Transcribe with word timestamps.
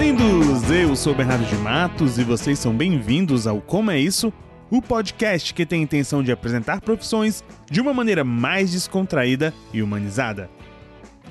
lindos! 0.00 0.70
Eu 0.70 0.96
sou 0.96 1.14
Bernardo 1.14 1.44
de 1.44 1.54
Matos 1.56 2.16
e 2.16 2.24
vocês 2.24 2.58
são 2.58 2.74
bem-vindos 2.74 3.46
ao 3.46 3.60
Como 3.60 3.90
é 3.90 3.98
Isso, 3.98 4.32
o 4.70 4.80
podcast 4.80 5.52
que 5.52 5.66
tem 5.66 5.80
a 5.80 5.82
intenção 5.82 6.22
de 6.22 6.32
apresentar 6.32 6.80
profissões 6.80 7.44
de 7.70 7.82
uma 7.82 7.92
maneira 7.92 8.24
mais 8.24 8.72
descontraída 8.72 9.52
e 9.74 9.82
humanizada. 9.82 10.48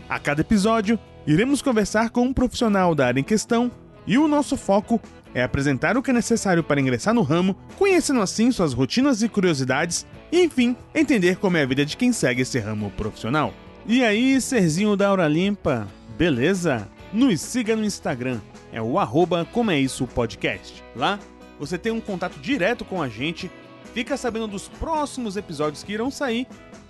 A 0.07 0.19
cada 0.19 0.41
episódio, 0.41 0.99
iremos 1.25 1.63
conversar 1.63 2.11
com 2.11 2.21
um 2.21 2.31
profissional 2.31 2.93
da 2.93 3.07
área 3.07 3.19
em 3.19 3.23
questão 3.23 3.71
e 4.05 4.19
o 4.19 4.27
nosso 4.27 4.55
foco 4.55 5.01
é 5.33 5.41
apresentar 5.41 5.97
o 5.97 6.03
que 6.03 6.11
é 6.11 6.13
necessário 6.13 6.63
para 6.63 6.79
ingressar 6.79 7.15
no 7.15 7.23
ramo, 7.23 7.55
conhecendo 7.75 8.21
assim 8.21 8.51
suas 8.51 8.73
rotinas 8.73 9.23
e 9.23 9.29
curiosidades 9.29 10.05
e, 10.31 10.43
enfim, 10.43 10.75
entender 10.93 11.37
como 11.37 11.57
é 11.57 11.63
a 11.63 11.65
vida 11.65 11.83
de 11.83 11.97
quem 11.97 12.13
segue 12.13 12.43
esse 12.43 12.59
ramo 12.59 12.91
profissional. 12.91 13.51
E 13.87 14.03
aí, 14.03 14.39
serzinho 14.39 14.95
da 14.95 15.07
Aura 15.07 15.27
Limpa, 15.27 15.87
beleza? 16.15 16.87
Nos 17.11 17.41
siga 17.41 17.75
no 17.75 17.83
Instagram, 17.83 18.39
é 18.71 18.81
o 18.81 18.99
arroba 18.99 19.45
Como 19.51 19.71
é 19.71 19.79
Isso 19.79 20.07
Podcast. 20.07 20.83
Lá 20.95 21.19
você 21.59 21.77
tem 21.77 21.91
um 21.91 21.99
contato 21.99 22.39
direto 22.39 22.85
com 22.85 23.01
a 23.01 23.09
gente, 23.09 23.51
fica 23.93 24.15
sabendo 24.15 24.47
dos 24.47 24.67
próximos 24.67 25.35
episódios 25.35 25.83
que 25.83 25.91
irão 25.91 26.09
sair, 26.09 26.47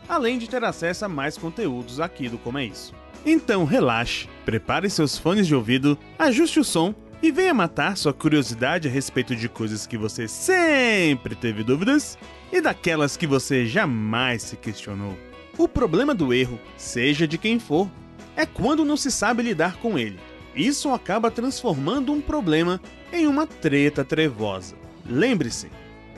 além 0.08 0.38
de 0.38 0.48
ter 0.48 0.64
acesso 0.64 1.06
a 1.06 1.10
mais 1.10 1.38
conteúdos 1.38 2.00
aqui 2.00 2.30
do 2.30 2.38
Como 2.38 2.58
é 2.58 2.66
Isso. 2.66 2.94
Então 3.26 3.66
relaxe, 3.66 4.30
prepare 4.46 4.90
seus 4.90 5.18
fones 5.18 5.48
de 5.48 5.56
ouvido, 5.56 5.98
ajuste 6.18 6.60
o 6.60 6.64
som 6.64 6.94
e 7.22 7.32
venha 7.32 7.54
matar 7.54 7.98
sua 7.98 8.14
curiosidade 8.14 8.88
a 8.88 8.92
respeito 8.92 9.36
de 9.36 9.50
coisas 9.50 9.86
que 9.86 9.98
você 9.98 10.28
sempre 10.28 11.36
teve 11.36 11.64
dúvidas 11.64 12.18
e 12.52 12.62
daquelas 12.62 13.18
que 13.18 13.28
você 13.28 13.66
jamais 13.66 14.44
se 14.44 14.56
questionou. 14.56 15.18
O 15.58 15.68
problema 15.68 16.16
do 16.16 16.34
erro, 16.34 16.58
seja 16.78 17.28
de 17.28 17.38
quem 17.38 17.60
for, 17.60 17.90
é 18.38 18.46
quando 18.46 18.86
não 18.86 18.96
se 18.96 19.12
sabe 19.12 19.44
lidar 19.44 19.76
com 19.78 20.00
ele. 20.00 20.18
Isso 20.56 20.90
acaba 20.90 21.32
transformando 21.32 22.12
um 22.12 22.22
problema 22.22 22.82
em 23.12 23.28
uma 23.28 23.46
treta 23.46 24.04
trevosa. 24.04 24.76
Lembre-se, 25.06 25.70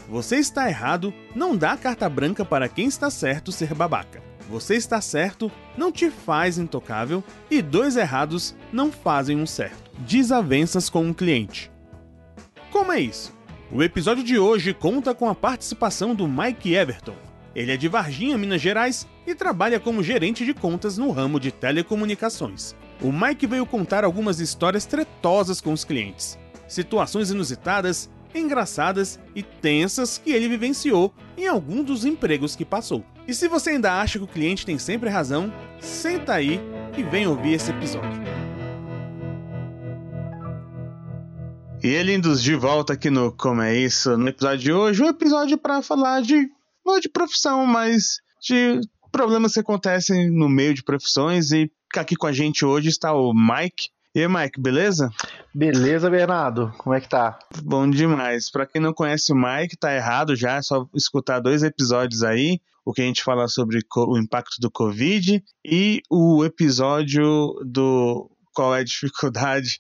você 0.09 0.37
está 0.37 0.67
errado 0.67 1.13
não 1.35 1.55
dá 1.55 1.77
carta 1.77 2.09
branca 2.09 2.43
para 2.43 2.67
quem 2.67 2.87
está 2.87 3.09
certo 3.09 3.51
ser 3.51 3.73
babaca. 3.73 4.21
Você 4.49 4.75
está 4.75 4.99
certo 4.99 5.49
não 5.77 5.91
te 5.91 6.09
faz 6.09 6.57
intocável 6.57 7.23
e 7.49 7.61
dois 7.61 7.95
errados 7.95 8.55
não 8.73 8.91
fazem 8.91 9.37
um 9.37 9.45
certo. 9.45 9.89
Desavenças 9.99 10.89
com 10.89 11.05
um 11.05 11.13
cliente. 11.13 11.71
Como 12.69 12.91
é 12.91 12.99
isso? 12.99 13.33
O 13.71 13.81
episódio 13.81 14.23
de 14.23 14.37
hoje 14.37 14.73
conta 14.73 15.15
com 15.15 15.29
a 15.29 15.35
participação 15.35 16.13
do 16.13 16.27
Mike 16.27 16.73
Everton. 16.73 17.15
Ele 17.55 17.71
é 17.71 17.77
de 17.77 17.87
Varginha, 17.87 18.37
Minas 18.37 18.61
Gerais 18.61 19.07
e 19.25 19.33
trabalha 19.33 19.79
como 19.79 20.03
gerente 20.03 20.45
de 20.45 20.53
contas 20.53 20.97
no 20.97 21.11
ramo 21.11 21.39
de 21.39 21.51
telecomunicações. 21.51 22.75
O 23.01 23.11
Mike 23.11 23.47
veio 23.47 23.65
contar 23.65 24.03
algumas 24.03 24.39
histórias 24.39 24.85
tretosas 24.85 25.59
com 25.59 25.73
os 25.73 25.83
clientes, 25.83 26.37
situações 26.67 27.31
inusitadas, 27.31 28.07
engraçadas 28.33 29.19
e 29.35 29.41
tensas 29.41 30.19
que 30.19 30.31
ele 30.31 30.47
vivenciou 30.47 31.11
em 31.35 31.47
algum 31.47 31.83
dos 31.83 32.05
empregos 32.05 32.55
que 32.55 32.63
passou. 32.63 33.03
E 33.27 33.33
se 33.33 33.47
você 33.47 33.71
ainda 33.71 33.99
acha 33.99 34.19
que 34.19 34.25
o 34.25 34.27
cliente 34.27 34.67
tem 34.67 34.77
sempre 34.77 35.09
razão, 35.09 35.51
senta 35.79 36.33
aí 36.33 36.61
e 36.95 37.01
vem 37.01 37.25
ouvir 37.25 37.53
esse 37.53 37.71
episódio. 37.71 38.21
E 41.83 41.95
é 41.95 42.03
lindos 42.03 42.43
de 42.43 42.53
volta 42.53 42.93
aqui 42.93 43.09
no 43.09 43.31
Como 43.31 43.63
é 43.63 43.75
Isso, 43.75 44.15
no 44.15 44.27
episódio 44.27 44.59
de 44.59 44.71
hoje, 44.71 45.01
um 45.01 45.07
episódio 45.07 45.57
para 45.57 45.81
falar 45.81 46.21
de 46.21 46.47
não 46.85 46.99
de 46.99 47.09
profissão, 47.09 47.65
mas 47.65 48.17
de 48.39 48.79
problemas 49.11 49.53
que 49.53 49.59
acontecem 49.59 50.29
no 50.29 50.47
meio 50.47 50.75
de 50.75 50.83
profissões 50.83 51.51
e 51.51 51.71
aqui 51.99 52.15
com 52.15 52.27
a 52.27 52.31
gente 52.31 52.63
hoje 52.63 52.89
está 52.89 53.13
o 53.13 53.33
Mike. 53.33 53.89
E 54.13 54.19
aí, 54.21 54.27
Mike, 54.27 54.59
beleza? 54.59 55.09
Beleza, 55.53 56.09
Bernardo. 56.09 56.73
Como 56.77 56.93
é 56.93 57.01
que 57.01 57.09
tá? 57.09 57.39
Bom 57.63 57.89
demais. 57.89 58.49
Para 58.49 58.65
quem 58.65 58.81
não 58.81 58.93
conhece 58.93 59.31
o 59.31 59.35
Mike, 59.35 59.77
tá 59.77 59.93
errado 59.93 60.35
já, 60.35 60.57
é 60.57 60.61
só 60.61 60.85
escutar 60.93 61.39
dois 61.39 61.63
episódios 61.63 62.23
aí, 62.23 62.59
o 62.85 62.93
que 62.93 63.01
a 63.01 63.05
gente 63.05 63.23
fala 63.23 63.47
sobre 63.47 63.79
o 63.95 64.17
impacto 64.17 64.59
do 64.59 64.69
Covid 64.69 65.43
e 65.65 66.01
o 66.09 66.43
episódio 66.43 67.53
do 67.65 68.29
qual 68.53 68.75
é 68.75 68.79
a 68.79 68.83
dificuldade 68.83 69.79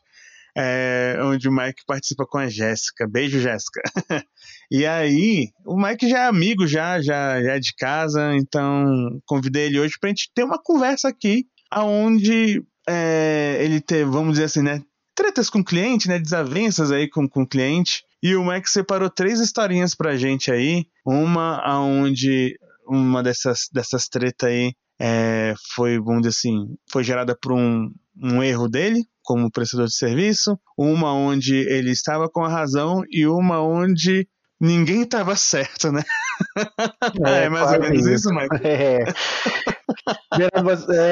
é, 0.57 1.17
onde 1.21 1.47
o 1.47 1.51
Mike 1.51 1.83
participa 1.85 2.25
com 2.25 2.37
a 2.37 2.49
Jéssica. 2.49 3.07
Beijo, 3.07 3.39
Jéssica. 3.39 3.81
e 4.69 4.85
aí, 4.85 5.49
o 5.65 5.77
Mike 5.77 6.09
já 6.09 6.23
é 6.23 6.27
amigo, 6.27 6.67
já, 6.67 7.01
já, 7.01 7.41
já 7.41 7.53
é 7.53 7.59
de 7.59 7.73
casa, 7.75 8.35
então 8.35 9.19
convidei 9.25 9.67
ele 9.67 9.79
hoje 9.79 9.95
pra 9.99 10.09
gente 10.09 10.31
ter 10.33 10.43
uma 10.43 10.61
conversa 10.61 11.07
aqui, 11.07 11.45
aonde 11.71 12.63
é, 12.87 13.57
ele 13.61 13.79
ter, 13.79 14.05
vamos 14.05 14.33
dizer 14.33 14.45
assim, 14.45 14.61
né, 14.61 14.83
tretas 15.15 15.49
com 15.49 15.59
o 15.59 15.65
cliente, 15.65 16.07
né, 16.07 16.19
desavenças 16.19 16.91
aí 16.91 17.09
com, 17.09 17.27
com 17.27 17.43
o 17.43 17.47
cliente. 17.47 18.03
E 18.21 18.35
o 18.35 18.45
Mike 18.45 18.69
separou 18.69 19.09
três 19.09 19.39
historinhas 19.39 19.95
pra 19.95 20.17
gente 20.17 20.51
aí. 20.51 20.85
Uma 21.05 21.57
aonde 21.65 22.55
uma 22.87 23.23
dessas, 23.23 23.67
dessas 23.71 24.07
tretas 24.07 24.49
aí 24.49 24.73
é, 24.99 25.53
foi, 25.73 25.97
vamos 25.97 26.21
dizer 26.21 26.29
assim, 26.29 26.75
foi 26.91 27.03
gerada 27.03 27.35
por 27.35 27.53
um, 27.53 27.89
um 28.21 28.43
erro 28.43 28.67
dele, 28.67 29.03
como 29.23 29.51
prestador 29.51 29.87
de 29.87 29.95
serviço, 29.95 30.59
uma 30.77 31.13
onde 31.13 31.55
ele 31.55 31.91
estava 31.91 32.29
com 32.29 32.43
a 32.43 32.49
razão 32.49 33.01
e 33.09 33.25
uma 33.25 33.61
onde 33.61 34.27
ninguém 34.61 35.01
estava 35.01 35.35
certo, 35.35 35.91
né? 35.91 36.03
É, 37.25 37.45
é 37.45 37.49
mais 37.49 37.71
ou 37.71 37.79
menos 37.79 37.99
isso, 37.99 38.09
isso 38.09 38.29
Michael. 38.29 38.61
É. 38.63 38.99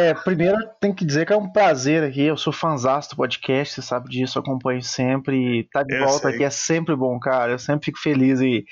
é, 0.09 0.13
primeiro 0.13 0.57
tem 0.81 0.93
que 0.93 1.05
dizer 1.05 1.25
que 1.25 1.31
é 1.31 1.37
um 1.37 1.49
prazer 1.49 2.03
aqui. 2.03 2.23
Eu 2.23 2.35
sou 2.35 2.51
fãzão 2.51 2.99
do 3.09 3.15
podcast, 3.15 3.75
você 3.75 3.81
sabe 3.81 4.09
disso, 4.09 4.39
acompanho 4.39 4.81
sempre. 4.81 5.69
Tá 5.71 5.83
de 5.83 5.95
eu 5.95 6.05
volta 6.05 6.27
sei. 6.27 6.35
aqui 6.35 6.43
é 6.43 6.49
sempre 6.49 6.95
bom, 6.95 7.17
cara. 7.19 7.53
Eu 7.53 7.59
sempre 7.59 7.85
fico 7.85 7.99
feliz 7.99 8.41
em, 8.41 8.65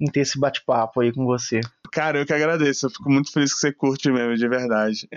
em 0.00 0.06
ter 0.06 0.20
esse 0.20 0.38
bate-papo 0.38 1.00
aí 1.00 1.12
com 1.12 1.24
você. 1.24 1.60
Cara, 1.92 2.18
eu 2.18 2.26
que 2.26 2.32
agradeço. 2.32 2.86
Eu 2.86 2.90
fico 2.90 3.10
muito 3.10 3.32
feliz 3.32 3.52
que 3.52 3.60
você 3.60 3.72
curte 3.72 4.10
mesmo, 4.10 4.36
de 4.36 4.48
verdade. 4.48 5.08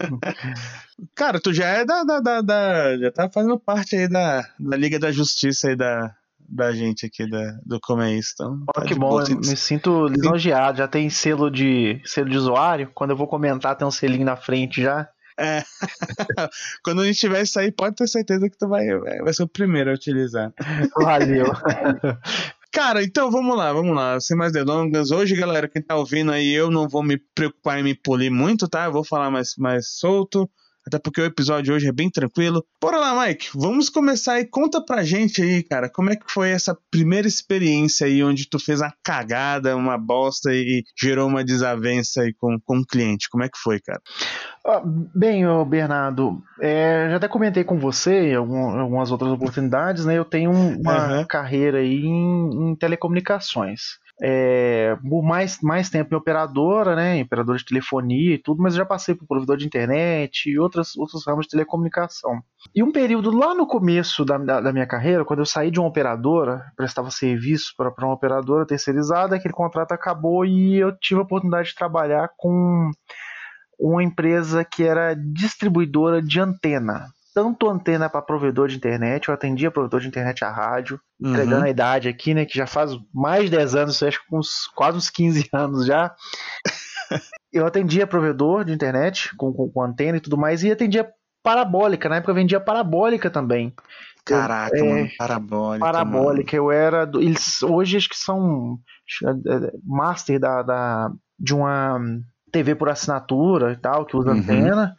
cara, 1.14 1.40
tu 1.40 1.52
já 1.52 1.66
é 1.66 1.84
da, 1.84 2.04
da, 2.04 2.20
da, 2.20 2.40
da, 2.42 2.98
Já 2.98 3.10
tá 3.10 3.30
fazendo 3.30 3.58
parte 3.58 3.96
aí 3.96 4.08
da, 4.08 4.42
da 4.58 4.76
Liga 4.76 4.98
da 4.98 5.10
Justiça 5.10 5.68
aí 5.68 5.76
da, 5.76 6.14
da 6.48 6.72
gente 6.72 7.06
aqui 7.06 7.28
da, 7.28 7.58
do 7.64 7.80
Como 7.80 8.02
é 8.02 8.12
Isso. 8.12 8.32
Então, 8.34 8.64
oh, 8.76 8.80
que 8.82 8.94
bom, 8.94 9.20
eu 9.20 9.36
me 9.36 9.56
sinto 9.56 10.06
lisonjeado. 10.06 10.78
Já 10.78 10.88
tem 10.88 11.10
selo 11.10 11.50
de, 11.50 12.00
selo 12.04 12.28
de 12.28 12.36
usuário. 12.36 12.90
Quando 12.94 13.10
eu 13.10 13.16
vou 13.16 13.26
comentar, 13.26 13.76
tem 13.76 13.86
um 13.86 13.90
selinho 13.90 14.24
na 14.24 14.36
frente 14.36 14.82
já. 14.82 15.08
É. 15.38 15.62
Quando 16.82 17.02
a 17.02 17.06
gente 17.06 17.18
tiver 17.18 17.42
isso 17.42 17.58
aí, 17.58 17.70
pode 17.70 17.96
ter 17.96 18.08
certeza 18.08 18.48
que 18.48 18.56
tu 18.56 18.68
vai, 18.68 18.86
vai 18.98 19.32
ser 19.32 19.42
o 19.42 19.48
primeiro 19.48 19.90
a 19.90 19.94
utilizar. 19.94 20.52
Valeu. 20.96 21.46
Cara, 22.72 23.02
então 23.02 23.30
vamos 23.30 23.56
lá, 23.56 23.72
vamos 23.72 23.94
lá. 23.94 24.20
Sem 24.20 24.36
mais 24.36 24.52
delongas. 24.52 25.10
Hoje, 25.10 25.34
galera, 25.34 25.68
quem 25.68 25.82
tá 25.82 25.96
ouvindo 25.96 26.32
aí, 26.32 26.52
eu 26.52 26.70
não 26.70 26.88
vou 26.88 27.02
me 27.02 27.16
preocupar 27.34 27.78
em 27.78 27.82
me 27.82 27.94
polir 27.94 28.30
muito, 28.30 28.68
tá? 28.68 28.84
Eu 28.84 28.92
vou 28.92 29.04
falar 29.04 29.30
mais, 29.30 29.54
mais 29.56 29.88
solto 29.88 30.48
até 30.86 30.98
porque 30.98 31.20
o 31.20 31.24
episódio 31.24 31.64
de 31.64 31.72
hoje 31.72 31.88
é 31.88 31.92
bem 31.92 32.08
tranquilo. 32.08 32.64
Bora 32.80 32.98
lá, 32.98 33.26
Mike, 33.26 33.48
vamos 33.54 33.90
começar 33.90 34.34
aí. 34.34 34.44
Conta 34.44 34.80
pra 34.80 35.02
gente 35.02 35.42
aí, 35.42 35.62
cara, 35.62 35.90
como 35.90 36.10
é 36.10 36.16
que 36.16 36.30
foi 36.30 36.50
essa 36.50 36.76
primeira 36.90 37.26
experiência 37.26 38.06
aí 38.06 38.22
onde 38.22 38.48
tu 38.48 38.58
fez 38.58 38.80
uma 38.80 38.92
cagada, 39.02 39.76
uma 39.76 39.98
bosta 39.98 40.52
e 40.52 40.84
gerou 40.96 41.26
uma 41.28 41.44
desavença 41.44 42.22
aí 42.22 42.32
com, 42.32 42.56
com 42.64 42.78
o 42.78 42.86
cliente? 42.86 43.28
Como 43.28 43.42
é 43.42 43.48
que 43.48 43.58
foi, 43.58 43.80
cara? 43.80 44.00
Bem, 45.14 45.44
Bernardo, 45.68 46.42
é, 46.60 47.08
já 47.10 47.16
até 47.16 47.28
comentei 47.28 47.64
com 47.64 47.78
você 47.78 48.32
em 48.32 48.34
algumas 48.34 49.10
outras 49.10 49.30
oportunidades, 49.30 50.04
né? 50.04 50.16
Eu 50.16 50.24
tenho 50.24 50.50
uma 50.50 51.18
uhum. 51.18 51.24
carreira 51.26 51.78
aí 51.78 52.04
em, 52.04 52.70
em 52.70 52.76
telecomunicações 52.76 53.98
é, 54.22 54.96
por 55.08 55.22
mais, 55.22 55.60
mais 55.60 55.90
tempo 55.90 56.14
em 56.14 56.16
operadora, 56.16 56.96
né, 56.96 57.16
em 57.16 57.22
operadora 57.22 57.58
de 57.58 57.64
telefonia 57.64 58.34
e 58.34 58.38
tudo, 58.38 58.62
mas 58.62 58.74
já 58.74 58.84
passei 58.84 59.14
por 59.14 59.26
provedor 59.26 59.56
de 59.56 59.66
internet 59.66 60.48
e 60.48 60.58
outras, 60.58 60.96
outros 60.96 61.26
ramos 61.26 61.46
de 61.46 61.50
telecomunicação. 61.50 62.40
E 62.74 62.82
um 62.82 62.90
período 62.90 63.30
lá 63.30 63.54
no 63.54 63.66
começo 63.66 64.24
da, 64.24 64.38
da, 64.38 64.60
da 64.60 64.72
minha 64.72 64.86
carreira, 64.86 65.24
quando 65.24 65.40
eu 65.40 65.46
saí 65.46 65.70
de 65.70 65.78
uma 65.78 65.88
operadora, 65.88 66.62
prestava 66.76 67.10
serviço 67.10 67.74
para 67.76 67.92
uma 68.06 68.14
operadora 68.14 68.66
terceirizada, 68.66 69.36
aquele 69.36 69.54
contrato 69.54 69.92
acabou 69.92 70.44
e 70.44 70.76
eu 70.76 70.96
tive 70.98 71.20
a 71.20 71.24
oportunidade 71.24 71.68
de 71.68 71.74
trabalhar 71.74 72.30
com 72.36 72.90
uma 73.78 74.02
empresa 74.02 74.64
que 74.64 74.82
era 74.82 75.14
distribuidora 75.14 76.22
de 76.22 76.40
antena 76.40 77.06
tanto 77.36 77.68
antena 77.68 78.08
para 78.08 78.22
provedor 78.22 78.66
de 78.66 78.76
internet, 78.76 79.28
eu 79.28 79.34
atendia 79.34 79.70
provedor 79.70 80.00
de 80.00 80.08
internet 80.08 80.42
a 80.42 80.50
rádio, 80.50 80.98
uhum. 81.20 81.32
entregando 81.32 81.66
a 81.66 81.68
idade 81.68 82.08
aqui, 82.08 82.32
né, 82.32 82.46
que 82.46 82.56
já 82.56 82.66
faz 82.66 82.92
mais 83.12 83.50
de 83.50 83.58
10 83.58 83.74
anos, 83.74 84.02
acho 84.02 84.26
que 84.26 84.34
uns, 84.34 84.66
quase 84.74 84.96
uns 84.96 85.10
15 85.10 85.46
anos 85.52 85.84
já. 85.84 86.14
eu 87.52 87.66
atendia 87.66 88.06
provedor 88.06 88.64
de 88.64 88.72
internet 88.72 89.36
com, 89.36 89.52
com, 89.52 89.68
com, 89.68 89.82
antena 89.82 90.16
e 90.16 90.20
tudo 90.20 90.38
mais, 90.38 90.64
e 90.64 90.72
atendia 90.72 91.06
parabólica, 91.42 92.08
na 92.08 92.16
época 92.16 92.30
eu 92.30 92.36
vendia 92.36 92.58
parabólica 92.58 93.28
também. 93.28 93.74
Caraca, 94.24 94.74
eu, 94.74 94.86
é, 94.86 94.88
mano, 94.88 95.10
parabólica. 95.18 95.84
Parabólica, 95.84 96.56
mano. 96.56 96.72
eu 96.72 96.72
era. 96.72 97.04
Do, 97.04 97.20
eles 97.20 97.62
hoje 97.62 97.98
acho 97.98 98.08
que 98.08 98.16
são 98.16 98.78
é, 99.22 99.72
master 99.84 100.40
da, 100.40 100.62
da, 100.62 101.12
de 101.38 101.54
uma 101.54 102.00
TV 102.50 102.74
por 102.74 102.88
assinatura 102.88 103.72
e 103.72 103.76
tal, 103.76 104.06
que 104.06 104.16
usa 104.16 104.30
uhum. 104.30 104.38
antena 104.38 104.96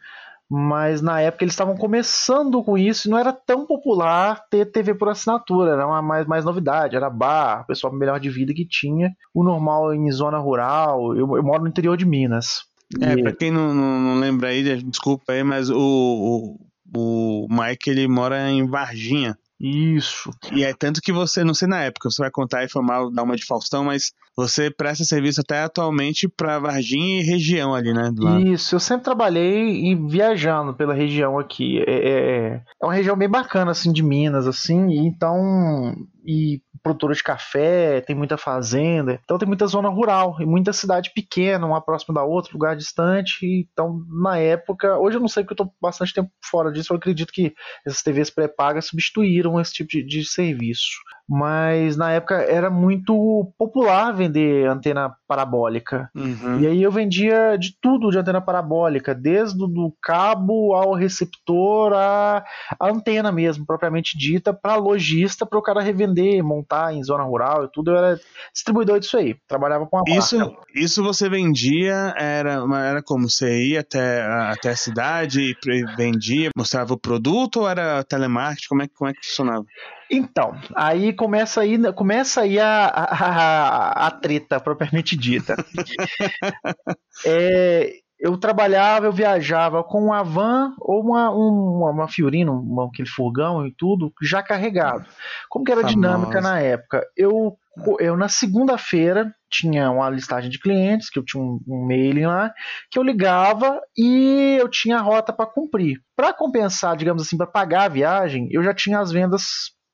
mas 0.50 1.02
na 1.02 1.20
época 1.20 1.44
eles 1.44 1.52
estavam 1.52 1.76
começando 1.76 2.62
com 2.64 2.78
isso 2.78 3.06
e 3.06 3.10
não 3.10 3.18
era 3.18 3.32
tão 3.32 3.66
popular 3.66 4.42
ter 4.50 4.66
TV 4.66 4.94
por 4.94 5.08
assinatura, 5.08 5.72
era 5.72 5.86
uma 5.86 6.00
mais, 6.00 6.26
mais 6.26 6.44
novidade, 6.44 6.96
era 6.96 7.10
bar, 7.10 7.66
pessoal 7.66 7.92
melhor 7.92 8.18
de 8.18 8.30
vida 8.30 8.54
que 8.54 8.66
tinha, 8.66 9.12
o 9.34 9.44
normal 9.44 9.94
em 9.94 10.10
zona 10.10 10.38
rural, 10.38 11.14
eu, 11.14 11.36
eu 11.36 11.42
moro 11.42 11.62
no 11.62 11.68
interior 11.68 11.96
de 11.96 12.06
Minas. 12.06 12.62
É, 13.00 13.12
e... 13.12 13.22
pra 13.22 13.32
quem 13.32 13.50
não, 13.50 13.74
não, 13.74 14.00
não, 14.00 14.20
lembra 14.20 14.48
aí, 14.48 14.82
desculpa 14.82 15.32
aí, 15.32 15.44
mas 15.44 15.68
o, 15.68 15.76
o, 15.76 16.58
o 16.96 17.46
Mike 17.50 17.90
ele 17.90 18.08
mora 18.08 18.50
em 18.50 18.66
Varginha. 18.66 19.36
Isso. 19.60 20.30
E 20.52 20.62
é 20.62 20.72
tanto 20.72 21.00
que 21.00 21.12
você, 21.12 21.42
não 21.42 21.52
sei 21.52 21.66
na 21.66 21.82
época, 21.82 22.10
você 22.10 22.22
vai 22.22 22.30
contar 22.30 22.64
e 22.64 22.68
formar, 22.68 23.10
dar 23.10 23.24
uma 23.24 23.34
de 23.34 23.44
Faustão, 23.44 23.84
mas 23.84 24.12
você 24.36 24.70
presta 24.70 25.04
serviço 25.04 25.40
até 25.40 25.62
atualmente 25.62 26.28
para 26.28 26.60
Varginha 26.60 27.20
e 27.20 27.24
região 27.24 27.74
ali, 27.74 27.92
né? 27.92 28.12
Isso, 28.46 28.76
eu 28.76 28.80
sempre 28.80 29.04
trabalhei 29.04 29.90
e 29.90 29.96
viajando 29.96 30.74
pela 30.74 30.94
região 30.94 31.38
aqui. 31.38 31.80
É, 31.80 32.08
é, 32.08 32.62
é 32.80 32.86
uma 32.86 32.94
região 32.94 33.16
bem 33.16 33.28
bacana, 33.28 33.72
assim, 33.72 33.92
de 33.92 34.02
Minas, 34.02 34.46
assim, 34.46 34.90
e 34.90 34.98
então. 34.98 35.96
E 36.24 36.60
produtora 36.82 37.14
de 37.14 37.22
café, 37.22 38.00
tem 38.00 38.14
muita 38.14 38.36
fazenda, 38.36 39.20
então 39.22 39.38
tem 39.38 39.46
muita 39.48 39.66
zona 39.66 39.88
rural 39.88 40.36
e 40.40 40.46
muita 40.46 40.72
cidade 40.72 41.12
pequena, 41.14 41.66
uma 41.66 41.80
próxima 41.80 42.14
da 42.14 42.24
outra, 42.24 42.52
lugar 42.52 42.76
distante. 42.76 43.46
Então, 43.46 44.04
na 44.22 44.38
época, 44.38 44.98
hoje 44.98 45.16
eu 45.16 45.20
não 45.20 45.28
sei 45.28 45.42
porque 45.42 45.60
eu 45.60 45.64
estou 45.64 45.76
bastante 45.80 46.14
tempo 46.14 46.30
fora 46.44 46.72
disso, 46.72 46.92
eu 46.92 46.96
acredito 46.96 47.32
que 47.32 47.54
essas 47.86 48.02
TVs 48.02 48.30
pré-pagas 48.30 48.86
substituíram 48.86 49.60
esse 49.60 49.72
tipo 49.72 49.90
de, 49.90 50.02
de 50.02 50.24
serviço 50.24 50.98
mas 51.28 51.94
na 51.96 52.10
época 52.10 52.36
era 52.36 52.70
muito 52.70 53.52
popular 53.58 54.12
vender 54.12 54.66
antena 54.66 55.14
parabólica. 55.28 56.10
Uhum. 56.14 56.60
E 56.60 56.66
aí 56.66 56.82
eu 56.82 56.90
vendia 56.90 57.56
de 57.58 57.76
tudo 57.80 58.10
de 58.10 58.18
antena 58.18 58.40
parabólica, 58.40 59.14
desde 59.14 59.62
o 59.62 59.92
cabo 60.02 60.74
ao 60.74 60.94
receptor, 60.94 61.92
a, 61.92 62.42
a 62.80 62.88
antena 62.88 63.30
mesmo, 63.30 63.66
propriamente 63.66 64.16
dita, 64.16 64.54
para 64.54 64.76
lojista, 64.76 65.44
para 65.44 65.58
o 65.58 65.62
cara 65.62 65.82
revender, 65.82 66.42
montar 66.42 66.94
em 66.94 67.04
zona 67.04 67.22
rural 67.24 67.64
e 67.64 67.68
tudo. 67.70 67.90
Eu 67.90 67.98
era 67.98 68.20
distribuidor 68.52 68.98
disso 68.98 69.18
aí, 69.18 69.36
trabalhava 69.46 69.86
com 69.86 69.98
a 69.98 70.02
isso, 70.08 70.38
marca. 70.38 70.56
Isso 70.74 71.04
você 71.04 71.28
vendia, 71.28 72.14
era, 72.16 72.64
era 72.82 73.02
como? 73.02 73.28
Você 73.28 73.66
ia 73.66 73.80
até, 73.80 74.22
até 74.22 74.70
a 74.70 74.76
cidade 74.76 75.54
e 75.66 75.96
vendia, 75.96 76.50
mostrava 76.56 76.94
o 76.94 76.98
produto 76.98 77.60
ou 77.60 77.68
era 77.68 78.02
telemarketing? 78.04 78.68
Como 78.68 78.82
é, 78.82 78.88
como 78.88 79.10
é 79.10 79.12
que 79.12 79.26
funcionava? 79.26 79.66
Então, 80.10 80.58
aí 80.74 81.12
começa 81.12 81.60
aí, 81.60 81.92
começa 81.92 82.40
aí 82.40 82.58
a, 82.58 82.86
a, 82.86 84.06
a 84.06 84.10
treta 84.10 84.58
propriamente 84.58 85.17
dita. 85.18 85.56
é, 87.26 87.92
eu 88.18 88.36
trabalhava, 88.36 89.06
eu 89.06 89.12
viajava 89.12 89.84
com 89.84 90.06
uma 90.06 90.24
van 90.24 90.74
ou 90.80 91.00
uma, 91.00 91.30
uma, 91.30 91.90
uma 91.90 92.08
Fiorino, 92.08 92.52
uma, 92.52 92.86
aquele 92.86 93.08
furgão 93.08 93.64
e 93.66 93.72
tudo, 93.72 94.12
já 94.20 94.42
carregado. 94.42 95.06
Como 95.48 95.64
que 95.64 95.70
era 95.70 95.82
a 95.82 95.84
dinâmica 95.84 96.40
na 96.40 96.58
época? 96.58 97.06
Eu, 97.16 97.56
eu 98.00 98.16
na 98.16 98.28
segunda-feira 98.28 99.32
tinha 99.48 99.90
uma 99.90 100.10
listagem 100.10 100.50
de 100.50 100.58
clientes, 100.58 101.08
que 101.08 101.18
eu 101.18 101.24
tinha 101.24 101.42
um, 101.42 101.60
um 101.66 101.86
mailing 101.86 102.26
lá, 102.26 102.52
que 102.90 102.98
eu 102.98 103.04
ligava 103.04 103.80
e 103.96 104.56
eu 104.58 104.68
tinha 104.68 104.98
a 104.98 105.02
rota 105.02 105.32
para 105.32 105.46
cumprir. 105.46 106.00
Para 106.16 106.32
compensar, 106.32 106.96
digamos 106.96 107.22
assim, 107.22 107.36
para 107.36 107.46
pagar 107.46 107.84
a 107.84 107.88
viagem, 107.88 108.48
eu 108.50 108.64
já 108.64 108.74
tinha 108.74 108.98
as 108.98 109.12
vendas 109.12 109.44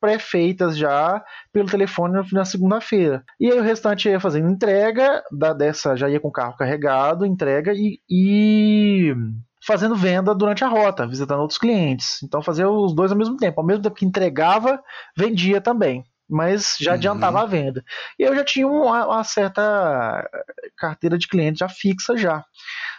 pré-feitas 0.05 0.77
já 0.77 1.25
pelo 1.51 1.67
telefone 1.67 2.21
na 2.31 2.45
segunda-feira. 2.45 3.25
E 3.41 3.51
aí 3.51 3.59
o 3.59 3.63
restante 3.63 4.07
ia 4.07 4.21
fazendo 4.21 4.51
entrega 4.51 5.23
da, 5.33 5.55
dessa, 5.55 5.97
já 5.97 6.11
ia 6.11 6.21
com 6.21 6.29
o 6.29 6.33
carro 6.33 6.55
carregado, 6.59 7.25
entrega 7.25 7.73
e, 7.75 8.01
e 8.11 9.15
fazendo 9.67 9.97
venda 9.97 10.35
durante 10.35 10.63
a 10.63 10.69
rota, 10.69 11.07
visitando 11.07 11.41
outros 11.41 11.59
clientes. 11.59 12.23
Então 12.23 12.43
fazia 12.43 12.69
os 12.69 12.95
dois 12.95 13.13
ao 13.13 13.17
mesmo 13.17 13.39
tempo. 13.39 13.59
Ao 13.59 13.67
mesmo 13.67 13.83
tempo 13.83 13.97
que 13.97 14.05
entregava, 14.05 14.79
vendia 15.17 15.59
também. 15.59 16.05
Mas 16.29 16.77
já 16.79 16.91
uhum. 16.91 16.97
adiantava 16.97 17.41
a 17.41 17.47
venda. 17.47 17.83
E 18.19 18.25
eu 18.25 18.35
já 18.35 18.45
tinha 18.45 18.69
uma, 18.69 19.07
uma, 19.07 19.25
certa 19.25 20.29
carteira 20.77 21.17
de 21.17 21.29
clientes 21.29 21.61
já 21.61 21.69
fixa 21.69 22.15
já. 22.15 22.45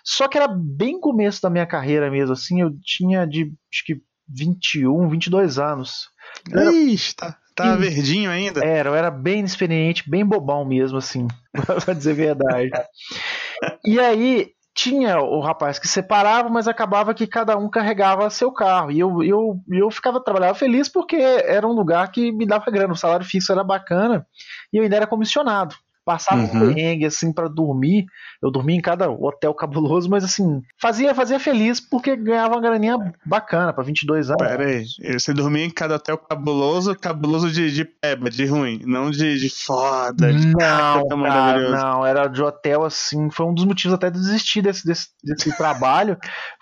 Só 0.03 0.27
que 0.27 0.39
era 0.39 0.47
bem 0.47 0.99
começo 0.99 1.39
da 1.39 1.51
minha 1.51 1.67
carreira 1.67 2.09
mesmo, 2.09 2.33
assim, 2.33 2.61
eu 2.61 2.71
tinha 2.83 3.27
de 3.27 3.53
acho 3.71 3.85
que 3.85 4.01
21, 4.27 5.09
22 5.09 5.59
anos. 5.59 6.09
Era... 6.51 6.71
Ixi, 6.71 7.15
tá, 7.15 7.37
tá 7.55 7.75
verdinho 7.75 8.29
ainda? 8.29 8.63
Era, 8.63 8.89
eu 8.89 8.95
era 8.95 9.11
bem 9.11 9.39
inexperiente, 9.39 10.09
bem 10.09 10.25
bobão 10.25 10.65
mesmo, 10.65 10.97
assim, 10.97 11.27
pra 11.83 11.93
dizer 11.93 12.11
a 12.11 12.15
verdade. 12.15 12.71
e 13.85 13.99
aí, 13.99 14.49
tinha 14.75 15.21
o 15.21 15.39
rapaz 15.39 15.79
que 15.79 15.87
separava, 15.87 16.49
mas 16.49 16.67
acabava 16.67 17.13
que 17.13 17.25
cada 17.25 17.57
um 17.57 17.69
carregava 17.69 18.29
seu 18.29 18.51
carro. 18.51 18.91
E 18.91 18.99
eu, 18.99 19.23
eu, 19.23 19.59
eu 19.71 19.89
ficava 19.89 20.21
trabalhava 20.21 20.53
feliz 20.53 20.89
porque 20.89 21.15
era 21.15 21.65
um 21.65 21.71
lugar 21.71 22.11
que 22.11 22.29
me 22.33 22.45
dava 22.45 22.69
grana, 22.69 22.91
o 22.91 22.97
salário 22.97 23.25
fixo 23.25 23.53
era 23.53 23.63
bacana 23.63 24.27
e 24.73 24.77
eu 24.77 24.83
ainda 24.83 24.97
era 24.97 25.07
comissionado. 25.07 25.75
Passava 26.05 26.39
uhum. 26.39 26.45
um 26.45 26.67
perrengue, 26.67 27.05
assim, 27.05 27.33
para 27.33 27.49
dormir. 27.49 28.05
Eu 28.39 28.51
dormia 28.51 28.75
em 28.75 28.81
cada 28.81 29.09
hotel 29.09 29.51
cabuloso, 29.55 30.07
mas, 30.07 30.23
assim, 30.23 30.61
fazia, 30.79 31.15
fazia 31.15 31.39
feliz 31.39 31.79
porque 31.79 32.15
ganhava 32.15 32.53
uma 32.53 32.61
graninha 32.61 32.95
bacana 33.25 33.73
para 33.73 33.83
22 33.83 34.29
anos. 34.29 34.47
Pera 34.47 34.65
aí, 34.65 34.85
você 35.13 35.33
dormia 35.33 35.65
em 35.65 35.69
cada 35.71 35.95
hotel 35.95 36.15
cabuloso, 36.19 36.95
cabuloso 36.95 37.51
de, 37.51 37.71
de 37.71 37.83
peba, 37.83 38.29
de 38.29 38.45
ruim, 38.45 38.81
não 38.85 39.09
de, 39.09 39.39
de 39.39 39.49
foda. 39.49 40.31
De 40.31 40.45
não, 40.45 41.07
cara, 41.07 41.69
não, 41.71 42.05
era 42.05 42.27
de 42.27 42.43
hotel, 42.43 42.83
assim, 42.83 43.31
foi 43.31 43.47
um 43.47 43.53
dos 43.53 43.65
motivos 43.65 43.95
até 43.95 44.11
de 44.11 44.19
desistir 44.19 44.61
desse, 44.61 44.85
desse, 44.85 45.07
desse 45.23 45.51
trabalho. 45.57 46.19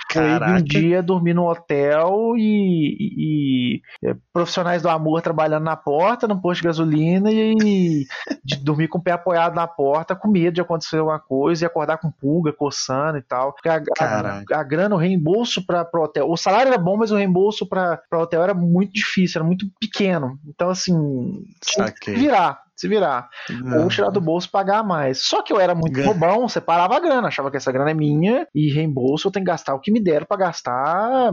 Foi 0.09 0.23
um 0.23 0.63
dia 0.63 1.03
dormir 1.03 1.33
no 1.33 1.49
hotel 1.49 2.33
e, 2.37 2.95
e, 2.99 3.81
e, 4.03 4.09
é, 4.09 4.15
profissionais 4.31 4.81
do 4.81 4.89
amor 4.89 5.21
trabalhando 5.21 5.63
na 5.63 5.75
porta, 5.75 6.27
no 6.27 6.39
posto 6.39 6.61
de 6.61 6.67
gasolina 6.67 7.29
e 7.31 8.05
de 8.43 8.55
dormir 8.57 8.87
com 8.87 8.99
o 8.99 9.03
pé 9.03 9.11
apoiado 9.11 9.32
apoiado 9.33 9.55
na 9.55 9.67
porta 9.67 10.15
com 10.15 10.27
medo 10.27 10.53
de 10.53 10.61
acontecer 10.61 10.97
alguma 10.97 11.19
coisa 11.19 11.65
e 11.65 11.67
acordar 11.67 11.97
com 11.97 12.11
pulga, 12.11 12.53
coçando 12.53 13.17
e 13.17 13.21
tal. 13.21 13.53
Porque 13.53 13.69
a, 13.69 13.81
a, 13.99 14.59
a 14.59 14.63
grana, 14.63 14.95
o 14.95 14.97
reembolso 14.97 15.65
para 15.65 15.89
o 15.93 16.03
hotel. 16.03 16.29
O 16.29 16.37
salário 16.37 16.69
era 16.69 16.77
bom, 16.77 16.97
mas 16.97 17.11
o 17.11 17.15
reembolso 17.15 17.67
para 17.67 18.01
o 18.11 18.17
hotel 18.17 18.43
era 18.43 18.53
muito 18.53 18.93
difícil, 18.93 19.39
era 19.39 19.45
muito 19.45 19.65
pequeno. 19.79 20.39
Então, 20.47 20.69
assim, 20.69 21.43
que 22.01 22.11
virar 22.11 22.63
se 22.75 22.87
virar. 22.87 23.29
Não. 23.49 23.83
Ou 23.83 23.87
tirar 23.87 24.09
do 24.09 24.19
bolso 24.19 24.49
pagar 24.49 24.83
mais. 24.83 25.23
Só 25.23 25.41
que 25.41 25.53
eu 25.53 25.59
era 25.59 25.75
muito 25.75 25.93
Gan... 25.93 26.05
bobão, 26.05 26.49
separava 26.49 26.97
a 26.97 26.99
grana, 26.99 27.27
achava 27.27 27.51
que 27.51 27.57
essa 27.57 27.71
grana 27.71 27.91
é 27.91 27.93
minha 27.93 28.47
e 28.53 28.71
reembolso 28.71 29.27
eu 29.27 29.31
tenho 29.31 29.45
que 29.45 29.51
gastar 29.51 29.75
o 29.75 29.79
que 29.79 29.91
me 29.91 30.01
deram 30.01 30.25
para 30.25 30.37
gastar. 30.37 31.31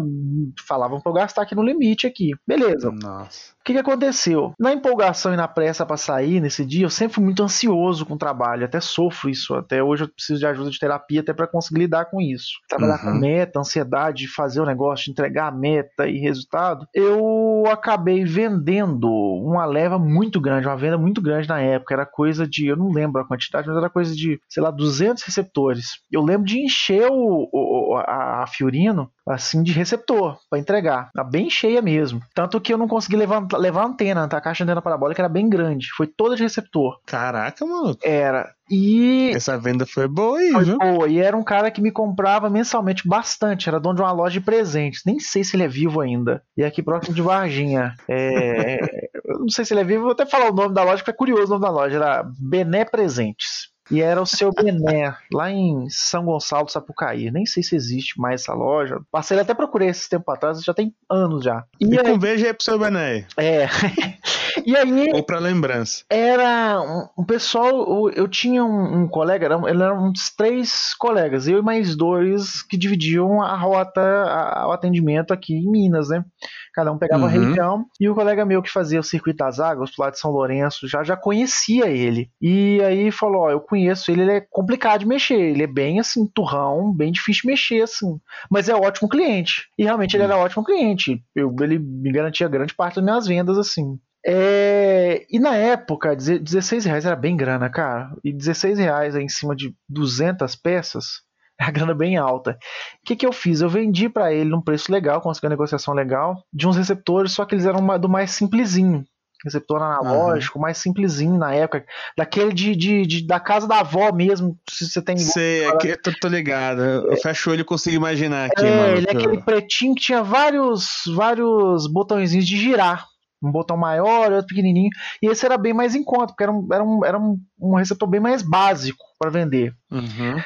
Falavam 0.67 1.00
para 1.00 1.11
eu 1.11 1.14
gastar 1.14 1.43
aqui 1.43 1.54
no 1.54 1.62
limite 1.62 2.07
aqui. 2.07 2.33
Beleza. 2.47 2.90
Nossa. 2.92 3.54
O 3.61 3.64
que, 3.64 3.75
que 3.75 3.79
aconteceu? 3.79 4.55
Na 4.59 4.73
empolgação 4.73 5.35
e 5.35 5.37
na 5.37 5.47
pressa 5.47 5.85
para 5.85 5.99
sair 5.99 6.40
nesse 6.40 6.64
dia, 6.64 6.87
eu 6.87 6.90
sempre 6.90 7.17
fui 7.17 7.25
muito 7.25 7.43
ansioso 7.43 8.07
com 8.07 8.14
o 8.14 8.19
trabalho, 8.19 8.64
até 8.64 8.81
sofro 8.81 9.29
isso. 9.29 9.55
Até 9.55 9.83
hoje 9.83 10.05
eu 10.05 10.09
preciso 10.09 10.38
de 10.38 10.47
ajuda 10.47 10.71
de 10.71 10.79
terapia 10.79 11.21
até 11.21 11.35
para 11.35 11.47
conseguir 11.47 11.81
lidar 11.81 12.07
com 12.07 12.23
isso. 12.23 12.52
Trabalhar 12.67 13.05
uhum. 13.05 13.12
com 13.12 13.19
meta, 13.19 13.61
ansiedade, 13.61 14.26
fazer 14.29 14.62
o 14.62 14.67
negócio, 14.67 15.11
entregar 15.11 15.49
a 15.49 15.52
meta 15.52 16.09
e 16.09 16.19
resultado. 16.19 16.87
Eu 16.95 17.64
acabei 17.71 18.25
vendendo 18.25 19.11
uma 19.11 19.67
leva 19.67 19.99
muito 19.99 20.40
grande, 20.40 20.67
uma 20.67 20.76
venda 20.76 20.97
muito 20.97 21.21
grande 21.21 21.47
na 21.47 21.61
época. 21.61 21.93
Era 21.93 22.07
coisa 22.07 22.47
de, 22.47 22.67
eu 22.67 22.76
não 22.76 22.90
lembro 22.90 23.21
a 23.21 23.26
quantidade, 23.26 23.69
mas 23.69 23.76
era 23.76 23.90
coisa 23.90 24.17
de, 24.17 24.40
sei 24.49 24.62
lá, 24.62 24.71
200 24.71 25.23
receptores. 25.23 26.00
Eu 26.11 26.23
lembro 26.23 26.47
de 26.47 26.59
encher 26.64 27.09
o, 27.11 27.49
o 27.52 27.97
a, 27.97 28.43
a 28.43 28.47
Fiorino 28.47 29.11
assim 29.29 29.62
de 29.62 29.73
receptor 29.73 30.39
para 30.49 30.59
entregar. 30.59 31.11
Tá 31.15 31.25
bem 31.25 31.49
cheia 31.50 31.83
mesmo. 31.83 32.21
Tanto 32.35 32.61
que 32.61 32.73
eu 32.73 32.79
não 32.79 32.89
consegui 32.89 33.17
levar, 33.17 33.47
levar 33.55 33.83
a 33.83 33.87
antena, 33.87 34.29
tá? 34.29 34.39
a 34.39 34.41
caixa 34.41 34.65
de 34.65 34.71
antena 34.71 34.83
parabólica 34.83 35.23
era 35.23 35.29
bem 35.29 35.49
grande. 35.49 35.89
Foi 35.97 36.07
toda 36.07 36.37
de 36.37 36.43
receptor. 36.43 36.99
Caraca, 37.07 37.65
mano. 37.65 37.97
Era. 38.03 38.53
E. 38.71 39.33
Essa 39.35 39.59
venda 39.59 39.85
foi 39.85 40.07
boa 40.07 40.39
aí, 40.39 40.53
foi 40.53 40.65
viu? 40.65 40.79
Boa. 40.79 41.09
E 41.09 41.19
era 41.19 41.37
um 41.37 41.43
cara 41.43 41.71
que 41.71 41.81
me 41.81 41.91
comprava 41.91 42.49
mensalmente 42.49 43.07
bastante. 43.07 43.69
Era 43.69 43.81
dono 43.81 43.97
de 43.97 44.03
uma 44.03 44.12
loja 44.12 44.35
de 44.35 44.41
presentes. 44.41 45.03
Nem 45.05 45.19
sei 45.19 45.43
se 45.43 45.57
ele 45.57 45.65
é 45.65 45.69
vivo 45.69 46.00
ainda. 46.00 46.43
E 46.57 46.62
é 46.62 46.67
aqui 46.67 46.83
próximo 46.83 47.15
de 47.15 47.23
Varginha. 47.23 47.95
É... 48.09 48.79
eu 49.25 49.41
não 49.41 49.49
sei 49.49 49.65
se 49.65 49.75
ele 49.75 49.81
é 49.81 49.85
vivo. 49.85 50.03
Vou 50.05 50.12
até 50.12 50.25
falar 50.25 50.50
o 50.50 50.55
nome 50.55 50.75
da 50.75 50.85
loja, 50.85 50.99
porque 50.99 51.11
é 51.11 51.15
curioso 51.15 51.47
o 51.47 51.59
nome 51.59 51.62
da 51.62 51.71
loja. 51.71 51.97
Era 51.97 52.25
Bené 52.39 52.85
Presentes 52.85 53.71
e 53.90 54.00
era 54.00 54.20
o 54.20 54.26
seu 54.26 54.52
Bené, 54.52 55.14
lá 55.32 55.50
em 55.50 55.88
São 55.90 56.25
Gonçalo 56.25 56.66
do 56.66 56.70
Sapucaí. 56.70 57.30
Nem 57.30 57.44
sei 57.44 57.62
se 57.62 57.75
existe 57.75 58.20
mais 58.20 58.42
essa 58.42 58.54
loja. 58.54 59.00
Passei 59.11 59.38
até 59.38 59.52
procurei 59.52 59.88
esse 59.88 60.09
tempo 60.09 60.30
atrás, 60.30 60.62
já 60.62 60.73
tem 60.73 60.94
anos 61.11 61.44
já. 61.44 61.64
E, 61.80 61.87
e 61.87 61.99
aí, 61.99 62.04
com 62.04 62.18
veja 62.18 62.47
aí 62.47 62.54
pro 62.54 62.64
seu 62.64 62.78
Bené. 62.78 63.26
É. 63.37 63.66
e 64.64 64.76
aí. 64.76 65.11
Ou 65.12 65.25
pra 65.25 65.38
lembrança. 65.38 66.04
Era 66.09 66.80
um, 66.80 67.23
um 67.23 67.25
pessoal. 67.25 68.11
Eu 68.11 68.28
tinha 68.28 68.64
um, 68.64 69.02
um 69.02 69.09
colega, 69.09 69.47
era, 69.47 69.61
ele 69.68 69.82
era 69.82 69.94
uns 69.94 70.30
três 70.37 70.94
colegas, 70.94 71.49
eu 71.49 71.59
e 71.59 71.62
mais 71.62 71.97
dois 71.97 72.62
que 72.62 72.76
dividiam 72.76 73.42
a 73.42 73.56
rota, 73.56 74.00
a, 74.00 74.68
o 74.68 74.73
atendimento 74.73 75.32
aqui 75.32 75.54
em 75.54 75.70
Minas, 75.70 76.09
né? 76.09 76.25
Cada 76.73 76.92
um 76.92 76.99
pegava 76.99 77.25
uhum. 77.25 77.28
a 77.28 77.32
região. 77.32 77.85
E 77.99 78.09
o 78.09 78.14
colega 78.14 78.44
meu 78.44 78.62
que 78.62 78.70
fazia 78.70 79.00
o 79.00 79.04
circuito 79.04 79.38
das 79.38 79.59
águas, 79.59 79.90
pro 79.90 80.04
lado 80.04 80.12
de 80.12 80.20
São 80.20 80.30
Lourenço, 80.30 80.87
já, 80.87 81.02
já 81.02 81.16
conhecia 81.16 81.88
ele. 81.88 82.30
E 82.40 82.80
aí 82.82 83.11
falou: 83.11 83.42
Ó, 83.42 83.50
eu 83.50 83.61
conheço 83.61 83.79
conheço 83.80 84.10
ele, 84.10 84.22
ele 84.22 84.32
é 84.32 84.46
complicado 84.50 85.00
de 85.00 85.06
mexer. 85.06 85.40
Ele 85.40 85.62
é 85.62 85.66
bem 85.66 85.99
assim, 85.99 86.26
turrão, 86.26 86.92
bem 86.92 87.10
difícil 87.10 87.42
de 87.42 87.49
mexer, 87.49 87.82
assim. 87.82 88.18
Mas 88.50 88.68
é 88.68 88.75
ótimo 88.75 89.08
cliente. 89.08 89.68
E 89.78 89.84
realmente 89.84 90.14
ele 90.16 90.25
era 90.25 90.37
ótimo 90.37 90.64
cliente. 90.64 91.22
Eu, 91.34 91.54
ele 91.60 91.78
me 91.78 92.12
garantia 92.12 92.49
grande 92.49 92.75
parte 92.75 92.96
das 92.96 93.04
minhas 93.04 93.26
vendas, 93.26 93.58
assim. 93.58 93.99
É, 94.25 95.25
e 95.30 95.38
na 95.38 95.56
época, 95.56 96.14
16 96.14 96.84
reais 96.84 97.06
era 97.06 97.16
bem 97.16 97.37
grana, 97.37 97.70
cara. 97.70 98.10
E 98.22 98.32
16 98.32 98.78
reais 98.78 99.16
em 99.16 99.28
cima 99.28 99.56
de 99.56 99.75
200 99.88 100.54
peças 100.56 101.22
é 101.60 101.64
a 101.64 101.70
grana 101.70 101.94
bem 101.94 102.16
alta. 102.16 102.52
O 102.52 103.06
que, 103.06 103.14
que 103.14 103.26
eu 103.26 103.32
fiz? 103.32 103.60
Eu 103.60 103.68
vendi 103.68 104.08
para 104.08 104.32
ele 104.32 104.50
num 104.50 104.62
preço 104.62 104.90
legal, 104.90 105.20
consegui 105.20 105.46
uma 105.46 105.50
negociação 105.50 105.94
legal, 105.94 106.42
de 106.52 106.66
uns 106.66 106.76
receptores, 106.76 107.32
só 107.32 107.44
que 107.44 107.54
eles 107.54 107.66
eram 107.66 107.99
do 107.99 108.08
mais 108.08 108.30
simplesinho. 108.30 109.04
Receptor 109.44 109.82
analógico, 109.82 110.59
uhum. 110.59 110.62
mais 110.62 110.78
simplesinho 110.78 111.38
na 111.38 111.54
época. 111.54 111.85
Daquele 112.16 112.52
de, 112.52 112.76
de, 112.76 113.06
de, 113.06 113.26
da 113.26 113.40
casa 113.40 113.66
da 113.66 113.80
avó 113.80 114.12
mesmo, 114.12 114.59
se 114.68 114.88
você 114.88 115.00
tem. 115.00 115.16
Sei, 115.16 115.64
é 115.64 115.76
que, 115.76 115.97
tô, 115.97 116.12
tô 116.12 116.28
ligado. 116.28 116.82
Eu 116.82 117.12
é, 117.12 117.16
fecho 117.16 117.49
o 117.49 117.52
olho 117.52 117.62
e 117.62 117.64
consigo 117.64 117.97
imaginar 117.97 118.47
aqui, 118.47 118.64
é, 118.64 118.76
mano. 118.76 118.97
Ele 118.97 119.06
é 119.09 119.12
aquele 119.12 119.42
pretinho 119.42 119.94
que 119.94 120.02
tinha 120.02 120.23
vários, 120.23 121.02
vários 121.14 121.87
botõezinhos 121.87 122.47
de 122.47 122.56
girar 122.56 123.06
um 123.42 123.50
botão 123.50 123.76
maior, 123.76 124.32
outro 124.32 124.49
pequenininho, 124.49 124.90
e 125.23 125.26
esse 125.26 125.47
era 125.47 125.56
bem 125.56 125.73
mais 125.73 125.94
em 125.94 126.04
conta, 126.04 126.26
porque 126.26 126.42
era 126.42 126.52
um, 126.52 126.68
era 126.70 126.85
um, 126.85 127.04
era 127.04 127.18
um, 127.18 127.38
um 127.59 127.75
receptor 127.75 128.09
bem 128.09 128.20
mais 128.20 128.42
básico 128.42 129.02
para 129.18 129.30
vender. 129.30 129.73
Uhum. 129.90 130.37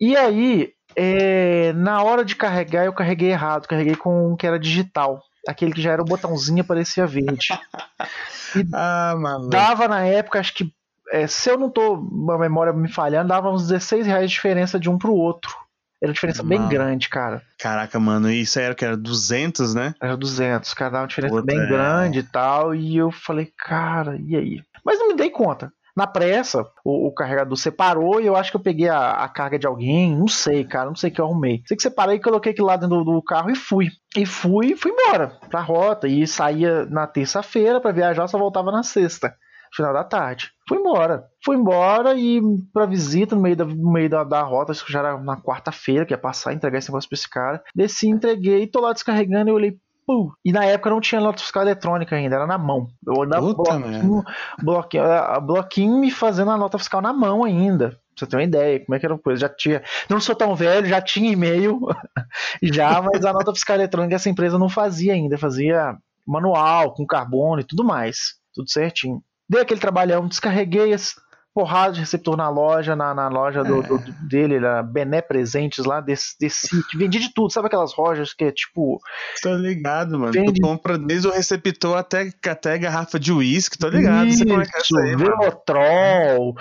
E 0.00 0.16
aí, 0.16 0.70
é, 0.96 1.72
na 1.74 2.02
hora 2.02 2.24
de 2.24 2.34
carregar, 2.34 2.86
eu 2.86 2.92
carreguei 2.94 3.30
errado, 3.30 3.68
carreguei 3.68 3.94
com 3.94 4.32
um 4.32 4.36
que 4.36 4.46
era 4.46 4.58
digital. 4.58 5.20
Aquele 5.48 5.72
que 5.72 5.82
já 5.82 5.92
era 5.92 6.02
o 6.02 6.06
botãozinho 6.06 6.62
aparecia 6.62 7.06
verde. 7.06 7.48
E 8.56 8.66
ah, 8.74 9.14
dava 9.48 9.88
na 9.88 10.04
época, 10.04 10.38
acho 10.38 10.54
que, 10.54 10.72
é, 11.12 11.26
se 11.26 11.50
eu 11.50 11.58
não 11.58 11.70
tô, 11.70 11.94
a 12.30 12.38
memória 12.38 12.72
me 12.72 12.92
falhando, 12.92 13.28
dava 13.28 13.50
uns 13.50 13.68
16 13.68 14.06
reais 14.06 14.30
de 14.30 14.36
diferença 14.36 14.78
de 14.78 14.90
um 14.90 14.98
pro 14.98 15.12
outro. 15.12 15.56
Era 16.02 16.10
uma 16.10 16.14
diferença 16.14 16.42
mano. 16.42 16.58
bem 16.58 16.68
grande, 16.68 17.08
cara. 17.10 17.42
Caraca, 17.58 18.00
mano, 18.00 18.30
isso 18.30 18.58
era 18.58 18.74
que 18.74 18.84
era 18.84 18.96
200, 18.96 19.74
né? 19.74 19.94
Era 20.00 20.16
200, 20.16 20.72
cara, 20.72 20.90
dava 20.90 21.02
uma 21.02 21.08
diferença 21.08 21.34
Puta, 21.34 21.46
bem 21.46 21.60
é. 21.60 21.66
grande 21.66 22.20
e 22.20 22.22
tal. 22.22 22.74
E 22.74 22.96
eu 22.96 23.10
falei, 23.10 23.52
cara, 23.56 24.18
e 24.18 24.34
aí? 24.34 24.62
Mas 24.84 24.98
não 24.98 25.08
me 25.08 25.14
dei 25.14 25.28
conta. 25.28 25.70
Na 26.00 26.06
pressa, 26.06 26.66
o, 26.82 27.08
o, 27.08 27.12
carregador 27.12 27.54
separou 27.58 28.22
e 28.22 28.26
eu 28.26 28.34
acho 28.34 28.50
que 28.50 28.56
eu 28.56 28.62
peguei 28.62 28.88
a, 28.88 29.10
a, 29.10 29.28
carga 29.28 29.58
de 29.58 29.66
alguém, 29.66 30.16
não 30.16 30.26
sei, 30.26 30.64
cara, 30.64 30.86
não 30.86 30.96
sei 30.96 31.10
que 31.10 31.20
eu 31.20 31.26
arrumei. 31.26 31.62
Sei 31.66 31.76
que 31.76 31.82
separei 31.82 32.18
coloquei 32.18 32.52
aquilo 32.52 32.68
lá 32.68 32.76
dentro 32.76 33.04
do, 33.04 33.12
do 33.16 33.22
carro 33.22 33.50
e 33.50 33.54
fui. 33.54 33.88
E 34.16 34.24
fui, 34.24 34.74
fui 34.74 34.92
embora 34.92 35.38
pra 35.50 35.60
rota. 35.60 36.08
E 36.08 36.26
saía 36.26 36.86
na 36.86 37.06
terça-feira 37.06 37.82
para 37.82 37.92
viajar, 37.92 38.26
só 38.28 38.38
voltava 38.38 38.72
na 38.72 38.82
sexta 38.82 39.34
final 39.76 39.92
da 39.92 40.02
tarde. 40.02 40.50
Fui 40.66 40.78
embora. 40.78 41.26
Fui 41.44 41.54
embora 41.54 42.14
e 42.14 42.40
pra 42.72 42.86
visita 42.86 43.36
no 43.36 43.42
meio 43.42 43.56
da, 43.56 43.66
no 43.66 43.92
meio 43.92 44.08
da, 44.08 44.24
da 44.24 44.40
rota, 44.40 44.72
acho 44.72 44.86
que 44.86 44.92
já 44.92 45.00
era 45.00 45.18
na 45.18 45.36
quarta-feira, 45.36 46.06
que 46.06 46.14
ia 46.14 46.18
passar, 46.18 46.54
entregar 46.54 46.78
esse 46.78 46.88
negócio 46.88 47.10
pra 47.10 47.16
esse 47.16 47.28
cara. 47.28 47.62
Desci, 47.74 48.08
entreguei, 48.08 48.66
tô 48.66 48.80
lá 48.80 48.94
descarregando 48.94 49.50
e 49.50 49.52
eu 49.52 49.58
olhei, 50.10 50.30
e 50.44 50.52
na 50.52 50.64
época 50.64 50.90
não 50.90 51.00
tinha 51.00 51.20
nota 51.20 51.40
fiscal 51.40 51.62
eletrônica 51.62 52.14
ainda, 52.14 52.36
era 52.36 52.46
na 52.46 52.58
mão. 52.58 52.88
Eu 53.06 53.22
andava 53.22 53.54
bloquinho, 53.54 54.24
bloquinho, 54.62 55.04
bloquinho 55.42 55.98
me 55.98 56.10
fazendo 56.10 56.50
a 56.50 56.56
nota 56.56 56.78
fiscal 56.78 57.00
na 57.00 57.12
mão 57.12 57.44
ainda. 57.44 57.90
Pra 57.90 57.98
você 58.16 58.26
ter 58.26 58.36
uma 58.36 58.42
ideia, 58.42 58.84
como 58.84 58.94
é 58.94 58.98
que 58.98 59.06
era 59.06 59.14
a 59.14 59.18
coisa. 59.18 59.40
Já 59.40 59.48
tinha. 59.48 59.82
Não 60.08 60.20
sou 60.20 60.34
tão 60.34 60.54
velho, 60.54 60.86
já 60.86 61.00
tinha 61.00 61.32
e-mail, 61.32 61.80
já, 62.62 63.00
mas 63.00 63.24
a 63.24 63.32
nota 63.32 63.52
fiscal 63.52 63.76
eletrônica 63.76 64.14
essa 64.14 64.28
empresa 64.28 64.58
não 64.58 64.68
fazia 64.68 65.14
ainda, 65.14 65.38
fazia 65.38 65.96
manual, 66.26 66.92
com 66.94 67.06
carbono 67.06 67.60
e 67.60 67.64
tudo 67.64 67.84
mais. 67.84 68.34
Tudo 68.54 68.70
certinho. 68.70 69.22
Dei 69.48 69.62
aquele 69.62 69.80
trabalhão, 69.80 70.28
descarreguei 70.28 70.92
as 70.92 71.14
porrada 71.54 71.94
de 71.94 72.00
receptor 72.00 72.36
na 72.36 72.48
loja, 72.48 72.94
na, 72.94 73.14
na 73.14 73.28
loja 73.28 73.64
do, 73.64 73.80
é. 73.80 73.86
do, 73.86 73.98
dele, 74.28 74.56
era 74.56 74.82
Bené 74.82 75.20
Presentes 75.20 75.84
lá, 75.84 76.00
desse, 76.00 76.36
desse 76.38 76.68
que 76.88 76.96
vendia 76.96 77.20
de 77.20 77.32
tudo, 77.34 77.52
sabe 77.52 77.66
aquelas 77.66 77.96
lojas 77.96 78.32
que 78.32 78.44
é 78.44 78.52
tipo. 78.52 78.98
Tô 79.42 79.54
ligado, 79.54 80.18
mano. 80.18 80.32
Vende... 80.32 80.54
Tu 80.54 80.62
compra 80.62 80.96
desde 80.96 81.28
o 81.28 81.32
receptor 81.32 81.96
até, 81.96 82.30
até 82.46 82.78
garrafa 82.78 83.18
de 83.18 83.32
uísque, 83.32 83.78
tô 83.78 83.88
ligado. 83.88 84.28
Isso, 84.28 84.46
como 84.46 84.60
é 84.60 84.64
que 84.64 84.96
é 84.96 85.02
aí, 85.02 85.16
Velotrol. 85.16 86.54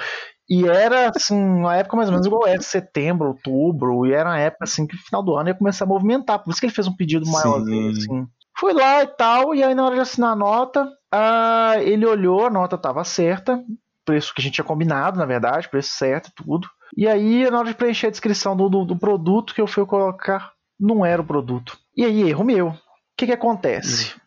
E 0.49 0.67
era 0.67 1.11
assim, 1.15 1.35
uma 1.35 1.75
época 1.75 1.95
mais 1.95 2.09
ou 2.09 2.13
menos 2.13 2.25
igual 2.25 2.47
é 2.47 2.59
setembro, 2.59 3.27
outubro, 3.27 4.07
e 4.07 4.13
era 4.13 4.29
uma 4.29 4.39
época 4.39 4.63
assim 4.63 4.87
que 4.87 4.95
no 4.95 5.01
final 5.03 5.23
do 5.23 5.35
ano 5.35 5.49
ia 5.49 5.55
começar 5.55 5.85
a 5.85 5.87
movimentar. 5.87 6.39
Por 6.39 6.49
isso 6.49 6.59
que 6.59 6.65
ele 6.65 6.73
fez 6.73 6.87
um 6.87 6.95
pedido 6.95 7.29
maior 7.29 7.61
assim. 7.61 8.25
Fui 8.57 8.73
lá 8.73 9.03
e 9.03 9.07
tal, 9.07 9.53
e 9.53 9.63
aí 9.63 9.75
na 9.75 9.85
hora 9.85 9.95
de 9.95 10.01
assinar 10.01 10.31
a 10.31 10.35
nota, 10.35 10.83
uh, 11.13 11.79
ele 11.81 12.05
olhou, 12.05 12.47
a 12.47 12.49
nota 12.49 12.75
estava 12.75 13.03
certa, 13.03 13.63
preço 14.09 14.33
que 14.33 14.41
a 14.41 14.43
gente 14.43 14.55
tinha 14.55 14.65
combinado, 14.65 15.19
na 15.19 15.25
verdade, 15.25 15.69
preço 15.69 15.91
certo, 15.91 16.31
tudo. 16.35 16.67
E 16.97 17.07
aí, 17.07 17.47
na 17.49 17.59
hora 17.59 17.67
de 17.67 17.75
preencher 17.75 18.07
a 18.07 18.11
descrição 18.11 18.57
do, 18.57 18.67
do, 18.67 18.83
do 18.83 18.97
produto 18.97 19.53
que 19.53 19.61
eu 19.61 19.67
fui 19.67 19.85
colocar, 19.85 20.51
não 20.79 21.05
era 21.05 21.21
o 21.21 21.25
produto. 21.25 21.77
E 21.95 22.03
aí, 22.03 22.27
erro 22.27 22.43
meu. 22.43 22.69
O 22.69 22.77
que, 23.15 23.27
que 23.27 23.31
acontece? 23.31 24.13
Uhum. 24.13 24.19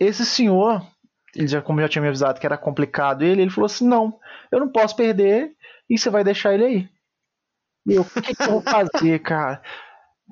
Esse 0.00 0.24
senhor, 0.24 0.86
ele 1.34 1.46
já, 1.46 1.60
como 1.60 1.82
já 1.82 1.88
tinha 1.88 2.00
me 2.00 2.08
avisado 2.08 2.40
que 2.40 2.46
era 2.46 2.56
complicado 2.56 3.22
ele, 3.22 3.42
ele 3.42 3.50
falou 3.50 3.66
assim: 3.66 3.86
não, 3.86 4.18
eu 4.50 4.58
não 4.58 4.70
posso 4.70 4.96
perder 4.96 5.52
e 5.90 5.98
você 5.98 6.08
vai 6.08 6.24
deixar 6.24 6.54
ele 6.54 6.64
aí. 6.64 6.88
E 7.86 7.94
eu, 7.94 8.02
o 8.02 8.22
que, 8.22 8.34
que 8.34 8.42
eu 8.42 8.52
vou 8.52 8.62
fazer, 8.62 9.18
cara? 9.20 9.60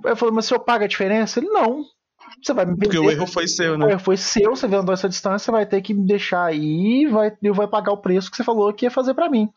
Eu 0.03 0.17
falei, 0.17 0.35
mas 0.35 0.47
o 0.47 0.49
senhor 0.49 0.61
paga 0.61 0.87
a 0.87 0.89
diferença? 0.89 1.39
Ele, 1.39 1.49
não. 1.49 1.85
Você 2.43 2.52
vai 2.52 2.66
me 2.66 2.76
Porque 2.76 2.99
o 2.99 3.11
erro 3.11 3.26
foi 3.26 3.47
seu, 3.49 3.78
né? 3.78 3.87
O 3.87 3.90
erro 3.90 4.00
foi 4.00 4.16
seu, 4.16 4.54
você 4.54 4.66
andou 4.66 4.93
essa 4.93 5.09
distância, 5.09 5.47
você 5.47 5.50
vai 5.50 5.66
ter 5.66 5.81
que 5.81 5.95
me 5.95 6.07
deixar 6.07 6.45
aí 6.45 7.02
e 7.02 7.07
vai, 7.07 7.33
vai 7.54 7.66
pagar 7.66 7.93
o 7.93 7.99
preço 7.99 8.31
que 8.31 8.37
você 8.37 8.45
falou 8.45 8.73
que 8.73 8.85
ia 8.85 8.90
fazer 8.90 9.14
para 9.14 9.31
mim. 9.31 9.49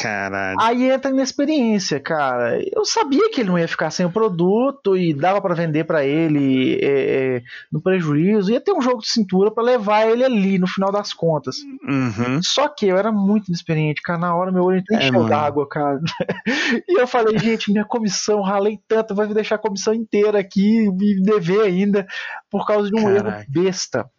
Caralho. 0.00 0.56
Aí 0.60 0.90
entra 0.90 1.10
na 1.10 1.22
experiência, 1.22 2.00
cara. 2.00 2.58
Eu 2.74 2.84
sabia 2.84 3.30
que 3.30 3.40
ele 3.40 3.50
não 3.50 3.58
ia 3.58 3.68
ficar 3.68 3.90
sem 3.90 4.06
o 4.06 4.10
produto 4.10 4.96
e 4.96 5.12
dava 5.12 5.40
para 5.40 5.54
vender 5.54 5.84
para 5.84 6.04
ele 6.04 6.78
é, 6.82 7.36
é, 7.36 7.42
no 7.70 7.82
prejuízo. 7.82 8.50
Ia 8.50 8.60
ter 8.60 8.72
um 8.72 8.80
jogo 8.80 9.00
de 9.00 9.08
cintura 9.08 9.50
para 9.50 9.62
levar 9.62 10.06
ele 10.06 10.24
ali 10.24 10.58
no 10.58 10.66
final 10.66 10.90
das 10.90 11.12
contas. 11.12 11.58
Uhum. 11.86 12.40
Só 12.42 12.68
que 12.68 12.86
eu 12.86 12.96
era 12.96 13.12
muito 13.12 13.48
inexperiente, 13.48 14.00
cara. 14.00 14.18
Na 14.18 14.34
hora 14.34 14.50
meu 14.50 14.64
olho 14.64 14.82
encheu 14.90 15.26
é, 15.26 15.28
d'água, 15.28 15.68
cara. 15.68 16.00
e 16.88 17.00
eu 17.00 17.06
falei, 17.06 17.38
gente, 17.38 17.70
minha 17.70 17.84
comissão, 17.84 18.40
ralei 18.40 18.78
tanto, 18.88 19.14
vai 19.14 19.26
me 19.26 19.34
deixar 19.34 19.56
a 19.56 19.58
comissão 19.58 19.92
inteira 19.92 20.38
aqui 20.38 20.88
e 20.88 21.22
dever 21.22 21.60
ainda 21.62 22.06
por 22.50 22.66
causa 22.66 22.88
de 22.90 22.98
um 22.98 23.04
Caraca. 23.04 23.40
erro 23.40 23.46
besta. 23.48 24.10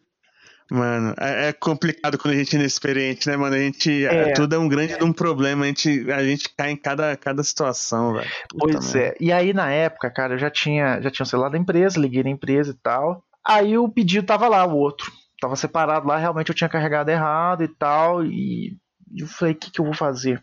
Mano, 0.72 1.14
é, 1.20 1.50
é, 1.50 1.54
complicado 1.54 2.18
quando 2.18 2.34
a 2.34 2.38
gente 2.38 2.56
é 2.56 2.60
inexperiente, 2.60 3.28
né, 3.28 3.36
mano? 3.36 3.54
A 3.54 3.60
gente. 3.60 4.06
É. 4.06 4.32
Tudo 4.32 4.56
é 4.56 4.58
um 4.58 4.70
grande 4.70 4.94
é. 4.94 5.04
um 5.04 5.12
problema, 5.12 5.66
a 5.66 5.68
gente, 5.68 6.10
a 6.10 6.24
gente 6.24 6.48
cai 6.56 6.72
em 6.72 6.78
cada, 6.78 7.18
cada 7.18 7.44
situação, 7.44 8.14
velho. 8.14 8.30
Pois 8.58 8.96
é. 8.96 9.14
E 9.20 9.34
aí, 9.34 9.52
na 9.52 9.70
época, 9.70 10.10
cara, 10.10 10.36
eu 10.36 10.38
já 10.38 10.50
tinha, 10.50 11.02
já 11.02 11.12
tinha 11.12 11.26
o 11.26 11.28
celular 11.28 11.50
da 11.50 11.58
empresa, 11.58 12.00
liguei 12.00 12.24
na 12.24 12.30
empresa 12.30 12.72
e 12.72 12.74
tal. 12.82 13.22
Aí 13.46 13.78
o 13.78 13.90
pedido 13.90 14.26
tava 14.26 14.48
lá, 14.48 14.66
o 14.66 14.78
outro. 14.78 15.12
Tava 15.42 15.58
separado 15.58 16.08
lá, 16.08 16.16
realmente 16.16 16.48
eu 16.48 16.56
tinha 16.56 16.70
carregado 16.70 17.12
errado 17.12 17.66
e 17.66 17.68
tal. 17.68 18.24
E 18.26 18.78
eu 19.14 19.28
falei, 19.28 19.54
o 19.54 19.58
que, 19.58 19.72
que 19.72 19.82
eu 19.82 19.86
vou 19.86 19.94
fazer? 19.94 20.42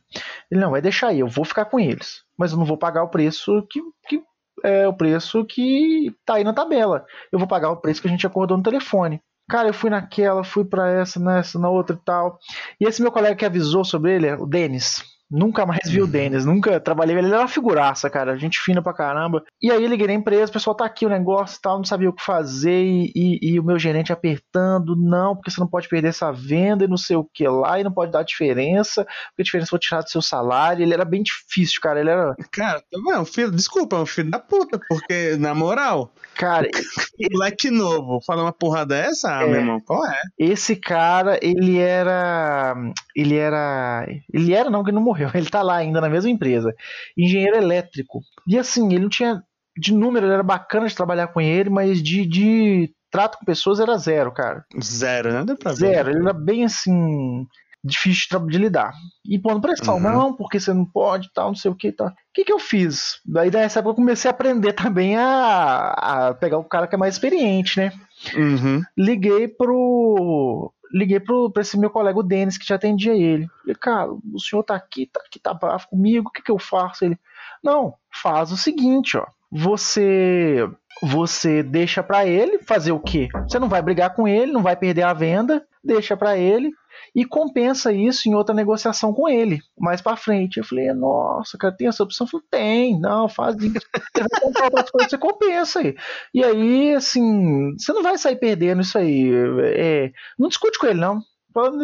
Ele, 0.50 0.60
não, 0.60 0.72
vai 0.72 0.82
deixar 0.82 1.08
aí, 1.08 1.20
eu 1.20 1.28
vou 1.28 1.46
ficar 1.46 1.64
com 1.64 1.80
eles. 1.80 2.22
Mas 2.36 2.52
eu 2.52 2.58
não 2.58 2.66
vou 2.66 2.76
pagar 2.76 3.02
o 3.02 3.08
preço 3.08 3.66
que, 3.70 3.80
que 4.06 4.22
é 4.62 4.86
o 4.86 4.92
preço 4.92 5.42
que 5.46 6.14
tá 6.26 6.34
aí 6.34 6.44
na 6.44 6.52
tabela. 6.52 7.06
Eu 7.32 7.38
vou 7.38 7.48
pagar 7.48 7.70
o 7.70 7.78
preço 7.78 8.02
que 8.02 8.08
a 8.08 8.10
gente 8.10 8.26
acordou 8.26 8.58
no 8.58 8.62
telefone. 8.62 9.22
Cara, 9.48 9.68
eu 9.68 9.74
fui 9.74 9.88
naquela, 9.90 10.44
fui 10.44 10.64
para 10.64 10.90
essa, 10.90 11.18
nessa, 11.18 11.58
na 11.58 11.70
outra 11.70 11.96
e 11.96 12.04
tal. 12.04 12.38
E 12.78 12.84
esse 12.84 13.00
meu 13.00 13.10
colega 13.10 13.34
que 13.34 13.46
avisou 13.46 13.84
sobre 13.84 14.14
ele, 14.14 14.30
o 14.34 14.46
Denis, 14.46 15.02
Nunca 15.30 15.66
mais 15.66 15.90
vi 15.90 16.00
o 16.00 16.04
uhum. 16.04 16.10
Denis, 16.10 16.46
nunca 16.46 16.80
trabalhei 16.80 17.16
ele. 17.16 17.28
Era 17.28 17.40
uma 17.40 17.48
figuraça, 17.48 18.08
cara. 18.08 18.38
Gente 18.38 18.58
fina 18.60 18.80
pra 18.80 18.94
caramba. 18.94 19.44
E 19.60 19.70
aí 19.70 19.86
liguei 19.86 20.06
na 20.06 20.14
empresa, 20.14 20.50
o 20.50 20.52
pessoal 20.52 20.74
tá 20.74 20.86
aqui 20.86 21.04
o 21.04 21.10
negócio 21.10 21.58
e 21.58 21.60
tal, 21.60 21.76
não 21.76 21.84
sabia 21.84 22.08
o 22.08 22.12
que 22.12 22.24
fazer. 22.24 22.82
E, 22.82 23.12
e, 23.14 23.38
e, 23.42 23.60
o 23.60 23.64
meu 23.64 23.78
gerente 23.78 24.12
apertando, 24.12 24.96
não, 24.96 25.36
porque 25.36 25.50
você 25.50 25.60
não 25.60 25.66
pode 25.66 25.88
perder 25.88 26.08
essa 26.08 26.32
venda 26.32 26.84
e 26.84 26.88
não 26.88 26.96
sei 26.96 27.16
o 27.16 27.24
que 27.24 27.46
lá, 27.46 27.78
e 27.78 27.84
não 27.84 27.92
pode 27.92 28.10
dar 28.10 28.22
diferença, 28.22 29.04
porque 29.04 29.42
a 29.42 29.44
diferença 29.44 29.70
vou 29.70 29.78
tirar 29.78 30.00
do 30.00 30.10
seu 30.10 30.22
salário. 30.22 30.82
Ele 30.82 30.94
era 30.94 31.04
bem 31.04 31.22
difícil, 31.22 31.78
cara. 31.82 32.00
Ele 32.00 32.10
era. 32.10 32.34
Cara, 32.50 32.82
é 33.12 33.18
um 33.18 33.24
filho, 33.26 33.50
desculpa, 33.50 33.96
é 33.96 34.00
um 34.00 34.06
filho 34.06 34.30
da 34.30 34.38
puta, 34.38 34.80
porque, 34.88 35.36
na 35.38 35.54
moral. 35.54 36.10
Cara, 36.34 36.68
moleque 37.32 37.70
novo, 37.70 38.20
fala 38.24 38.42
uma 38.42 38.52
porra 38.52 38.86
dessa, 38.86 39.42
é, 39.42 39.46
meu 39.46 39.56
irmão, 39.56 39.80
qual 39.80 40.06
é? 40.06 40.22
Esse 40.38 40.74
cara, 40.74 41.38
ele 41.42 41.78
era. 41.78 42.74
Ele 43.14 43.36
era. 43.36 44.06
Ele 44.32 44.54
era, 44.54 44.70
não, 44.70 44.84
que 44.84 44.92
não 44.92 45.02
morreu 45.02 45.17
morreu, 45.18 45.30
ele 45.34 45.50
tá 45.50 45.62
lá 45.62 45.76
ainda 45.76 46.00
na 46.00 46.08
mesma 46.08 46.30
empresa. 46.30 46.74
Engenheiro 47.16 47.56
elétrico. 47.56 48.20
E 48.46 48.58
assim, 48.58 48.86
ele 48.92 49.02
não 49.02 49.08
tinha. 49.08 49.42
De 49.76 49.94
número, 49.94 50.26
ele 50.26 50.34
era 50.34 50.42
bacana 50.42 50.88
de 50.88 50.94
trabalhar 50.94 51.28
com 51.28 51.40
ele, 51.40 51.70
mas 51.70 52.02
de, 52.02 52.26
de 52.26 52.90
trato 53.12 53.38
com 53.38 53.44
pessoas 53.44 53.78
era 53.78 53.96
zero, 53.96 54.32
cara. 54.32 54.64
Zero, 54.82 55.32
né? 55.32 55.44
Deu 55.44 55.56
pra 55.56 55.70
ver. 55.70 55.76
Zero, 55.76 56.10
ele 56.10 56.20
era 56.20 56.32
bem 56.32 56.64
assim. 56.64 57.46
Difícil 57.84 58.40
de 58.48 58.58
lidar. 58.58 58.92
E 59.24 59.38
pondo 59.38 59.60
pressão, 59.60 59.94
uhum. 59.94 60.00
não, 60.00 60.36
porque 60.36 60.58
você 60.58 60.74
não 60.74 60.84
pode, 60.84 61.32
tal, 61.32 61.48
não 61.48 61.54
sei 61.54 61.70
o 61.70 61.76
que 61.76 61.92
tal. 61.92 62.08
O 62.08 62.12
que, 62.34 62.44
que 62.44 62.52
eu 62.52 62.58
fiz? 62.58 63.20
Daí 63.24 63.52
nessa 63.52 63.78
época 63.78 63.92
eu 63.92 63.96
comecei 63.96 64.28
a 64.28 64.34
aprender 64.34 64.72
também 64.74 65.16
a, 65.16 65.90
a 65.92 66.34
pegar 66.34 66.58
o 66.58 66.64
cara 66.64 66.88
que 66.88 66.96
é 66.96 66.98
mais 66.98 67.14
experiente, 67.14 67.78
né? 67.78 67.92
Uhum. 68.34 68.82
Liguei 68.96 69.46
pro. 69.46 70.72
Liguei 70.92 71.20
pro, 71.20 71.50
pra 71.50 71.62
esse 71.62 71.78
meu 71.78 71.90
colega, 71.90 72.18
o 72.18 72.22
Denis, 72.22 72.58
que 72.58 72.66
já 72.66 72.76
atendia 72.76 73.14
ele. 73.14 73.48
Falei, 73.60 73.74
cara, 73.74 74.12
o 74.12 74.40
senhor 74.40 74.62
tá 74.62 74.74
aqui, 74.74 75.06
tá 75.06 75.20
aqui, 75.24 75.38
tá 75.38 75.54
bravo 75.54 75.88
comigo, 75.88 76.28
o 76.28 76.32
que 76.32 76.42
que 76.42 76.50
eu 76.50 76.58
faço? 76.58 77.04
Ele, 77.04 77.18
não, 77.62 77.94
faz 78.10 78.52
o 78.52 78.56
seguinte, 78.56 79.16
ó. 79.16 79.26
Você 79.50 80.68
você 81.00 81.62
deixa 81.62 82.02
para 82.02 82.26
ele 82.26 82.58
fazer 82.58 82.92
o 82.92 82.98
quê? 82.98 83.28
Você 83.48 83.58
não 83.58 83.68
vai 83.68 83.80
brigar 83.80 84.14
com 84.14 84.26
ele, 84.26 84.52
não 84.52 84.62
vai 84.62 84.74
perder 84.74 85.02
a 85.02 85.12
venda, 85.12 85.64
deixa 85.82 86.16
para 86.16 86.36
ele 86.36 86.72
e 87.14 87.24
compensa 87.24 87.92
isso 87.92 88.28
em 88.28 88.34
outra 88.34 88.54
negociação 88.54 89.12
com 89.12 89.28
ele 89.28 89.60
mais 89.78 90.00
para 90.00 90.16
frente. 90.16 90.58
Eu 90.58 90.64
falei, 90.64 90.92
nossa, 90.92 91.56
cara, 91.58 91.74
tem 91.76 91.88
essa 91.88 92.02
opção? 92.02 92.26
Eu 92.26 92.30
falei, 92.30 92.46
tem, 92.50 93.00
não, 93.00 93.28
faz 93.28 93.56
isso. 93.56 93.86
Você 94.14 94.90
coisas, 94.92 95.10
você 95.10 95.18
compensa 95.18 95.80
aí. 95.80 95.96
E 96.34 96.44
aí, 96.44 96.94
assim, 96.94 97.74
você 97.76 97.92
não 97.92 98.02
vai 98.02 98.18
sair 98.18 98.36
perdendo 98.36 98.82
isso 98.82 98.98
aí. 98.98 99.30
É, 99.74 100.10
não 100.38 100.48
discute 100.48 100.78
com 100.78 100.86
ele, 100.86 101.00
não 101.00 101.22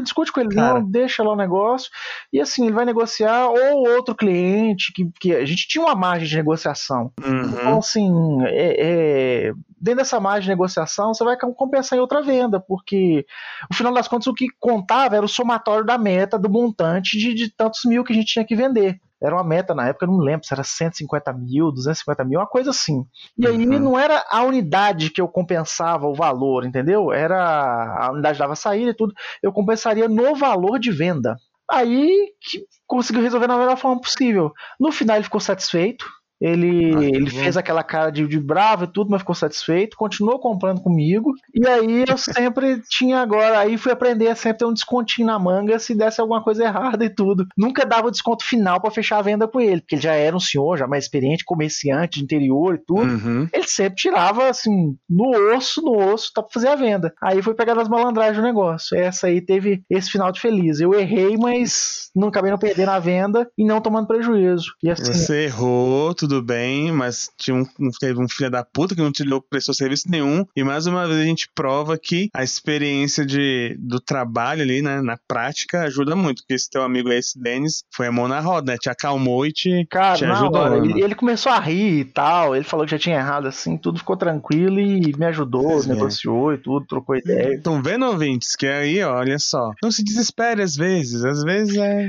discute 0.02 0.32
com 0.32 0.40
ele, 0.40 0.54
Cara. 0.54 0.80
não, 0.80 0.90
deixa 0.90 1.22
lá 1.22 1.32
o 1.32 1.36
negócio. 1.36 1.90
E 2.32 2.40
assim, 2.40 2.64
ele 2.64 2.74
vai 2.74 2.84
negociar, 2.84 3.48
ou 3.48 3.88
outro 3.88 4.14
cliente, 4.14 4.92
que, 4.92 5.10
que 5.20 5.34
a 5.34 5.44
gente 5.44 5.66
tinha 5.68 5.84
uma 5.84 5.94
margem 5.94 6.28
de 6.28 6.36
negociação. 6.36 7.12
Uhum. 7.24 7.44
Então, 7.44 7.78
assim, 7.78 8.42
é, 8.44 8.76
é, 8.78 9.52
dentro 9.80 9.98
dessa 9.98 10.20
margem 10.20 10.42
de 10.42 10.48
negociação, 10.48 11.12
você 11.12 11.24
vai 11.24 11.36
compensar 11.36 11.98
em 11.98 12.00
outra 12.00 12.22
venda, 12.22 12.60
porque 12.60 13.26
no 13.70 13.76
final 13.76 13.92
das 13.92 14.08
contas 14.08 14.26
o 14.26 14.34
que 14.34 14.46
contava 14.58 15.16
era 15.16 15.24
o 15.24 15.28
somatório 15.28 15.84
da 15.84 15.98
meta, 15.98 16.38
do 16.38 16.50
montante 16.50 17.18
de, 17.18 17.34
de 17.34 17.50
tantos 17.50 17.80
mil 17.84 18.04
que 18.04 18.12
a 18.12 18.16
gente 18.16 18.32
tinha 18.32 18.44
que 18.44 18.56
vender 18.56 19.00
era 19.24 19.34
uma 19.34 19.44
meta 19.44 19.74
na 19.74 19.88
época, 19.88 20.06
não 20.06 20.18
lembro 20.18 20.46
se 20.46 20.52
era 20.52 20.62
150 20.62 21.32
mil, 21.32 21.72
250 21.72 22.24
mil, 22.24 22.40
uma 22.40 22.46
coisa 22.46 22.70
assim. 22.70 23.04
E 23.38 23.46
aí 23.46 23.66
uhum. 23.66 23.78
não 23.78 23.98
era 23.98 24.24
a 24.30 24.42
unidade 24.42 25.10
que 25.10 25.20
eu 25.20 25.28
compensava 25.28 26.06
o 26.06 26.14
valor, 26.14 26.66
entendeu? 26.66 27.12
Era 27.12 28.06
a 28.06 28.12
unidade 28.12 28.38
dava 28.38 28.54
saída 28.54 28.90
e 28.90 28.94
tudo, 28.94 29.14
eu 29.42 29.52
compensaria 29.52 30.08
no 30.08 30.34
valor 30.34 30.78
de 30.78 30.90
venda. 30.92 31.36
Aí 31.70 32.32
que 32.40 32.64
conseguiu 32.86 33.22
resolver 33.22 33.46
da 33.46 33.56
melhor 33.56 33.78
forma 33.78 34.00
possível. 34.00 34.52
No 34.78 34.92
final 34.92 35.16
ele 35.16 35.24
ficou 35.24 35.40
satisfeito, 35.40 36.04
ele, 36.44 36.94
ah, 36.94 37.02
ele 37.02 37.30
fez 37.30 37.56
aquela 37.56 37.82
cara 37.82 38.10
de, 38.10 38.26
de, 38.26 38.38
bravo 38.38 38.84
e 38.84 38.86
tudo, 38.86 39.10
mas 39.10 39.22
ficou 39.22 39.34
satisfeito, 39.34 39.96
continuou 39.96 40.38
comprando 40.38 40.82
comigo. 40.82 41.32
E 41.54 41.66
aí 41.66 42.04
eu 42.06 42.18
sempre 42.18 42.82
tinha 42.90 43.20
agora, 43.20 43.60
aí 43.60 43.78
fui 43.78 43.90
aprender 43.90 44.28
a 44.28 44.34
sempre 44.34 44.58
ter 44.58 44.66
um 44.66 44.74
descontinho 44.74 45.26
na 45.26 45.38
manga 45.38 45.78
se 45.78 45.94
desse 45.94 46.20
alguma 46.20 46.42
coisa 46.42 46.64
errada 46.64 47.02
e 47.02 47.08
tudo. 47.08 47.46
Nunca 47.56 47.86
dava 47.86 48.08
o 48.08 48.10
desconto 48.10 48.44
final 48.44 48.78
para 48.78 48.90
fechar 48.90 49.18
a 49.18 49.22
venda 49.22 49.48
com 49.48 49.58
ele, 49.58 49.80
porque 49.80 49.94
ele 49.94 50.02
já 50.02 50.12
era 50.12 50.36
um 50.36 50.40
senhor, 50.40 50.76
já 50.76 50.86
mais 50.86 51.04
experiente, 51.04 51.46
comerciante 51.46 52.18
de 52.18 52.24
interior 52.24 52.74
e 52.74 52.78
tudo. 52.78 53.10
Uhum. 53.10 53.48
Ele 53.50 53.66
sempre 53.66 53.96
tirava 53.96 54.46
assim, 54.46 54.94
no 55.08 55.54
osso, 55.56 55.80
no 55.80 55.96
osso, 56.12 56.30
tá 56.34 56.42
pra 56.42 56.52
fazer 56.52 56.68
a 56.68 56.76
venda. 56.76 57.14
Aí 57.22 57.40
foi 57.40 57.54
pegar 57.54 57.78
as 57.78 57.88
malandragens 57.88 58.36
do 58.36 58.42
negócio. 58.42 58.98
Essa 58.98 59.28
aí 59.28 59.40
teve 59.40 59.82
esse 59.88 60.10
final 60.10 60.30
de 60.30 60.42
feliz. 60.42 60.78
Eu 60.78 60.92
errei, 60.92 61.38
mas 61.38 62.10
não 62.14 62.28
acabei 62.28 62.50
não 62.50 62.58
perdendo 62.58 62.90
a 62.90 62.98
venda 62.98 63.48
e 63.56 63.64
não 63.64 63.80
tomando 63.80 64.06
prejuízo. 64.06 64.74
E 64.82 64.90
assim, 64.90 65.12
Você 65.12 65.44
errou, 65.44 66.14
tudo 66.14 66.33
tudo 66.34 66.42
bem, 66.42 66.90
mas 66.90 67.30
tinha 67.38 67.54
um, 67.54 67.64
teve 68.00 68.20
um 68.20 68.28
filho 68.28 68.50
da 68.50 68.64
puta 68.64 68.94
que 68.94 69.00
não 69.00 69.12
te 69.12 69.24
prestou 69.48 69.74
serviço 69.74 70.10
nenhum. 70.10 70.44
E 70.56 70.64
mais 70.64 70.86
uma 70.86 71.06
vez 71.06 71.20
a 71.20 71.24
gente 71.24 71.48
prova 71.54 71.96
que 71.96 72.28
a 72.34 72.42
experiência 72.42 73.24
de, 73.24 73.76
do 73.78 74.00
trabalho 74.00 74.62
ali, 74.62 74.82
né, 74.82 75.00
na 75.00 75.16
prática, 75.28 75.82
ajuda 75.82 76.16
muito. 76.16 76.42
Porque 76.42 76.54
esse 76.54 76.68
teu 76.68 76.82
amigo 76.82 77.08
aí, 77.08 77.18
esse 77.18 77.38
Denis, 77.40 77.84
foi 77.94 78.08
a 78.08 78.12
mão 78.12 78.26
na 78.26 78.40
roda, 78.40 78.72
né? 78.72 78.78
Te 78.78 78.90
acalmou 78.90 79.46
e 79.46 79.52
te, 79.52 79.86
Cara, 79.88 80.16
te 80.16 80.24
ajudou. 80.24 80.60
Hora, 80.60 80.76
ele, 80.78 81.02
ele, 81.02 81.14
começou 81.14 81.52
a 81.52 81.60
rir 81.60 82.00
e 82.00 82.04
tal. 82.04 82.56
Ele 82.56 82.64
falou 82.64 82.84
que 82.84 82.92
já 82.92 82.98
tinha 82.98 83.16
errado 83.16 83.46
assim, 83.46 83.76
tudo 83.76 83.98
ficou 83.98 84.16
tranquilo 84.16 84.80
e 84.80 85.16
me 85.16 85.26
ajudou, 85.26 85.80
Sim, 85.80 85.90
negociou 85.90 86.52
é. 86.52 86.56
e 86.56 86.58
tudo, 86.58 86.86
trocou 86.86 87.16
ideia. 87.16 87.54
Estão 87.54 87.82
vendo, 87.82 88.06
ouvintes? 88.06 88.56
Que 88.56 88.66
aí, 88.66 89.02
ó, 89.02 89.18
olha 89.18 89.38
só. 89.38 89.70
Não 89.82 89.90
se 89.90 90.02
desespere 90.02 90.62
às 90.62 90.74
vezes. 90.74 91.24
Às 91.24 91.42
vezes 91.44 91.76
é. 91.76 92.08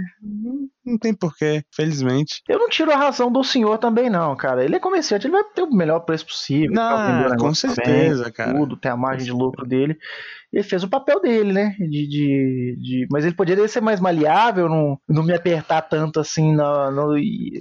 Não 0.85 0.97
tem 0.97 1.13
porquê, 1.13 1.63
felizmente. 1.73 2.41
Eu 2.47 2.59
não 2.59 2.69
tiro 2.69 2.91
a 2.91 2.95
razão 2.95 3.31
do 3.31 3.43
senhor 3.43 3.77
também, 3.79 4.09
não, 4.09 4.35
cara. 4.35 4.63
Ele 4.63 4.75
é 4.75 4.79
comerciante, 4.79 5.25
ele 5.25 5.33
vai 5.33 5.43
ter 5.43 5.63
o 5.63 5.75
melhor 5.75 6.01
preço 6.01 6.27
possível. 6.27 6.71
Não, 6.71 7.35
com 7.37 7.53
certeza, 7.55 8.25
bem, 8.25 8.33
cara. 8.33 8.53
Tudo, 8.53 8.77
tem 8.77 8.91
a 8.91 8.97
margem 8.97 9.25
de 9.25 9.31
lucro 9.31 9.65
dele 9.65 9.97
ele 10.55 10.63
fez 10.63 10.83
o 10.83 10.89
papel 10.89 11.19
dele, 11.21 11.51
né? 11.51 11.75
De, 11.77 12.07
de, 12.07 12.77
de, 12.79 13.07
mas 13.11 13.25
ele 13.25 13.35
poderia 13.35 13.67
ser 13.67 13.81
mais 13.81 13.99
maleável, 13.99 14.69
não, 14.69 14.97
não 15.07 15.21
me 15.21 15.33
apertar 15.33 15.81
tanto 15.81 16.21
assim 16.21 16.55
no. 16.55 16.91
no 16.91 17.15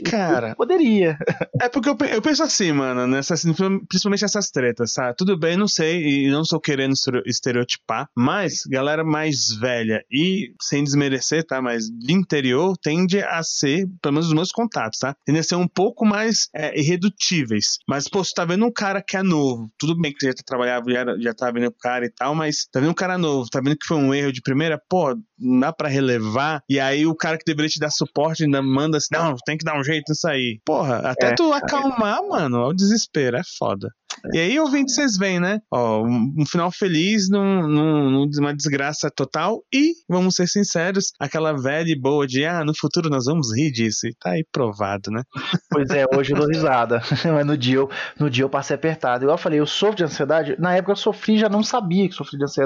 Cara. 0.08 0.54
Poderia. 0.54 1.18
É 1.60 1.68
porque 1.68 1.88
eu, 1.88 1.96
eu 2.08 2.22
penso 2.22 2.42
assim, 2.44 2.70
mano, 2.70 3.06
nessas, 3.06 3.44
principalmente 3.88 4.24
essas 4.24 4.50
tretas, 4.50 4.92
sabe? 4.92 5.16
Tudo 5.16 5.36
bem, 5.36 5.56
não 5.56 5.66
sei, 5.66 6.26
e 6.26 6.30
não 6.30 6.42
estou 6.42 6.60
querendo 6.60 6.94
estereotipar, 7.26 8.08
mas 8.16 8.62
galera 8.68 9.02
mais 9.02 9.48
velha 9.58 10.04
e 10.10 10.52
sem 10.62 10.84
desmerecer, 10.84 11.44
tá? 11.44 11.60
Mas 11.60 11.88
de 11.88 12.12
interior 12.12 12.76
tende 12.80 13.20
a 13.20 13.42
ser, 13.42 13.88
pelo 14.00 14.14
menos 14.14 14.28
os 14.28 14.34
meus 14.34 14.52
contatos, 14.52 15.00
tá? 15.00 15.16
Tende 15.24 15.40
a 15.40 15.42
ser 15.42 15.56
um 15.56 15.66
pouco 15.66 16.06
mais 16.06 16.48
é, 16.54 16.78
irredutíveis. 16.78 17.78
Mas, 17.88 18.08
pô, 18.08 18.22
você 18.22 18.32
tá 18.32 18.44
vendo 18.44 18.64
um 18.64 18.72
cara 18.72 19.02
que 19.02 19.16
é 19.16 19.22
novo, 19.22 19.68
tudo 19.76 20.00
bem 20.00 20.12
que 20.12 20.26
já 20.26 20.32
tá 20.32 20.42
trabalhando, 20.46 20.92
já, 20.92 21.04
já 21.18 21.34
tá 21.34 21.50
vendo 21.50 21.66
o 21.66 21.72
cara 21.72 22.06
e 22.06 22.10
tal, 22.10 22.34
mas 22.34 22.66
tá 22.70 22.83
vendo 22.84 22.90
um 22.90 22.94
cara 22.94 23.16
novo, 23.16 23.48
tá 23.50 23.60
vendo 23.60 23.76
que 23.76 23.86
foi 23.86 23.96
um 23.96 24.12
erro 24.12 24.32
de 24.32 24.42
primeira, 24.42 24.80
pô, 24.88 25.16
não 25.38 25.60
dá 25.60 25.72
pra 25.72 25.88
relevar, 25.88 26.62
e 26.68 26.78
aí 26.78 27.06
o 27.06 27.14
cara 27.14 27.38
que 27.38 27.44
deveria 27.44 27.68
te 27.68 27.80
dar 27.80 27.90
suporte 27.90 28.44
ainda 28.44 28.62
manda 28.62 28.98
assim, 28.98 29.08
não, 29.12 29.34
tem 29.44 29.56
que 29.56 29.64
dar 29.64 29.78
um 29.78 29.84
jeito 29.84 30.04
nisso 30.08 30.28
aí. 30.28 30.60
Porra, 30.64 30.98
até 30.98 31.28
é, 31.28 31.34
tu 31.34 31.52
acalmar, 31.52 32.18
é. 32.18 32.28
mano, 32.28 32.68
o 32.68 32.74
desespero, 32.74 33.36
é 33.36 33.42
foda. 33.58 33.88
E 34.32 34.38
aí, 34.38 34.58
ouvindo, 34.58 34.90
vocês 34.90 35.16
veem, 35.16 35.40
né? 35.40 35.60
Ó, 35.70 36.02
um, 36.02 36.46
final 36.46 36.70
feliz 36.70 37.28
num, 37.28 37.66
num, 37.66 38.26
numa 38.26 38.54
desgraça 38.54 39.10
total 39.10 39.62
e, 39.72 39.92
vamos 40.08 40.36
ser 40.36 40.46
sinceros, 40.46 41.12
aquela 41.18 41.52
velha 41.52 41.90
e 41.90 41.98
boa 41.98 42.26
de, 42.26 42.44
ah, 42.44 42.64
no 42.64 42.74
futuro 42.74 43.10
nós 43.10 43.26
vamos 43.26 43.54
rir 43.54 43.70
disso. 43.70 44.06
E 44.06 44.14
tá 44.14 44.30
aí 44.30 44.44
provado, 44.50 45.10
né? 45.10 45.22
Pois 45.70 45.90
é, 45.90 46.04
hoje 46.14 46.32
eu 46.32 46.38
dou 46.38 46.48
risada. 46.48 47.02
Mas 47.34 47.46
no 47.46 47.56
dia, 47.56 47.76
eu, 47.76 47.90
no 48.18 48.30
dia 48.30 48.44
eu 48.44 48.48
passei 48.48 48.76
apertado. 48.76 49.24
Igual 49.24 49.34
eu 49.34 49.42
falei, 49.42 49.60
eu 49.60 49.66
sofro 49.66 49.96
de 49.96 50.04
ansiedade. 50.04 50.56
Na 50.58 50.74
época 50.74 50.92
eu 50.92 50.96
sofri 50.96 51.38
já 51.38 51.48
não 51.48 51.62
sabia 51.62 52.08
que 52.08 52.14
sofri 52.14 52.38
de 52.38 52.44
ansiedade. 52.44 52.63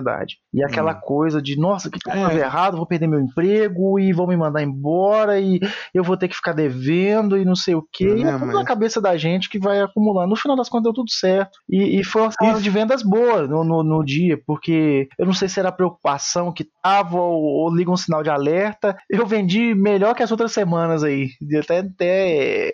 E 0.52 0.64
aquela 0.64 0.92
hum. 0.92 1.00
coisa 1.02 1.40
de, 1.42 1.58
nossa, 1.58 1.90
que 1.90 1.98
coisa 2.00 2.32
é. 2.32 2.38
errado, 2.40 2.76
vou 2.76 2.86
perder 2.86 3.06
meu 3.06 3.20
emprego 3.20 3.98
e 3.98 4.12
vão 4.12 4.26
me 4.26 4.36
mandar 4.36 4.62
embora 4.62 5.40
e 5.40 5.60
eu 5.94 6.02
vou 6.02 6.16
ter 6.16 6.28
que 6.28 6.36
ficar 6.36 6.52
devendo 6.52 7.36
e 7.36 7.44
não 7.44 7.54
sei 7.54 7.74
o 7.74 7.86
quê. 7.92 8.16
e 8.16 8.22
é 8.22 8.32
tudo 8.32 8.46
mas... 8.46 8.54
na 8.54 8.64
cabeça 8.64 9.00
da 9.00 9.16
gente 9.16 9.48
que 9.48 9.58
vai 9.58 9.80
acumulando. 9.80 10.30
No 10.30 10.36
final 10.36 10.56
das 10.56 10.68
contas 10.68 10.84
deu 10.84 10.92
tudo 10.92 11.10
certo. 11.10 11.58
E, 11.68 12.00
e 12.00 12.04
foi 12.04 12.22
uma 12.22 12.32
semana 12.32 12.60
de 12.60 12.70
vendas 12.70 13.02
boa 13.02 13.46
no, 13.46 13.64
no, 13.64 13.82
no, 13.82 14.04
dia, 14.04 14.40
porque 14.46 15.08
eu 15.18 15.26
não 15.26 15.32
sei 15.32 15.48
se 15.48 15.58
era 15.60 15.72
preocupação 15.72 16.52
que 16.52 16.66
tava 16.82 17.18
ou, 17.20 17.42
ou 17.42 17.74
liga 17.74 17.90
um 17.90 17.96
sinal 17.96 18.22
de 18.22 18.30
alerta. 18.30 18.96
Eu 19.10 19.26
vendi 19.26 19.74
melhor 19.74 20.14
que 20.14 20.22
as 20.22 20.30
outras 20.30 20.52
semanas 20.52 21.02
aí. 21.02 21.28
Até, 21.60 21.78
até 21.80 22.70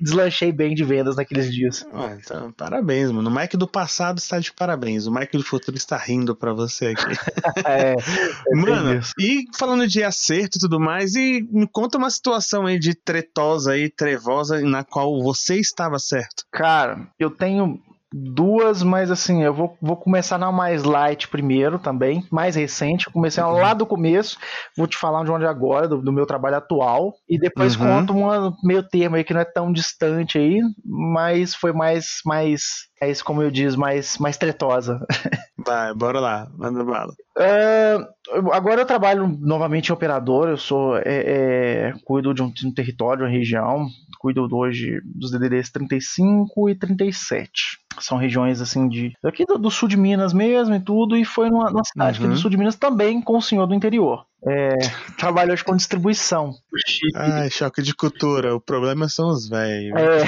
deslanchei 0.00 0.52
bem 0.52 0.74
de 0.74 0.84
vendas 0.84 1.16
naqueles 1.16 1.52
dias. 1.52 1.86
Ah, 1.92 2.16
então, 2.18 2.52
parabéns, 2.52 3.10
mano. 3.10 3.28
O 3.28 3.34
Mike 3.34 3.56
do 3.56 3.68
passado 3.68 4.18
está 4.18 4.38
de 4.38 4.52
parabéns. 4.52 5.06
O 5.06 5.12
Mike 5.12 5.36
do 5.36 5.44
futuro 5.44 5.76
está 5.76 5.96
rindo 5.96 6.34
para 6.34 6.52
você 6.52 6.67
aqui. 6.68 7.04
é, 7.66 7.94
é 8.48 8.54
mano, 8.54 9.00
e 9.18 9.44
falando 9.56 9.86
de 9.86 10.02
acerto 10.02 10.58
e 10.58 10.60
tudo 10.60 10.78
mais, 10.78 11.14
e 11.14 11.46
me 11.50 11.66
conta 11.66 11.98
uma 11.98 12.10
situação 12.10 12.66
aí 12.66 12.78
de 12.78 12.94
tretosa 12.94 13.76
e 13.76 13.88
trevosa 13.88 14.60
na 14.60 14.84
qual 14.84 15.22
você 15.22 15.56
estava 15.56 15.98
certo. 15.98 16.44
Cara, 16.52 17.08
eu 17.18 17.30
tenho 17.30 17.80
duas, 18.12 18.82
mas 18.82 19.10
assim, 19.10 19.42
eu 19.42 19.52
vou, 19.52 19.76
vou 19.80 19.96
começar 19.96 20.38
na 20.38 20.50
mais 20.50 20.82
light 20.82 21.28
primeiro 21.28 21.78
também, 21.78 22.26
mais 22.30 22.56
recente. 22.56 23.10
comecei 23.10 23.42
uhum. 23.42 23.52
lá 23.52 23.74
do 23.74 23.86
começo, 23.86 24.38
vou 24.76 24.86
te 24.86 24.96
falar 24.96 25.24
de 25.24 25.30
onde 25.30 25.44
agora, 25.44 25.86
do, 25.86 26.00
do 26.00 26.12
meu 26.12 26.26
trabalho 26.26 26.56
atual, 26.56 27.14
e 27.28 27.38
depois 27.38 27.76
uhum. 27.76 27.86
conto 27.86 28.12
um 28.14 28.52
meio 28.64 28.82
termo 28.82 29.16
aí 29.16 29.24
que 29.24 29.34
não 29.34 29.40
é 29.40 29.44
tão 29.44 29.72
distante 29.72 30.38
aí, 30.38 30.60
mas 30.84 31.54
foi 31.54 31.72
mais, 31.72 32.20
mais 32.24 32.88
é 33.00 33.10
isso 33.10 33.24
como 33.24 33.42
eu 33.42 33.50
diz, 33.50 33.76
mais, 33.76 34.18
mais 34.18 34.36
tretosa. 34.36 35.00
Vai, 35.64 35.92
bora 35.92 36.18
lá, 36.18 36.48
manda 36.56 36.82
bala. 36.82 37.12
É, 37.36 37.96
agora 38.52 38.80
eu 38.80 38.86
trabalho 38.86 39.28
novamente 39.40 39.90
em 39.90 39.92
operador, 39.92 40.48
eu 40.48 40.56
sou 40.56 40.96
é, 40.96 41.02
é, 41.04 41.92
cuido 42.04 42.32
de 42.32 42.42
um, 42.42 42.50
de 42.50 42.66
um 42.66 42.72
território, 42.72 43.24
uma 43.24 43.30
região, 43.30 43.86
cuido 44.18 44.48
hoje 44.50 45.00
dos 45.04 45.30
DDDs 45.30 45.70
35 45.70 46.70
e 46.70 46.74
37 46.74 47.87
são 48.04 48.18
regiões 48.18 48.60
assim 48.60 48.88
de 48.88 49.12
aqui 49.24 49.44
do, 49.44 49.58
do, 49.58 49.70
sul 49.70 49.88
de 49.88 49.96
Minas 49.96 50.32
mesmo 50.32 50.74
e 50.74 50.80
tudo, 50.80 51.16
e 51.16 51.24
foi 51.24 51.50
numa, 51.50 51.70
numa 51.70 51.84
cidade 51.84 52.18
uhum. 52.18 52.24
aqui 52.24 52.28
do 52.28 52.36
uhum. 52.36 52.42
sul 52.42 52.50
de 52.50 52.56
Minas 52.56 52.76
também 52.76 53.20
com 53.20 53.36
o 53.36 53.42
senhor 53.42 53.66
do 53.66 53.74
interior. 53.74 54.24
É, 54.46 54.78
trabalho 55.16 55.52
hoje 55.52 55.64
com 55.64 55.74
distribuição. 55.76 56.54
Ai, 57.16 57.50
choque 57.50 57.82
de 57.82 57.94
cultura. 57.94 58.54
O 58.54 58.60
problema 58.60 59.08
são 59.08 59.28
os 59.28 59.48
velhos. 59.48 59.94
É. 59.96 60.18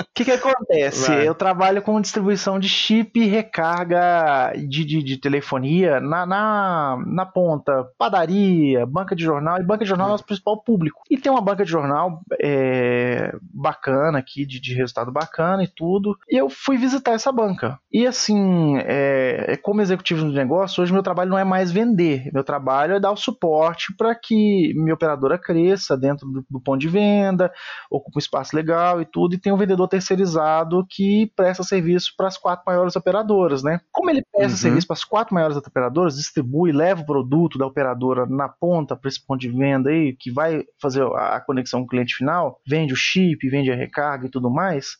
O 0.00 0.04
que, 0.14 0.24
que 0.24 0.30
acontece? 0.30 1.08
Vai. 1.08 1.28
Eu 1.28 1.34
trabalho 1.34 1.82
com 1.82 2.00
distribuição 2.00 2.58
de 2.58 2.68
chip 2.68 3.20
e 3.20 3.26
recarga 3.26 4.52
de, 4.56 4.84
de, 4.84 5.02
de 5.02 5.16
telefonia 5.18 6.00
na, 6.00 6.24
na, 6.24 7.04
na, 7.06 7.26
ponta. 7.26 7.86
Padaria, 7.98 8.86
banca 8.86 9.14
de 9.14 9.22
jornal. 9.22 9.60
E 9.60 9.64
banca 9.64 9.84
de 9.84 9.88
jornal 9.88 10.06
é 10.06 10.10
o 10.10 10.12
nosso 10.12 10.24
principal 10.24 10.62
público. 10.62 11.02
E 11.10 11.18
tem 11.18 11.30
uma 11.30 11.42
banca 11.42 11.64
de 11.64 11.70
jornal 11.70 12.22
é, 12.40 13.34
bacana 13.52 14.18
aqui, 14.18 14.46
de, 14.46 14.60
de 14.60 14.74
resultado 14.74 15.12
bacana 15.12 15.62
e 15.62 15.68
tudo. 15.68 16.16
E 16.30 16.36
eu 16.36 16.48
fui 16.48 16.76
visitar 16.78 17.12
essa 17.12 17.30
banca. 17.30 17.78
E 17.92 18.06
assim, 18.06 18.78
é, 18.78 19.58
como 19.62 19.82
executivo 19.82 20.28
de 20.28 20.34
negócio, 20.34 20.82
hoje 20.82 20.92
meu 20.92 21.02
trabalho 21.02 21.30
não 21.30 21.38
é 21.38 21.44
mais 21.44 21.70
vender. 21.70 22.13
Meu 22.32 22.44
trabalho 22.44 22.94
é 22.94 23.00
dar 23.00 23.12
o 23.12 23.16
suporte 23.16 23.94
para 23.96 24.14
que 24.14 24.72
minha 24.74 24.94
operadora 24.94 25.38
cresça 25.38 25.96
dentro 25.96 26.26
do, 26.28 26.44
do 26.48 26.60
ponto 26.60 26.78
de 26.78 26.88
venda, 26.88 27.52
ocupe 27.90 28.16
um 28.16 28.18
espaço 28.18 28.54
legal 28.54 29.00
e 29.00 29.04
tudo. 29.04 29.34
E 29.34 29.38
tem 29.38 29.52
um 29.52 29.56
vendedor 29.56 29.88
terceirizado 29.88 30.86
que 30.88 31.30
presta 31.36 31.62
serviço 31.62 32.12
para 32.16 32.28
as 32.28 32.38
quatro 32.38 32.64
maiores 32.66 32.96
operadoras, 32.96 33.62
né? 33.62 33.80
Como 33.92 34.10
ele 34.10 34.22
presta 34.32 34.52
uhum. 34.52 34.58
serviço 34.58 34.86
para 34.86 34.94
as 34.94 35.04
quatro 35.04 35.34
maiores 35.34 35.56
operadoras, 35.56 36.16
distribui, 36.16 36.72
leva 36.72 37.02
o 37.02 37.06
produto 37.06 37.58
da 37.58 37.66
operadora 37.66 38.26
na 38.26 38.48
ponta 38.48 38.96
para 38.96 39.08
esse 39.08 39.24
ponto 39.24 39.40
de 39.40 39.50
venda 39.50 39.90
aí, 39.90 40.16
que 40.18 40.30
vai 40.30 40.64
fazer 40.80 41.02
a 41.02 41.40
conexão 41.40 41.80
com 41.80 41.86
o 41.86 41.88
cliente 41.88 42.14
final, 42.14 42.60
vende 42.66 42.92
o 42.92 42.96
chip, 42.96 43.48
vende 43.48 43.70
a 43.70 43.76
recarga 43.76 44.26
e 44.26 44.30
tudo 44.30 44.50
mais 44.50 44.96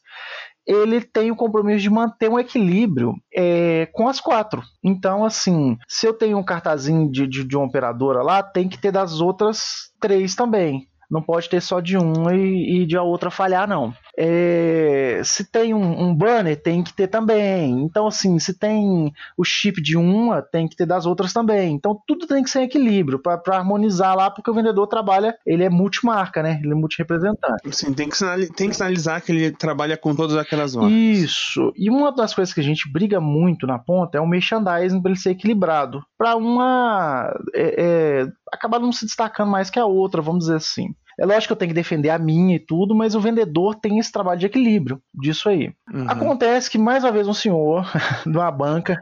ele 0.66 1.00
tem 1.00 1.31
o 1.31 1.37
compromisso 1.37 1.83
de 1.83 1.90
manter 1.90 2.29
um 2.31 2.38
equilíbrio 2.38 3.14
é, 3.35 3.87
com 3.92 4.09
as 4.09 4.20
quatro. 4.20 4.62
Então, 4.83 5.24
assim, 5.24 5.77
se 5.87 6.07
eu 6.07 6.14
tenho 6.14 6.38
um 6.38 6.44
cartazinho 6.44 7.11
de, 7.11 7.27
de, 7.27 7.44
de 7.44 7.57
uma 7.57 7.66
operadora 7.66 8.22
lá, 8.22 8.42
tem 8.42 8.68
que 8.68 8.79
ter 8.79 8.90
das 8.90 9.20
outras 9.20 9.92
três 10.00 10.35
também. 10.35 10.88
Não 11.10 11.22
pode 11.22 11.48
ter 11.48 11.60
só 11.60 11.80
de 11.80 11.96
um 11.96 12.30
e, 12.30 12.82
e 12.82 12.86
de 12.86 12.96
a 12.96 13.02
outra 13.02 13.30
falhar, 13.30 13.68
não. 13.68 13.94
É, 14.16 15.20
se 15.24 15.44
tem 15.44 15.74
um, 15.74 16.02
um, 16.02 16.14
banner, 16.14 16.60
tem 16.60 16.82
que 16.82 16.92
ter 16.92 17.08
também. 17.08 17.82
Então, 17.82 18.06
assim, 18.06 18.38
se 18.38 18.54
tem 18.54 19.12
o 19.36 19.44
chip 19.44 19.82
de 19.82 19.96
uma, 19.96 20.40
tem 20.40 20.68
que 20.68 20.76
ter 20.76 20.86
das 20.86 21.06
outras 21.06 21.32
também. 21.32 21.74
Então, 21.74 22.00
tudo 22.06 22.26
tem 22.26 22.42
que 22.42 22.50
ser 22.50 22.60
em 22.60 22.64
equilíbrio 22.64 23.18
para 23.18 23.40
harmonizar 23.56 24.16
lá, 24.16 24.30
porque 24.30 24.50
o 24.50 24.54
vendedor 24.54 24.86
trabalha, 24.86 25.36
ele 25.44 25.64
é 25.64 25.70
multimarca, 25.70 26.42
né? 26.42 26.60
Ele 26.62 26.72
é 26.72 26.76
multirepresentante. 26.76 27.72
Sim, 27.72 27.92
tem 27.92 28.08
que, 28.08 28.16
tem 28.54 28.68
que 28.68 28.76
sinalizar 28.76 29.22
que 29.22 29.32
ele 29.32 29.50
trabalha 29.50 29.96
com 29.96 30.14
todas 30.14 30.36
aquelas 30.36 30.74
marcas. 30.74 30.92
Isso. 30.92 31.72
E 31.76 31.90
uma 31.90 32.12
das 32.12 32.34
coisas 32.34 32.54
que 32.54 32.60
a 32.60 32.64
gente 32.64 32.90
briga 32.90 33.20
muito 33.20 33.66
na 33.66 33.78
ponta 33.78 34.18
é 34.18 34.20
o 34.20 34.26
merchandising 34.26 35.00
para 35.00 35.10
ele 35.10 35.20
ser 35.20 35.30
equilibrado. 35.30 36.04
Para 36.16 36.36
uma. 36.36 37.32
É, 37.54 37.74
é, 37.78 38.26
acabar 38.54 38.78
não 38.78 38.92
se 38.92 39.04
destacando 39.04 39.50
mais 39.50 39.70
que 39.70 39.78
a 39.78 39.86
outra, 39.86 40.22
vamos 40.22 40.44
dizer 40.44 40.56
assim. 40.56 40.94
É 41.18 41.24
lógico 41.24 41.48
que 41.48 41.52
eu 41.52 41.56
tenho 41.56 41.68
que 41.70 41.74
defender 41.74 42.10
a 42.10 42.18
minha 42.18 42.56
e 42.56 42.58
tudo, 42.58 42.94
mas 42.94 43.14
o 43.14 43.20
vendedor 43.20 43.76
tem 43.76 43.98
esse 43.98 44.10
trabalho 44.10 44.40
de 44.40 44.46
equilíbrio 44.46 45.00
disso 45.14 45.48
aí. 45.48 45.72
Uhum. 45.92 46.06
Acontece 46.08 46.68
que, 46.68 46.76
mais 46.76 47.04
uma 47.04 47.12
vez, 47.12 47.28
um 47.28 47.34
senhor 47.34 47.86
de 48.26 48.36
uma 48.36 48.50
banca, 48.50 49.00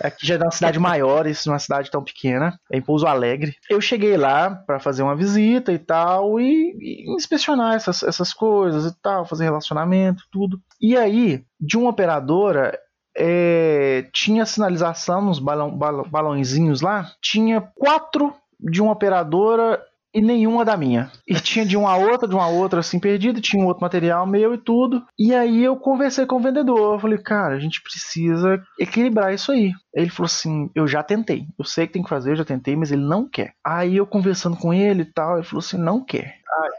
aqui 0.00 0.26
já 0.26 0.36
é 0.36 0.38
uma 0.38 0.50
cidade 0.50 0.78
maior, 0.78 1.26
isso 1.26 1.48
numa 1.48 1.58
cidade 1.58 1.90
tão 1.90 2.02
pequena, 2.02 2.58
é 2.70 2.78
em 2.78 2.82
Pouso 2.82 3.06
Alegre. 3.06 3.54
Eu 3.68 3.80
cheguei 3.80 4.16
lá 4.16 4.50
para 4.50 4.78
fazer 4.78 5.02
uma 5.02 5.16
visita 5.16 5.72
e 5.72 5.78
tal, 5.78 6.38
e, 6.38 6.76
e 6.80 7.12
inspecionar 7.12 7.74
essas, 7.74 8.02
essas 8.04 8.32
coisas 8.32 8.84
e 8.84 8.94
tal, 9.02 9.26
fazer 9.26 9.44
relacionamento, 9.44 10.22
tudo. 10.30 10.60
E 10.80 10.96
aí, 10.96 11.42
de 11.60 11.76
uma 11.76 11.90
operadora, 11.90 12.78
é, 13.16 14.06
tinha 14.12 14.46
sinalização 14.46 15.22
nos 15.22 15.40
balão, 15.40 15.76
balãozinhos 15.76 16.80
lá, 16.80 17.10
tinha 17.20 17.60
quatro 17.60 18.32
de 18.60 18.82
uma 18.82 18.92
operadora 18.92 19.80
e 20.14 20.20
nenhuma 20.20 20.64
da 20.64 20.76
minha. 20.76 21.10
E 21.26 21.34
tinha 21.40 21.64
de 21.64 21.76
uma 21.76 21.96
outra, 21.96 22.28
de 22.28 22.34
uma 22.34 22.48
outra 22.48 22.80
assim 22.80 22.98
perdida, 22.98 23.40
tinha 23.40 23.62
um 23.62 23.66
outro 23.66 23.82
material 23.82 24.26
meu 24.26 24.54
e 24.54 24.58
tudo. 24.58 25.04
E 25.18 25.34
aí 25.34 25.62
eu 25.62 25.76
conversei 25.76 26.26
com 26.26 26.36
o 26.36 26.42
vendedor, 26.42 26.94
eu 26.94 27.00
falei, 27.00 27.18
cara, 27.18 27.54
a 27.54 27.60
gente 27.60 27.82
precisa 27.82 28.62
equilibrar 28.78 29.32
isso 29.32 29.52
aí. 29.52 29.72
Ele 29.98 30.10
falou 30.10 30.26
assim: 30.26 30.70
Eu 30.74 30.86
já 30.86 31.02
tentei, 31.02 31.46
eu 31.58 31.64
sei 31.64 31.86
que 31.86 31.94
tem 31.94 32.02
que 32.02 32.08
fazer, 32.08 32.30
eu 32.32 32.36
já 32.36 32.44
tentei, 32.44 32.76
mas 32.76 32.92
ele 32.92 33.02
não 33.02 33.28
quer. 33.28 33.52
Aí 33.64 33.96
eu 33.96 34.06
conversando 34.06 34.56
com 34.56 34.72
ele 34.72 35.02
e 35.02 35.12
tal, 35.12 35.36
ele 35.36 35.46
falou 35.46 35.60
assim: 35.60 35.76
Não 35.76 36.04
quer. 36.04 36.38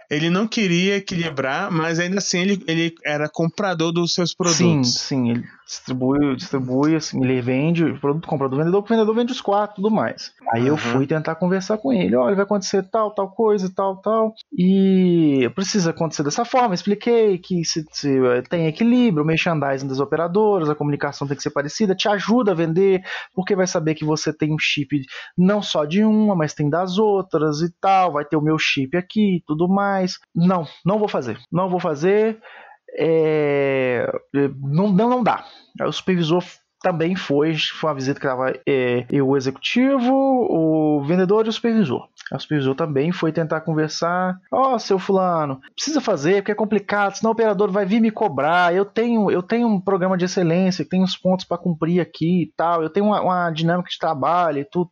Ele 0.10 0.30
não 0.30 0.48
queria 0.48 0.98
equilibrar, 0.98 1.72
mas 1.72 2.00
ainda 2.00 2.18
assim 2.18 2.40
ele, 2.40 2.64
ele 2.68 2.96
era 3.06 3.30
comprador 3.30 3.92
dos 3.92 4.14
seus 4.14 4.34
produtos. 4.34 4.58
Sim, 4.58 4.84
sim, 4.84 5.30
ele 5.30 5.44
distribui, 5.70 6.36
distribui, 6.36 6.96
assim, 6.96 7.24
ele 7.24 7.40
vende, 7.42 7.84
o 7.84 8.00
produto 8.00 8.28
compra 8.28 8.50
do 8.50 8.58
vendedor, 8.58 8.84
o 8.84 8.88
vendedor 8.88 9.14
vende 9.14 9.32
os 9.32 9.40
quatro 9.40 9.76
tudo 9.76 9.92
mais. 9.92 10.34
Aí 10.52 10.64
uhum. 10.64 10.68
eu 10.70 10.78
fui 10.78 11.06
tentar 11.06 11.36
conversar 11.36 11.78
com 11.78 11.94
ele, 11.94 12.16
olha, 12.16 12.36
vai 12.36 12.44
acontecer 12.44 12.82
tal, 12.90 13.12
tal 13.12 13.30
coisa, 13.30 13.72
tal, 13.74 13.98
tal, 13.98 14.34
e 14.52 15.48
precisa 15.54 15.92
acontecer 15.92 16.24
dessa 16.24 16.44
forma, 16.44 16.74
expliquei 16.74 17.38
que 17.38 17.64
se, 17.64 17.86
se 17.92 18.10
eh, 18.10 18.42
tem 18.42 18.66
equilíbrio, 18.66 19.24
o 19.24 19.28
merchandising 19.28 19.88
das 19.88 20.00
operadoras, 20.00 20.70
a 20.70 20.76
comunicação 20.76 21.28
tem 21.28 21.38
que 21.38 21.44
ser 21.44 21.52
parecida, 21.52 21.94
te 21.94 22.10
ajuda 22.10 22.52
a 22.52 22.56
vender, 22.56 23.04
porque 23.34 23.56
vai 23.56 23.68
saber 23.68 23.96
que 23.96 24.06
você 24.06 24.36
tem 24.36 24.54
um 24.54 24.60
chip 24.60 25.02
não 25.38 25.62
só 25.62 25.86
de 25.86 26.04
uma, 26.04 26.36
mas 26.36 26.54
tem 26.54 26.70
das 26.70 26.98
outras 26.98 27.62
e 27.62 27.74
tal, 27.80 28.14
vai 28.14 28.26
ter 28.26 28.38
o 28.38 28.42
meu 28.42 28.58
chip 28.58 28.96
aqui 28.98 29.38
e 29.38 29.44
tudo 29.46 29.68
mais. 29.68 30.18
Não, 30.36 30.66
não 30.86 31.00
vou 31.00 31.08
fazer, 31.08 31.40
não 31.52 31.70
vou 31.70 31.80
fazer, 31.80 32.40
é, 32.98 34.10
não, 34.34 34.92
não, 34.92 35.10
não 35.10 35.24
dá. 35.24 35.46
O 35.82 35.92
supervisor 35.92 36.44
também 36.82 37.16
foi, 37.16 37.56
foi 37.58 37.90
uma 37.90 37.96
visita 37.96 38.20
que 38.20 38.26
estava 38.26 38.54
é, 38.66 39.06
o 39.22 39.36
executivo, 39.36 40.14
o 40.14 41.04
vendedor 41.04 41.46
e 41.46 41.50
o 41.50 41.54
supervisor. 41.54 42.08
O 42.32 42.40
supervisor 42.40 42.76
também 42.76 43.12
foi 43.12 43.32
tentar 43.32 43.62
conversar. 43.62 44.40
Ó, 44.52 44.76
oh, 44.76 44.80
seu 44.80 44.98
fulano, 44.98 45.60
precisa 45.76 46.00
fazer 46.00 46.36
porque 46.36 46.52
é 46.52 46.56
complicado, 46.56 47.16
senão 47.16 47.32
o 47.32 47.34
operador 47.34 47.72
vai 47.72 47.86
vir 47.86 48.00
me 48.00 48.12
cobrar. 48.12 48.74
Eu 48.74 48.86
tenho, 48.86 49.30
eu 49.30 49.44
tenho 49.44 49.68
um 49.68 49.80
programa 49.80 50.18
de 50.18 50.26
excelência, 50.26 50.88
tenho 50.88 51.04
os 51.04 51.18
pontos 51.18 51.46
para 51.46 51.58
cumprir 51.58 52.00
aqui 52.00 52.44
e 52.44 52.54
tal. 52.56 52.82
Eu 52.82 52.90
tenho 52.90 53.08
uma, 53.08 53.22
uma, 53.22 53.52
dinâmica 53.52 53.90
de 53.90 54.00
trabalho 54.00 54.60
e 54.60 54.66
tudo. 54.66 54.92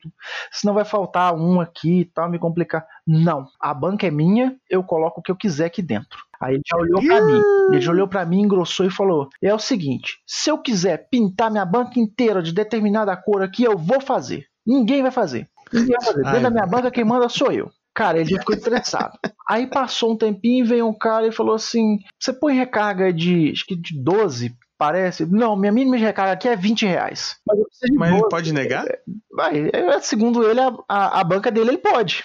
Senão 0.52 0.74
vai 0.74 0.84
faltar 0.84 1.34
um 1.34 1.62
aqui 1.62 2.02
e 2.02 2.06
tal, 2.06 2.30
me 2.30 2.40
complicar. 2.40 2.86
Não, 3.06 3.48
a 3.60 3.74
banca 3.74 4.06
é 4.06 4.12
minha, 4.12 4.56
eu 4.70 4.84
coloco 4.84 5.20
o 5.20 5.24
que 5.24 5.32
eu 5.32 5.36
quiser 5.36 5.66
aqui 5.66 5.82
dentro. 5.82 6.27
Aí 6.42 6.56
ele 6.56 6.64
já 6.66 6.78
olhou 6.78 7.02
para 7.02 7.26
mim. 7.26 7.42
Ele 7.72 7.82
já 7.82 7.92
olhou 7.92 8.08
para 8.08 8.26
mim, 8.26 8.42
engrossou 8.42 8.86
e 8.86 8.92
falou: 8.92 9.30
É 9.42 9.54
o 9.54 9.60
seguinte, 9.60 10.18
se 10.26 10.50
eu 10.50 10.58
quiser 10.58 11.08
pintar 11.10 11.52
minha 11.52 11.66
banca 11.66 12.00
inteira 12.00 12.42
de 12.42 12.54
determinada 12.54 13.16
cor 13.16 13.42
aqui, 13.42 13.64
eu 13.64 13.78
vou 13.78 14.00
fazer. 14.02 14.46
Ninguém 14.66 15.02
vai 15.02 15.12
fazer. 15.12 15.48
Ninguém 15.72 15.96
vai 16.00 16.06
fazer. 16.06 16.24
Dentro 16.24 16.42
da 16.42 16.50
minha 16.50 16.68
banca, 16.68 16.92
quem 16.92 17.04
manda 17.04 17.30
sou 17.30 17.52
eu. 17.52 17.70
Cara, 17.94 18.20
ele 18.20 18.30
já 18.30 18.40
ficou 18.40 18.56
estressado. 18.56 19.18
Aí 19.50 19.66
passou 19.66 20.14
um 20.14 20.18
tempinho 20.18 20.64
e 20.64 20.68
veio 20.68 20.88
um 20.88 20.98
cara 20.98 21.28
e 21.28 21.32
falou 21.32 21.56
assim: 21.56 21.98
Você 22.20 22.32
põe 22.32 22.56
recarga 22.56 23.12
de, 23.12 23.52
acho 23.52 23.66
que 23.66 23.76
de 23.76 24.00
12 24.00 24.56
parece. 24.78 25.26
Não, 25.26 25.56
minha 25.56 25.72
mínima 25.72 25.98
de 25.98 26.04
recarga 26.04 26.34
aqui 26.34 26.48
é 26.48 26.56
20 26.56 26.86
reais. 26.86 27.38
Mas, 27.46 27.60
Mas 27.96 28.12
ele 28.14 28.30
pode 28.30 28.54
negar? 28.54 28.86
Vai, 29.32 29.70
é, 29.74 30.00
segundo 30.00 30.48
ele, 30.48 30.60
a, 30.60 30.74
a, 30.88 31.22
a, 31.22 31.24
banca 31.24 31.52
dele 31.52 31.72
ele 31.72 31.78
pode. 31.78 32.24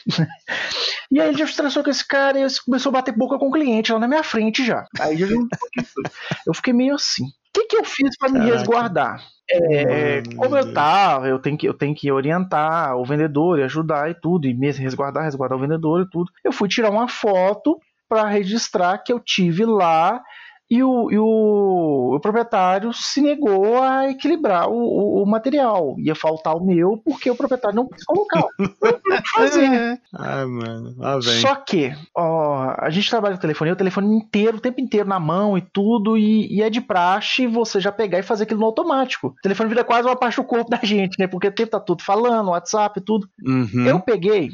e 1.11 1.21
aí 1.21 1.29
ele 1.29 1.39
já 1.39 1.45
estressou 1.45 1.83
com 1.83 1.91
esse 1.91 2.07
cara 2.07 2.39
e 2.39 2.47
começou 2.65 2.91
a 2.91 2.93
bater 2.95 3.17
boca 3.17 3.39
com 3.39 3.49
o 3.49 3.53
cliente 3.53 3.93
lá 3.93 3.99
na 3.99 4.09
minha 4.09 4.23
frente 4.23 4.65
já. 4.65 4.87
Aí 5.01 5.17
já 5.17 5.27
eu 6.47 6.55
fiquei 6.55 6.73
meio 6.73 6.95
assim. 6.95 7.25
O 7.25 7.31
que, 7.55 7.67
que 7.67 7.77
eu 7.77 7.85
fiz 7.85 8.17
para 8.17 8.31
me 8.31 8.41
resguardar? 8.41 9.23
É, 9.51 10.23
como 10.37 10.57
eu 10.57 10.73
tava, 10.73 11.29
eu 11.29 11.39
tenho, 11.39 11.59
que, 11.59 11.69
eu 11.69 11.75
tenho 11.75 11.95
que 11.95 12.11
orientar 12.11 12.97
o 12.97 13.05
vendedor 13.05 13.59
e 13.59 13.63
ajudar 13.63 14.11
e 14.11 14.15
tudo, 14.15 14.47
e 14.47 14.55
mesmo 14.55 14.83
resguardar, 14.83 15.25
resguardar 15.25 15.59
o 15.59 15.61
vendedor 15.61 16.03
e 16.03 16.11
tudo. 16.11 16.31
Eu 16.43 16.53
fui 16.53 16.69
tirar 16.69 16.91
uma 16.91 17.09
foto 17.09 17.79
para 18.09 18.27
registrar 18.29 18.99
que 18.99 19.13
eu 19.13 19.21
tive 19.21 19.65
lá 19.67 20.23
e 20.73 20.83
o, 20.83 21.11
e 21.11 21.19
o, 21.19 22.15
o, 22.15 22.21
proprietário 22.21 22.95
se 22.95 23.21
negou 23.21 23.83
a 23.83 24.09
equilibrar 24.09 24.71
o, 24.71 24.73
o, 24.73 25.23
o, 25.23 25.27
material. 25.27 25.95
Ia 25.99 26.15
faltar 26.15 26.57
o 26.57 26.65
meu 26.65 26.97
porque 26.97 27.31
o 27.31 27.37
proprietário 27.37 27.77
não 27.77 27.87
quis 27.87 28.03
colocar. 28.05 28.43
fazer. 29.37 30.01
Ai, 30.19 30.47
mano. 30.47 30.97
Só 31.21 31.57
que, 31.57 31.93
ó, 32.17 32.75
a 32.79 32.89
gente 32.89 33.11
trabalha 33.11 33.35
com 33.35 33.43
telefonia, 33.43 33.75
o 33.75 33.77
telefone 33.77 34.17
inteiro, 34.17 34.57
o 34.57 34.61
tempo 34.61 34.81
inteiro 34.81 35.07
na 35.07 35.21
mão 35.21 35.59
e 35.59 35.61
tudo, 35.61 36.17
e, 36.17 36.51
e, 36.51 36.63
é 36.63 36.71
de 36.71 36.81
praxe 36.81 37.47
você 37.47 37.79
já 37.79 37.93
pegar 37.93 38.21
e 38.21 38.23
fazer 38.23 38.45
aquilo 38.45 38.61
no 38.61 38.67
automático. 38.67 39.27
O 39.27 39.43
telefone 39.43 39.69
vira 39.69 39.85
quase 39.85 40.09
uma 40.09 40.17
parte 40.17 40.37
do 40.37 40.45
corpo 40.45 40.71
da 40.71 40.79
gente, 40.83 41.19
né? 41.19 41.27
Porque 41.27 41.49
o 41.49 41.55
tempo 41.55 41.73
tá 41.73 41.81
tudo 41.81 42.03
falando, 42.03 42.49
WhatsApp 42.49 42.99
e 42.99 43.05
tudo. 43.05 43.29
Uhum. 43.47 43.87
Eu 43.87 44.01
peguei 44.01 44.49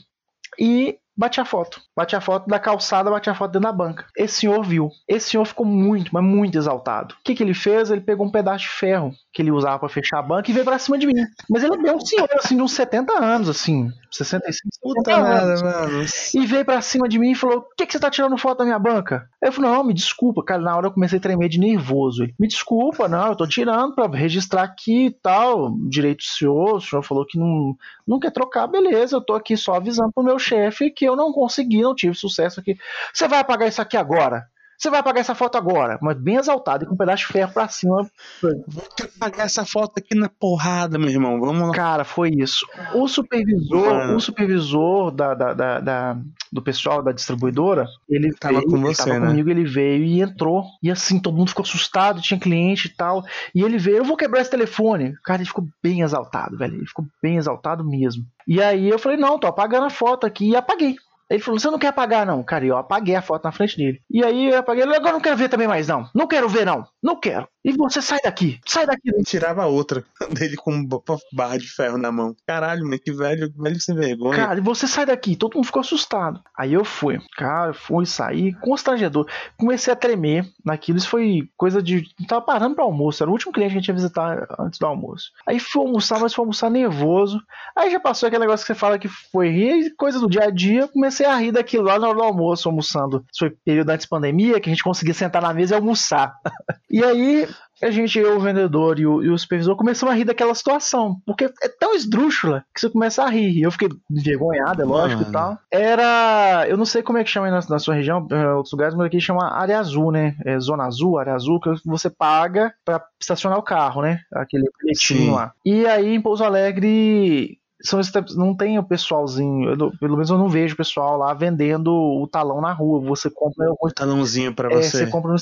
e 0.58 0.98
bati 1.18 1.40
a 1.40 1.44
foto. 1.44 1.80
Bati 1.96 2.14
a 2.14 2.20
foto 2.20 2.46
da 2.46 2.60
calçada, 2.60 3.10
bati 3.10 3.28
a 3.28 3.34
foto 3.34 3.50
dentro 3.50 3.68
da 3.68 3.72
banca. 3.72 4.06
Esse 4.16 4.40
senhor 4.40 4.64
viu. 4.64 4.88
Esse 5.08 5.30
senhor 5.30 5.44
ficou 5.44 5.66
muito, 5.66 6.10
mas 6.12 6.22
muito 6.22 6.56
exaltado. 6.56 7.14
O 7.14 7.24
que, 7.24 7.34
que 7.34 7.42
ele 7.42 7.54
fez? 7.54 7.90
Ele 7.90 8.00
pegou 8.00 8.24
um 8.24 8.30
pedaço 8.30 8.64
de 8.64 8.70
ferro 8.70 9.12
que 9.32 9.42
ele 9.42 9.50
usava 9.50 9.80
para 9.80 9.88
fechar 9.88 10.20
a 10.20 10.22
banca 10.22 10.48
e 10.48 10.54
veio 10.54 10.64
pra 10.64 10.78
cima 10.78 10.96
de 10.96 11.06
mim. 11.06 11.14
Mas 11.50 11.64
ele 11.64 11.88
é 11.88 11.94
um 11.94 12.00
senhor, 12.00 12.28
assim, 12.34 12.56
de 12.56 12.62
uns 12.62 12.72
70 12.72 13.12
anos, 13.12 13.48
assim. 13.48 13.90
65, 14.10 14.70
Puta 14.80 15.18
nada, 15.18 15.62
mano. 15.62 16.04
E 16.34 16.46
veio 16.46 16.64
pra 16.64 16.80
cima 16.80 17.08
de 17.08 17.18
mim 17.18 17.32
e 17.32 17.34
falou: 17.34 17.62
Por 17.62 17.74
que, 17.76 17.86
que 17.86 17.92
você 17.92 18.00
tá 18.00 18.10
tirando 18.10 18.38
foto 18.38 18.58
da 18.58 18.64
minha 18.64 18.78
banca? 18.78 19.28
Eu 19.40 19.52
falei: 19.52 19.70
Não, 19.70 19.84
me 19.84 19.94
desculpa, 19.94 20.42
cara. 20.42 20.62
Na 20.62 20.76
hora 20.76 20.86
eu 20.86 20.92
comecei 20.92 21.18
a 21.18 21.22
tremer 21.22 21.48
de 21.48 21.58
nervoso. 21.58 22.22
Ele, 22.22 22.34
me 22.38 22.48
desculpa, 22.48 23.08
não, 23.08 23.28
eu 23.28 23.36
tô 23.36 23.46
tirando 23.46 23.94
pra 23.94 24.06
registrar 24.06 24.62
aqui 24.62 25.06
e 25.06 25.10
tal. 25.10 25.76
Direito 25.88 26.18
do 26.18 26.24
senhor, 26.24 26.76
o 26.76 26.80
senhor 26.80 27.02
falou 27.02 27.26
que 27.26 27.38
não, 27.38 27.76
não 28.06 28.18
quer 28.18 28.30
trocar, 28.30 28.66
beleza. 28.66 29.16
Eu 29.16 29.20
tô 29.20 29.34
aqui 29.34 29.56
só 29.56 29.74
avisando 29.74 30.12
pro 30.12 30.24
meu 30.24 30.38
chefe 30.38 30.90
que 30.90 31.04
eu 31.04 31.16
não 31.16 31.32
consegui, 31.32 31.82
não 31.82 31.94
tive 31.94 32.14
sucesso 32.14 32.60
aqui. 32.60 32.76
Você 33.12 33.28
vai 33.28 33.40
apagar 33.40 33.68
isso 33.68 33.82
aqui 33.82 33.96
agora? 33.96 34.46
Você 34.78 34.90
vai 34.90 35.00
apagar 35.00 35.22
essa 35.22 35.34
foto 35.34 35.58
agora, 35.58 35.98
mas 36.00 36.16
bem 36.16 36.36
exaltado 36.36 36.84
e 36.84 36.86
com 36.86 36.94
um 36.94 36.96
pedaço 36.96 37.26
de 37.26 37.32
ferro 37.32 37.52
pra 37.52 37.66
cima. 37.66 38.08
Vou 38.40 38.84
apagar 39.16 39.46
essa 39.46 39.64
foto 39.64 39.98
aqui 39.98 40.14
na 40.14 40.28
porrada, 40.28 40.96
meu 40.96 41.08
irmão. 41.08 41.40
Vamos 41.40 41.68
lá. 41.68 41.74
Cara, 41.74 42.04
foi 42.04 42.30
isso. 42.30 42.64
O 42.94 43.08
supervisor, 43.08 43.92
Mano. 43.92 44.16
o 44.16 44.20
supervisor 44.20 45.10
da, 45.10 45.34
da, 45.34 45.52
da, 45.52 45.80
da, 45.80 46.16
do 46.52 46.62
pessoal 46.62 47.02
da 47.02 47.10
distribuidora, 47.10 47.88
ele 48.08 48.32
tava 48.32 48.58
veio, 48.58 48.70
com 48.70 48.80
você, 48.80 49.02
ele 49.02 49.10
tava 49.10 49.20
né? 49.20 49.26
comigo, 49.26 49.50
ele 49.50 49.64
veio 49.64 50.04
e 50.04 50.22
entrou. 50.22 50.64
E 50.80 50.92
assim, 50.92 51.18
todo 51.18 51.36
mundo 51.36 51.48
ficou 51.48 51.64
assustado, 51.64 52.22
tinha 52.22 52.38
cliente 52.38 52.86
e 52.86 52.94
tal. 52.94 53.24
E 53.52 53.62
ele 53.64 53.78
veio, 53.78 53.96
eu 53.96 54.04
vou 54.04 54.16
quebrar 54.16 54.42
esse 54.42 54.50
telefone. 54.50 55.16
Cara, 55.24 55.42
ele 55.42 55.48
ficou 55.48 55.66
bem 55.82 56.02
exaltado, 56.02 56.56
velho. 56.56 56.76
Ele 56.76 56.86
ficou 56.86 57.04
bem 57.20 57.36
exaltado 57.36 57.84
mesmo. 57.84 58.24
E 58.46 58.62
aí 58.62 58.88
eu 58.88 58.98
falei, 58.98 59.18
não, 59.18 59.40
tô 59.40 59.48
apagando 59.48 59.86
a 59.86 59.90
foto 59.90 60.24
aqui 60.24 60.50
e 60.50 60.56
apaguei. 60.56 60.94
Ele 61.30 61.42
falou: 61.42 61.60
Você 61.60 61.70
não 61.70 61.78
quer 61.78 61.88
apagar, 61.88 62.26
não? 62.26 62.42
Cara, 62.42 62.64
eu 62.64 62.76
apaguei 62.76 63.14
a 63.14 63.22
foto 63.22 63.44
na 63.44 63.52
frente 63.52 63.76
dele. 63.76 64.00
E 64.10 64.24
aí 64.24 64.50
eu 64.50 64.58
apaguei. 64.58 64.82
Ele 64.82 64.96
agora 64.96 65.12
não 65.12 65.20
quero 65.20 65.36
ver 65.36 65.48
também 65.48 65.68
mais, 65.68 65.86
não. 65.86 66.08
Não 66.14 66.26
quero 66.26 66.48
ver, 66.48 66.64
não. 66.64 66.86
Não 67.02 67.18
quero. 67.18 67.46
E 67.64 67.72
você 67.72 68.00
sai 68.00 68.18
daqui. 68.24 68.58
Sai 68.64 68.86
daqui. 68.86 69.10
Ele 69.12 69.22
tirava 69.24 69.66
outra 69.66 70.02
dele 70.32 70.56
com 70.56 70.88
barra 71.32 71.58
de 71.58 71.66
ferro 71.68 71.98
na 71.98 72.10
mão. 72.10 72.34
Caralho, 72.46 72.84
mano, 72.84 72.98
que 72.98 73.12
velho, 73.12 73.52
velho 73.56 73.80
sem 73.80 73.94
vergonha. 73.94 74.36
Cara, 74.36 74.58
e 74.58 74.62
você 74.62 74.86
sai 74.86 75.04
daqui. 75.04 75.36
Todo 75.36 75.54
mundo 75.54 75.66
ficou 75.66 75.80
assustado. 75.80 76.40
Aí 76.56 76.72
eu 76.72 76.84
fui. 76.84 77.18
Cara, 77.36 77.74
fui 77.74 78.06
sair 78.06 78.54
constrangedor. 78.60 79.28
Comecei 79.58 79.92
a 79.92 79.96
tremer 79.96 80.46
naquilo. 80.64 80.98
Isso 80.98 81.10
foi 81.10 81.48
coisa 81.56 81.82
de. 81.82 82.08
Tava 82.26 82.40
parando 82.40 82.74
pro 82.74 82.84
almoço. 82.84 83.22
Era 83.22 83.30
o 83.30 83.32
último 83.32 83.52
cliente 83.52 83.72
que 83.72 83.78
a 83.78 83.80
gente 83.80 83.88
ia 83.88 83.94
visitar 83.94 84.46
antes 84.58 84.78
do 84.78 84.86
almoço. 84.86 85.30
Aí 85.46 85.60
fui 85.60 85.82
almoçar, 85.82 86.18
mas 86.20 86.32
fui 86.32 86.42
almoçar 86.42 86.70
nervoso. 86.70 87.38
Aí 87.76 87.90
já 87.90 88.00
passou 88.00 88.26
aquele 88.26 88.40
negócio 88.40 88.64
que 88.64 88.72
você 88.72 88.78
fala 88.78 88.98
que 88.98 89.08
foi 89.08 89.50
rir, 89.50 89.94
coisa 89.96 90.18
do 90.18 90.28
dia 90.28 90.44
a 90.44 90.50
dia. 90.50 90.88
Comecei 90.88 91.17
a 91.26 91.36
rir 91.36 91.52
daquilo 91.52 91.84
lá 91.84 91.98
na 91.98 92.08
hora 92.08 92.18
do 92.18 92.24
almoço, 92.24 92.68
almoçando. 92.68 93.24
Isso 93.32 93.40
foi 93.40 93.50
período 93.64 93.90
antes 93.90 94.06
da 94.06 94.16
pandemia, 94.16 94.60
que 94.60 94.68
a 94.68 94.72
gente 94.72 94.82
conseguia 94.82 95.14
sentar 95.14 95.42
na 95.42 95.54
mesa 95.54 95.74
e 95.74 95.76
almoçar. 95.76 96.34
e 96.90 97.02
aí, 97.02 97.48
a 97.82 97.90
gente, 97.90 98.18
eu, 98.18 98.36
o 98.36 98.40
vendedor 98.40 98.98
e 98.98 99.06
o, 99.06 99.22
e 99.22 99.30
o 99.30 99.38
supervisor, 99.38 99.76
começamos 99.76 100.12
a 100.12 100.16
rir 100.16 100.24
daquela 100.24 100.54
situação. 100.54 101.20
Porque 101.24 101.44
é 101.44 101.68
tão 101.68 101.94
esdrúxula 101.94 102.64
que 102.74 102.80
você 102.80 102.90
começa 102.90 103.22
a 103.22 103.28
rir. 103.28 103.58
E 103.58 103.62
eu 103.62 103.70
fiquei 103.70 103.88
envergonhado, 104.10 104.82
é 104.82 104.84
lógico 104.84 105.20
Mano. 105.20 105.30
e 105.30 105.32
tal. 105.32 105.58
Era. 105.70 106.66
Eu 106.68 106.76
não 106.76 106.84
sei 106.84 107.02
como 107.02 107.18
é 107.18 107.24
que 107.24 107.30
chama 107.30 107.46
aí 107.46 107.52
na, 107.52 107.60
na 107.68 107.78
sua 107.78 107.94
região, 107.94 108.26
em 108.30 108.46
outros 108.48 108.72
lugares, 108.72 108.94
mas 108.94 109.06
aqui 109.06 109.20
chama 109.20 109.52
área 109.52 109.78
azul, 109.78 110.10
né? 110.10 110.36
É 110.44 110.58
zona 110.58 110.84
azul, 110.84 111.18
área 111.18 111.34
azul, 111.34 111.60
que 111.60 111.70
você 111.84 112.10
paga 112.10 112.72
pra 112.84 113.02
estacionar 113.20 113.58
o 113.58 113.62
carro, 113.62 114.02
né? 114.02 114.20
Aquele 114.32 114.64
bilhetinho 114.80 115.34
lá. 115.34 115.52
E 115.64 115.86
aí, 115.86 116.14
em 116.14 116.20
Pouso 116.20 116.44
Alegre. 116.44 117.57
São, 117.80 118.00
esses- 118.00 118.12
não 118.34 118.56
tem 118.56 118.78
o 118.78 118.82
pessoalzinho, 118.82 119.70
eu 119.70 119.90
pelo 119.98 120.14
menos 120.14 120.30
eu 120.30 120.36
não 120.38 120.48
vejo 120.48 120.74
o 120.74 120.76
pessoal 120.76 121.16
lá 121.16 121.32
vendendo 121.32 121.92
o 121.92 122.26
talão 122.26 122.60
na 122.60 122.72
rua. 122.72 123.00
Você 123.02 123.30
compra 123.30 123.66
o 123.80 123.90
Talãozinho 123.90 124.52
pra 124.54 124.68
é, 124.72 124.76
você. 124.82 124.98
você 124.98 125.06
compra 125.06 125.30
no 125.30 125.36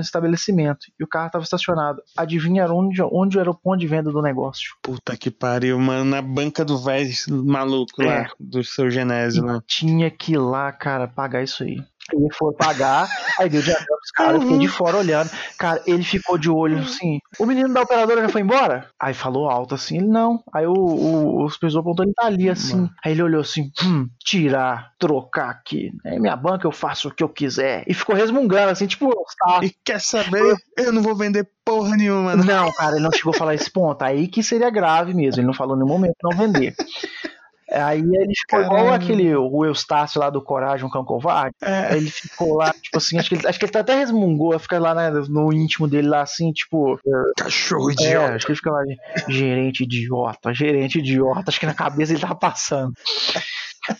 estabelecimento 0.00 0.86
e 0.98 1.04
o 1.04 1.06
carro 1.06 1.26
estava 1.26 1.44
estacionado. 1.44 2.00
Adivinha 2.16 2.66
onde, 2.72 3.02
onde 3.02 3.38
era 3.38 3.50
o 3.50 3.54
ponto 3.54 3.78
de 3.78 3.86
venda 3.86 4.10
do 4.10 4.22
negócio? 4.22 4.74
Puta 4.82 5.16
que 5.16 5.30
pariu, 5.30 5.78
mano. 5.78 6.04
Na 6.04 6.22
banca 6.22 6.64
do 6.64 6.78
velho 6.78 7.10
maluco 7.44 8.02
É. 8.02 8.06
lá, 8.22 8.30
do 8.38 8.62
seu 8.64 8.90
Genésio, 8.90 9.44
né? 9.44 9.60
Tinha 9.66 10.10
que 10.10 10.32
ir 10.32 10.38
lá, 10.38 10.72
cara, 10.72 11.06
pagar 11.06 11.42
isso 11.42 11.62
aí. 11.62 11.82
Ele 12.12 12.28
foi 12.32 12.52
pagar, 12.54 13.08
aí 13.38 13.48
deu 13.48 13.60
dinheiro 13.62 13.84
pros 13.86 14.10
caras, 14.10 14.34
eu 14.34 14.40
fiquei 14.42 14.58
de 14.58 14.68
fora 14.68 14.96
olhando. 14.96 15.30
Cara, 15.56 15.80
ele 15.86 16.02
ficou 16.02 16.36
de 16.36 16.50
olho 16.50 16.78
assim. 16.78 17.18
O 17.38 17.46
menino 17.46 17.72
da 17.72 17.82
operadora 17.82 18.22
já 18.22 18.28
foi 18.28 18.40
embora? 18.40 18.88
Aí 19.00 19.14
falou 19.14 19.48
alto 19.48 19.74
assim, 19.74 19.98
ele 19.98 20.08
não. 20.08 20.42
Aí 20.52 20.66
o, 20.66 20.72
o, 20.72 21.44
o 21.44 21.50
supervisor 21.50 21.80
apontou, 21.80 22.04
ele 22.04 22.14
tá 22.14 22.26
ali 22.26 22.50
assim. 22.50 22.76
Mano. 22.76 22.90
Aí 23.04 23.12
ele 23.12 23.22
olhou 23.22 23.40
assim, 23.40 23.70
hum, 23.84 24.08
tirar, 24.24 24.92
trocar 24.98 25.50
aqui. 25.50 25.92
É 26.04 26.18
minha 26.18 26.36
banca, 26.36 26.66
eu 26.66 26.72
faço 26.72 27.08
o 27.08 27.14
que 27.14 27.22
eu 27.22 27.28
quiser. 27.28 27.84
E 27.86 27.94
ficou 27.94 28.16
resmungando 28.16 28.70
assim, 28.70 28.86
tipo, 28.86 29.12
tá, 29.38 29.60
E 29.62 29.72
quer 29.84 30.00
saber? 30.00 30.56
Eu 30.76 30.92
não 30.92 31.02
vou 31.02 31.14
vender 31.14 31.48
porra 31.64 31.96
nenhuma, 31.96 32.22
mano. 32.22 32.44
Não, 32.44 32.72
cara, 32.72 32.96
ele 32.96 33.04
não 33.04 33.12
chegou 33.12 33.32
a 33.32 33.38
falar 33.38 33.54
esse 33.54 33.70
ponto. 33.70 34.02
Aí 34.02 34.26
que 34.26 34.42
seria 34.42 34.70
grave 34.70 35.14
mesmo. 35.14 35.40
Ele 35.40 35.46
não 35.46 35.54
falou 35.54 35.76
em 35.76 35.78
nenhum 35.78 35.92
momento 35.92 36.16
não 36.22 36.36
vender. 36.36 36.74
Aí 37.72 38.00
ele 38.00 38.32
ficou 38.34 38.60
igual 38.60 38.84
Caramba. 38.86 38.94
aquele 38.96 39.34
o 39.34 39.64
Eustácio 39.64 40.20
lá 40.20 40.28
do 40.30 40.42
Coragem, 40.42 40.86
um 40.86 40.90
cão 40.90 41.04
covarde. 41.04 41.54
É. 41.62 41.96
Ele 41.96 42.10
ficou 42.10 42.56
lá, 42.56 42.72
tipo 42.72 42.98
assim, 42.98 43.18
acho 43.18 43.28
que 43.28 43.34
ele, 43.36 43.46
acho 43.46 43.58
que 43.58 43.64
ele 43.64 43.76
até 43.76 43.94
resmungou, 43.94 44.58
fica 44.58 44.78
lá 44.78 44.94
né, 44.94 45.10
no 45.28 45.52
íntimo 45.52 45.88
dele 45.88 46.08
lá 46.08 46.22
assim, 46.22 46.52
tipo. 46.52 46.98
Cachorro 47.38 47.90
É, 47.90 47.92
idiota. 47.92 48.34
acho 48.34 48.46
que 48.46 48.52
ele 48.52 48.56
fica 48.56 48.70
lá, 48.70 48.82
gerente 49.28 49.82
idiota, 49.84 50.54
gerente 50.54 50.98
idiota, 50.98 51.44
acho 51.48 51.60
que 51.60 51.66
na 51.66 51.74
cabeça 51.74 52.12
ele 52.12 52.20
tava 52.20 52.34
passando. 52.34 52.92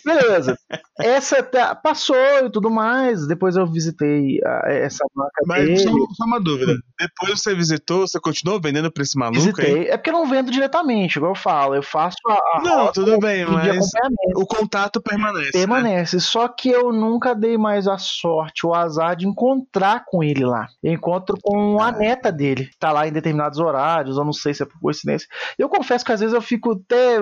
Beleza. 0.05 0.57
Essa 0.99 1.41
tá- 1.43 1.73
passou 1.75 2.15
e 2.45 2.49
tudo 2.51 2.69
mais. 2.69 3.27
Depois 3.27 3.55
eu 3.55 3.65
visitei 3.65 4.39
a- 4.45 4.63
essa 4.71 5.03
marca 5.15 5.41
Mas 5.47 5.63
dele. 5.65 5.77
só, 5.79 5.89
só 5.91 6.25
uma 6.25 6.39
dúvida. 6.39 6.75
Depois 6.99 7.41
você 7.41 7.53
visitou, 7.55 8.07
você 8.07 8.19
continuou 8.19 8.59
vendendo 8.61 8.91
pra 8.91 9.03
esse 9.03 9.17
maluco 9.17 9.39
aí? 9.39 9.45
Visitei. 9.65 9.87
É 9.89 9.97
porque 9.97 10.09
eu 10.09 10.13
não 10.13 10.27
vendo 10.27 10.51
diretamente, 10.51 11.17
igual 11.17 11.31
eu 11.31 11.35
falo. 11.35 11.75
Eu 11.75 11.83
faço 11.83 12.17
a, 12.27 12.33
a 12.33 12.61
Não, 12.63 12.91
tudo 12.91 13.19
bem, 13.19 13.45
mas 13.45 13.89
o 14.35 14.45
contato 14.45 15.01
permanece. 15.01 15.45
né? 15.45 15.51
Permanece. 15.51 16.19
Só 16.19 16.47
que 16.47 16.69
eu 16.69 16.91
nunca 16.93 17.33
dei 17.33 17.57
mais 17.57 17.87
a 17.87 17.97
sorte, 17.97 18.65
o 18.65 18.73
azar 18.73 19.15
de 19.15 19.27
encontrar 19.27 20.03
com 20.05 20.23
ele 20.23 20.45
lá. 20.45 20.67
Eu 20.81 20.93
encontro 20.93 21.37
com 21.41 21.81
a 21.81 21.87
Ah. 21.87 21.91
neta 21.91 22.31
dele. 22.31 22.69
Tá 22.79 22.91
lá 22.91 23.07
em 23.07 23.11
determinados 23.11 23.59
horários, 23.59 24.17
eu 24.17 24.23
não 24.25 24.33
sei 24.33 24.53
se 24.53 24.63
é 24.63 24.65
por 24.65 24.79
coincidência. 24.79 25.27
Eu 25.57 25.67
confesso 25.69 26.03
que 26.05 26.11
às 26.11 26.19
vezes 26.19 26.33
eu 26.33 26.41
fico 26.41 26.71
até. 26.73 27.19